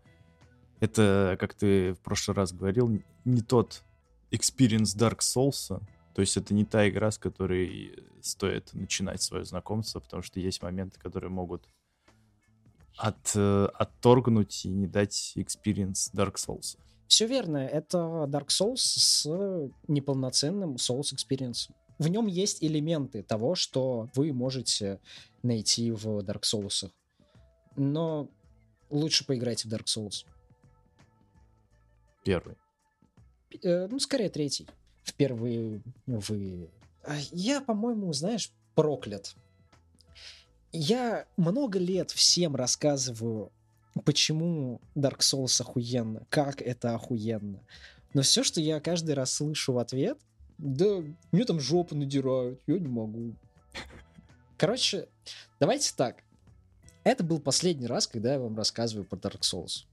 это, 0.79 1.37
как 1.39 1.53
ты 1.53 1.93
в 1.93 1.99
прошлый 1.99 2.35
раз 2.35 2.51
говорил, 2.51 3.01
не 3.25 3.41
тот 3.41 3.83
experience 4.31 4.97
Dark 4.97 5.19
Souls. 5.19 5.81
То 6.13 6.21
есть 6.21 6.35
это 6.35 6.53
не 6.53 6.65
та 6.65 6.89
игра, 6.89 7.11
с 7.11 7.17
которой 7.17 8.03
стоит 8.21 8.73
начинать 8.73 9.21
свое 9.21 9.45
знакомство, 9.45 9.99
потому 9.99 10.23
что 10.23 10.39
есть 10.39 10.61
моменты, 10.63 10.99
которые 10.99 11.29
могут 11.29 11.69
от, 12.97 13.31
э, 13.35 13.65
отторгнуть 13.75 14.65
и 14.65 14.69
не 14.69 14.87
дать 14.87 15.33
experience 15.35 16.11
Dark 16.13 16.35
Souls. 16.35 16.77
Все 17.07 17.25
верно, 17.25 17.57
это 17.57 17.97
Dark 18.27 18.47
Souls 18.47 18.77
с 18.77 19.25
неполноценным 19.87 20.75
Souls 20.75 21.13
Experience. 21.13 21.69
В 21.97 22.09
нем 22.09 22.27
есть 22.27 22.63
элементы 22.63 23.23
того, 23.23 23.55
что 23.55 24.09
вы 24.13 24.33
можете 24.33 24.99
найти 25.41 25.91
в 25.91 26.19
Dark 26.19 26.41
Souls. 26.41 26.91
Но 27.75 28.29
лучше 28.89 29.25
поиграйте 29.25 29.67
в 29.67 29.73
Dark 29.73 29.85
Souls. 29.85 30.25
Первый. 32.23 32.55
Э, 33.63 33.87
ну, 33.87 33.99
скорее 33.99 34.29
третий. 34.29 34.67
В 35.03 35.13
первый 35.13 35.81
вы... 36.05 36.69
А 37.03 37.15
Я, 37.31 37.61
по-моему, 37.61 38.11
знаешь, 38.11 38.51
проклят. 38.75 39.35
Я 40.73 41.25
много 41.37 41.79
лет 41.79 42.11
всем 42.11 42.55
рассказываю, 42.55 43.51
почему 43.99 44.81
Dark 44.95 45.19
Souls 45.19 45.61
охуенно, 45.61 46.25
как 46.29 46.61
это 46.61 46.95
охуенно. 46.95 47.61
Но 48.13 48.21
все, 48.21 48.43
что 48.43 48.61
я 48.61 48.79
каждый 48.79 49.15
раз 49.15 49.33
слышу 49.33 49.73
в 49.73 49.77
ответ, 49.79 50.17
да, 50.57 51.03
мне 51.31 51.45
там 51.45 51.59
жопу 51.59 51.95
надирают, 51.95 52.61
я 52.67 52.79
не 52.79 52.87
могу. 52.87 53.35
Короче, 54.57 55.07
давайте 55.59 55.93
так. 55.95 56.23
Это 57.03 57.23
был 57.23 57.39
последний 57.39 57.87
раз, 57.87 58.07
когда 58.07 58.33
я 58.33 58.39
вам 58.39 58.57
рассказываю 58.57 59.05
про 59.05 59.17
Dark 59.17 59.41
Souls. 59.41 59.85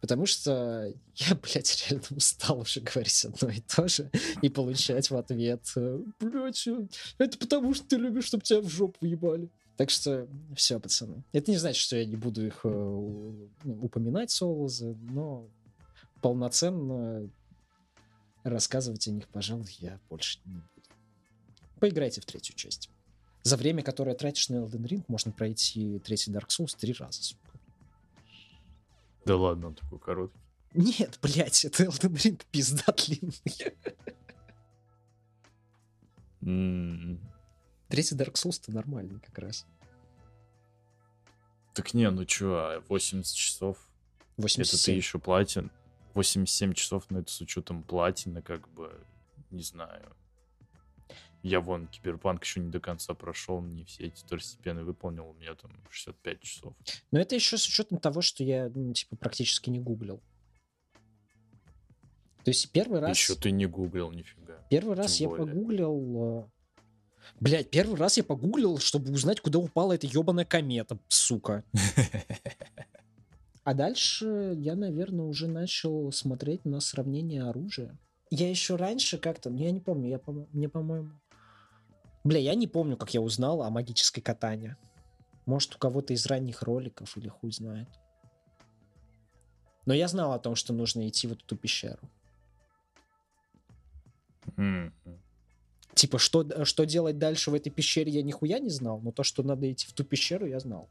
Потому 0.00 0.24
что 0.24 0.94
я, 1.16 1.34
блядь, 1.34 1.88
реально 1.88 2.06
устал 2.10 2.60
уже 2.60 2.80
говорить 2.80 3.24
одно 3.24 3.50
и 3.50 3.60
то 3.60 3.88
же 3.88 4.10
и 4.40 4.48
получать 4.48 5.10
в 5.10 5.16
ответ, 5.16 5.62
э, 5.76 5.98
блядь, 6.20 6.66
э, 6.66 6.86
это 7.18 7.38
потому 7.38 7.74
что 7.74 7.86
ты 7.86 7.96
любишь, 7.96 8.24
чтобы 8.24 8.44
тебя 8.44 8.60
в 8.60 8.68
жопу 8.68 8.96
въебали. 9.00 9.50
Так 9.80 9.88
что 9.88 10.28
все, 10.54 10.78
пацаны. 10.78 11.24
Это 11.32 11.50
не 11.50 11.56
значит, 11.56 11.80
что 11.80 11.96
я 11.96 12.04
не 12.04 12.16
буду 12.16 12.46
их 12.46 12.60
э, 12.64 12.68
ну, 12.68 13.48
упоминать, 13.80 14.30
соулзы, 14.30 14.94
но 15.08 15.48
полноценно 16.20 17.26
рассказывать 18.44 19.08
о 19.08 19.10
них, 19.10 19.26
пожалуй, 19.28 19.74
я 19.78 19.98
больше 20.10 20.38
не 20.44 20.56
буду. 20.56 20.68
Поиграйте 21.80 22.20
в 22.20 22.26
третью 22.26 22.54
часть. 22.56 22.90
За 23.42 23.56
время, 23.56 23.82
которое 23.82 24.14
тратишь 24.14 24.50
на 24.50 24.56
Elden 24.56 24.86
Ring, 24.86 25.04
можно 25.08 25.32
пройти 25.32 25.98
третий 26.00 26.30
Dark 26.30 26.48
Souls 26.48 26.76
три 26.78 26.92
раза. 26.92 27.22
сука. 27.22 27.50
Да 29.24 29.34
ладно, 29.34 29.68
он 29.68 29.76
такой 29.76 29.98
короткий. 29.98 30.40
Нет, 30.74 31.18
блядь, 31.22 31.64
это 31.64 31.84
Elden 31.84 32.12
Ring 32.16 32.42
пизда 32.50 32.84
длинный. 32.92 33.74
М, 36.42 37.29
Третий 37.90 38.14
Dark 38.14 38.34
Souls-то 38.34 38.72
нормальный 38.72 39.18
как 39.20 39.38
раз. 39.38 39.66
Так 41.74 41.92
не, 41.92 42.08
ну 42.10 42.24
чё, 42.24 42.54
а 42.54 42.80
80 42.88 43.34
часов. 43.36 43.76
Это 44.38 44.46
ты 44.46 44.52
87. 44.54 44.96
еще 44.96 45.18
платин. 45.18 45.70
87 46.14 46.72
часов, 46.72 47.06
но 47.10 47.20
это 47.20 47.30
с 47.30 47.40
учетом 47.40 47.82
платины, 47.82 48.42
как 48.42 48.68
бы, 48.68 48.92
не 49.50 49.62
знаю. 49.62 50.16
Я 51.42 51.60
вон 51.60 51.86
Киберпанк 51.86 52.44
еще 52.44 52.60
не 52.60 52.70
до 52.70 52.80
конца 52.80 53.14
прошел, 53.14 53.60
не 53.62 53.84
все 53.84 54.06
эти 54.06 54.20
второстепенные 54.20 54.84
выполнил, 54.84 55.28
у 55.28 55.34
меня 55.34 55.54
там 55.54 55.72
65 55.88 56.40
часов. 56.40 56.74
Но 57.10 57.18
это 57.18 57.34
еще 57.34 57.56
с 57.56 57.66
учетом 57.66 57.98
того, 57.98 58.20
что 58.20 58.44
я, 58.44 58.68
ну, 58.74 58.92
типа, 58.92 59.16
практически 59.16 59.70
не 59.70 59.80
гуглил. 59.80 60.20
То 62.44 62.50
есть 62.50 62.70
первый 62.72 63.00
раз... 63.00 63.16
Еще 63.16 63.34
ты 63.36 63.50
не 63.50 63.66
гуглил 63.66 64.10
нифига. 64.10 64.58
Первый 64.68 64.96
раз 64.96 65.16
Тем 65.16 65.30
я 65.30 65.36
более. 65.36 65.54
погуглил... 65.54 66.50
Блять, 67.38 67.70
первый 67.70 67.96
раз 67.96 68.16
я 68.16 68.24
погуглил, 68.24 68.78
чтобы 68.78 69.12
узнать, 69.12 69.40
куда 69.40 69.58
упала 69.58 69.92
эта 69.92 70.06
ебаная 70.06 70.44
комета, 70.44 70.98
сука. 71.08 71.64
А 73.62 73.74
дальше 73.74 74.54
я, 74.56 74.74
наверное, 74.74 75.26
уже 75.26 75.46
начал 75.46 76.10
смотреть 76.12 76.64
на 76.64 76.80
сравнение 76.80 77.44
оружия. 77.44 77.96
Я 78.30 78.48
еще 78.48 78.76
раньше 78.76 79.18
как-то, 79.18 79.50
ну 79.50 79.58
я 79.58 79.70
не 79.70 79.80
помню, 79.80 80.08
я, 80.08 80.18
по- 80.18 80.32
мне, 80.52 80.68
по-моему... 80.68 81.10
Бля, 82.24 82.40
я 82.40 82.54
не 82.54 82.66
помню, 82.66 82.96
как 82.96 83.12
я 83.12 83.20
узнал 83.20 83.62
о 83.62 83.70
магической 83.70 84.22
катане. 84.22 84.76
Может, 85.46 85.76
у 85.76 85.78
кого-то 85.78 86.14
из 86.14 86.26
ранних 86.26 86.62
роликов 86.62 87.16
или 87.16 87.28
хуй 87.28 87.52
знает. 87.52 87.88
Но 89.84 89.94
я 89.94 90.08
знал 90.08 90.32
о 90.32 90.38
том, 90.38 90.54
что 90.54 90.72
нужно 90.72 91.06
идти 91.06 91.26
в 91.26 91.32
эту 91.32 91.56
пещеру. 91.56 92.00
М, 94.56 94.92
Типа, 95.94 96.18
что, 96.18 96.64
что 96.64 96.84
делать 96.84 97.18
дальше 97.18 97.50
в 97.50 97.54
этой 97.54 97.70
пещере, 97.70 98.12
я 98.12 98.22
нихуя 98.22 98.58
не 98.58 98.70
знал, 98.70 99.00
но 99.00 99.12
то, 99.12 99.22
что 99.22 99.42
надо 99.42 99.70
идти 99.70 99.86
в 99.86 99.92
ту 99.92 100.04
пещеру, 100.04 100.46
я 100.46 100.60
знал. 100.60 100.88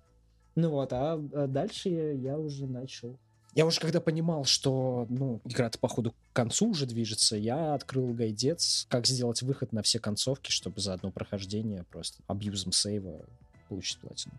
Ну 0.56 0.70
вот, 0.70 0.92
а, 0.94 1.14
а 1.14 1.48
дальше 1.48 1.90
я, 1.90 2.38
уже 2.38 2.68
начал. 2.68 3.18
Я 3.56 3.66
уже 3.66 3.80
когда 3.80 4.00
понимал, 4.02 4.46
что, 4.46 5.08
ну, 5.10 5.42
игра-то, 5.46 5.80
походу, 5.80 6.12
к 6.12 6.16
концу 6.34 6.70
уже 6.70 6.86
движется, 6.86 7.36
я 7.36 7.74
открыл 7.74 8.14
гайдец, 8.14 8.86
как 8.90 9.08
сделать 9.08 9.42
выход 9.42 9.74
на 9.74 9.82
все 9.82 10.00
концовки, 10.00 10.52
чтобы 10.52 10.82
за 10.82 10.94
одно 10.94 11.12
прохождение 11.12 11.84
просто 11.86 12.22
абьюзом 12.28 12.72
сейва 12.72 13.26
получить 13.70 14.00
платину. 14.00 14.36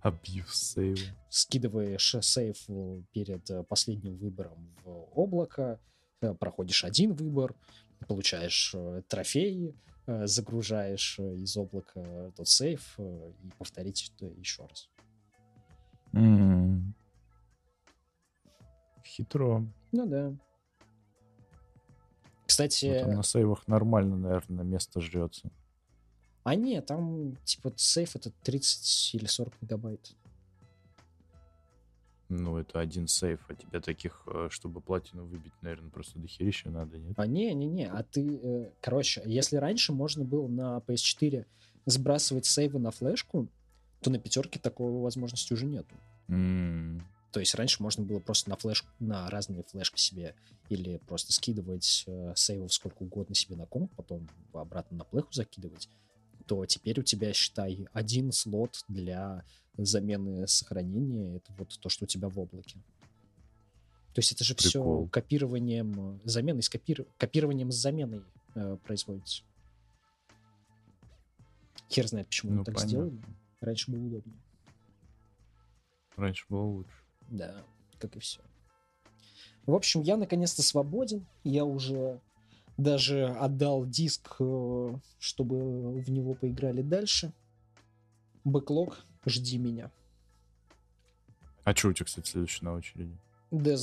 Абьюз 0.00 0.52
сейва. 0.52 0.98
Скидываешь 1.28 2.16
сейв 2.20 2.56
э, 2.68 3.02
перед 3.12 3.50
э, 3.50 3.64
последним 3.64 4.16
выбором 4.16 4.68
в 4.84 5.08
облако, 5.14 5.80
э, 6.20 6.34
проходишь 6.34 6.84
один 6.84 7.14
выбор, 7.14 7.54
получаешь 8.06 8.72
э, 8.74 9.02
трофеи, 9.08 9.74
э, 10.06 10.26
загружаешь 10.26 11.18
э, 11.18 11.34
из 11.36 11.56
облака 11.56 12.30
тот 12.36 12.48
сейф 12.48 12.98
и 12.98 13.50
повторить 13.58 14.12
это 14.16 14.26
еще 14.26 14.66
раз. 14.66 14.88
М. 16.12 16.94
Хитро. 19.04 19.66
Ну 19.92 20.06
да. 20.06 20.34
Кстати, 22.46 22.86
Ну, 22.86 23.00
там 23.00 23.14
на 23.16 23.22
сейвах 23.22 23.66
нормально, 23.68 24.16
наверное, 24.16 24.64
место 24.64 25.00
жрется. 25.00 25.50
а 26.44 26.54
нет, 26.54 26.86
там 26.86 27.36
типа 27.44 27.72
сейф 27.76 28.16
это 28.16 28.30
30 28.30 29.14
или 29.14 29.26
40 29.26 29.52
мегабайт. 29.60 30.14
Ну, 32.28 32.58
это 32.58 32.80
один 32.80 33.08
сейф, 33.08 33.40
а 33.48 33.54
тебе 33.54 33.80
таких, 33.80 34.22
э, 34.26 34.48
чтобы 34.50 34.82
платину 34.82 35.24
выбить, 35.24 35.54
наверное, 35.62 35.90
просто 35.90 36.18
дохерища 36.18 36.68
надо, 36.70 36.98
нет? 36.98 37.14
А 37.16 37.26
не, 37.26 37.54
не, 37.54 37.66
не, 37.66 37.86
а 37.86 38.02
ты, 38.02 38.38
э, 38.42 38.70
короче, 38.82 39.22
если 39.24 39.56
раньше 39.56 39.92
можно 39.94 40.24
было 40.24 40.46
на 40.46 40.78
PS4 40.86 41.46
сбрасывать 41.86 42.44
сейвы 42.44 42.78
на 42.80 42.90
флешку, 42.90 43.48
то 44.02 44.10
на 44.10 44.18
пятерке 44.18 44.58
такой 44.58 44.92
возможности 44.92 45.54
уже 45.54 45.64
нету. 45.64 45.94
М, 46.28 47.02
То 47.32 47.40
есть 47.40 47.54
раньше 47.54 47.82
можно 47.82 48.04
было 48.04 48.20
просто 48.20 48.50
на 48.50 48.56
флешку, 48.56 48.88
на 49.00 49.28
разные 49.30 49.62
флешки 49.62 49.98
себе 49.98 50.34
или 50.68 50.98
просто 51.08 51.32
скидывать 51.32 52.04
э, 52.06 52.32
сейвов 52.36 52.72
сколько 52.74 53.02
угодно 53.02 53.34
себе 53.34 53.56
на 53.56 53.64
комп, 53.64 53.90
потом 53.96 54.28
обратно 54.52 54.98
на 54.98 55.04
плеху 55.04 55.28
закидывать, 55.32 55.88
то 56.48 56.64
теперь 56.66 56.98
у 56.98 57.02
тебя, 57.02 57.32
считай, 57.34 57.86
один 57.92 58.32
слот 58.32 58.82
для 58.88 59.44
замены 59.76 60.48
сохранения. 60.48 61.36
Это 61.36 61.52
вот 61.58 61.78
то, 61.78 61.88
что 61.90 62.04
у 62.04 62.08
тебя 62.08 62.28
в 62.28 62.38
облаке. 62.40 62.78
То 64.14 64.20
есть 64.20 64.32
это 64.32 64.42
же 64.42 64.54
все 64.56 64.80
Прикол. 64.80 65.08
копированием, 65.08 66.16
э, 66.16 66.20
заменой 66.24 66.62
с 66.62 66.70
копир- 66.70 67.06
копированием 67.18 67.70
с 67.70 67.76
заменой 67.76 68.24
э, 68.54 68.76
производится. 68.82 69.44
Хер 71.90 72.08
знает, 72.08 72.26
почему 72.26 72.52
Ну, 72.52 72.64
так 72.64 72.74
понятно. 72.74 72.88
сделали. 72.88 73.22
Раньше 73.60 73.90
было 73.90 74.00
удобнее. 74.06 74.38
Раньше 76.16 76.46
было 76.48 76.62
лучше. 76.62 77.04
Да, 77.28 77.62
как 77.98 78.16
и 78.16 78.18
все. 78.20 78.40
В 79.66 79.74
общем, 79.74 80.00
я 80.00 80.16
наконец-то 80.16 80.62
свободен. 80.62 81.26
Я 81.44 81.64
уже 81.64 82.20
даже 82.78 83.26
отдал 83.26 83.84
диск, 83.84 84.36
э, 84.38 84.94
чтобы 85.18 86.00
в 86.00 86.10
него 86.10 86.34
поиграли 86.34 86.80
дальше. 86.80 87.32
Бэклог, 88.44 88.96
жди 89.26 89.58
меня. 89.58 89.90
А 91.64 91.74
что 91.74 91.88
у 91.88 91.92
тебя, 91.92 92.06
кстати, 92.06 92.30
следующий 92.30 92.64
на 92.64 92.72
очереди? 92.72 93.18
Уже 93.50 93.74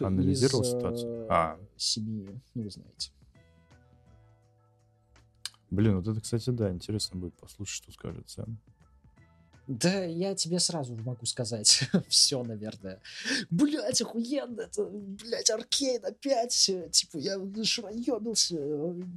анализировал 0.00 0.62
из 0.62 0.68
э, 0.68 0.70
ситуацию? 0.70 1.26
А. 1.28 1.58
семьи, 1.76 2.28
ну 2.54 2.62
вы 2.62 2.70
знаете. 2.70 3.10
Блин, 5.70 5.96
вот 5.96 6.06
это, 6.06 6.20
кстати, 6.20 6.50
да, 6.50 6.70
интересно 6.70 7.18
будет 7.18 7.34
послушать, 7.34 7.82
что 7.82 7.92
скажет 7.92 8.28
Сэм. 8.28 8.58
Да, 9.68 10.04
я 10.04 10.34
тебе 10.34 10.58
сразу 10.58 10.94
могу 10.96 11.24
сказать 11.24 11.82
все, 12.08 12.42
наверное. 12.42 13.00
Блять, 13.50 14.02
охуенно, 14.02 14.62
это, 14.62 14.84
блять, 14.84 15.50
Аркейн 15.50 16.04
опять. 16.04 16.68
э, 16.68 16.88
Типа, 16.90 17.18
я 17.18 17.38
шраебился. 17.64 18.56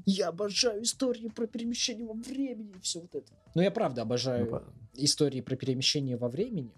Я 0.05 0.27
обожаю 0.29 0.83
истории 0.83 1.29
про 1.29 1.47
перемещение 1.47 2.05
во 2.05 2.13
времени 2.13 2.73
и 2.77 2.79
все 2.81 2.99
вот 3.01 3.15
это. 3.15 3.31
Ну, 3.55 3.61
я 3.61 3.71
правда 3.71 4.01
Ну, 4.01 4.05
обожаю 4.05 4.47
по- 4.47 4.63
истории 4.93 5.41
про 5.41 5.55
перемещение 5.55 6.15
во 6.17 6.29
времени. 6.29 6.71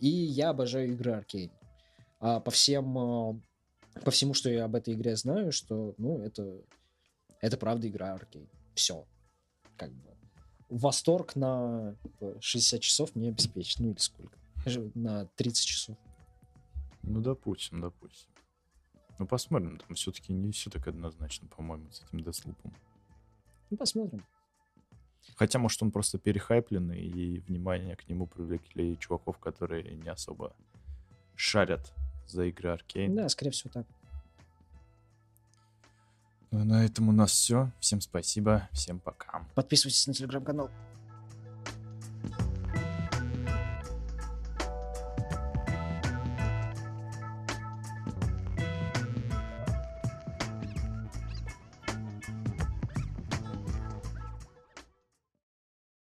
И 0.00 0.08
я 0.08 0.50
обожаю 0.50 0.92
игры 0.92 1.12
Аркейн. 1.12 1.50
А 2.20 2.38
по 2.40 2.50
всем 2.52 2.96
э, 3.36 3.40
по 4.04 4.10
всему, 4.12 4.34
что 4.34 4.48
я 4.50 4.64
об 4.66 4.76
этой 4.76 4.94
игре 4.94 5.16
знаю, 5.16 5.50
что, 5.50 5.94
ну, 5.98 6.20
это, 6.22 6.60
это 7.40 7.56
правда 7.56 7.88
игра 7.88 8.14
аркейд. 8.14 8.48
Все. 8.74 9.04
Как 9.76 9.90
бы. 9.92 10.07
Восторг 10.68 11.36
на 11.36 11.96
60 12.40 12.80
часов 12.80 13.14
не 13.14 13.28
обеспечен. 13.28 13.84
Ну, 13.84 13.90
или 13.92 13.98
сколько? 13.98 14.38
На 14.94 15.26
30 15.36 15.66
часов. 15.66 15.96
Ну, 17.02 17.20
допустим, 17.20 17.80
допустим. 17.80 18.30
Ну, 19.18 19.26
посмотрим. 19.26 19.78
Там 19.78 19.94
все-таки 19.94 20.32
не 20.32 20.52
все 20.52 20.70
так 20.70 20.86
однозначно, 20.86 21.48
по-моему, 21.48 21.90
с 21.90 22.02
этим 22.02 22.20
Деслупом. 22.20 22.74
Ну, 23.70 23.76
посмотрим. 23.76 24.24
Хотя, 25.36 25.58
может, 25.58 25.82
он 25.82 25.90
просто 25.90 26.18
перехайпленный, 26.18 27.00
и 27.00 27.40
внимание 27.40 27.96
к 27.96 28.08
нему 28.08 28.26
привлекли 28.26 28.98
чуваков, 28.98 29.38
которые 29.38 29.94
не 29.96 30.08
особо 30.08 30.54
шарят 31.34 31.92
за 32.26 32.44
игры 32.44 32.70
Аркейн. 32.70 33.14
Да, 33.14 33.28
скорее 33.28 33.50
всего 33.52 33.70
так. 33.72 33.86
На 36.50 36.84
этом 36.84 37.08
у 37.08 37.12
нас 37.12 37.30
все. 37.30 37.70
Всем 37.80 38.00
спасибо, 38.00 38.68
всем 38.72 39.00
пока. 39.00 39.46
Подписывайтесь 39.54 40.06
на 40.06 40.14
телеграм-канал. 40.14 40.70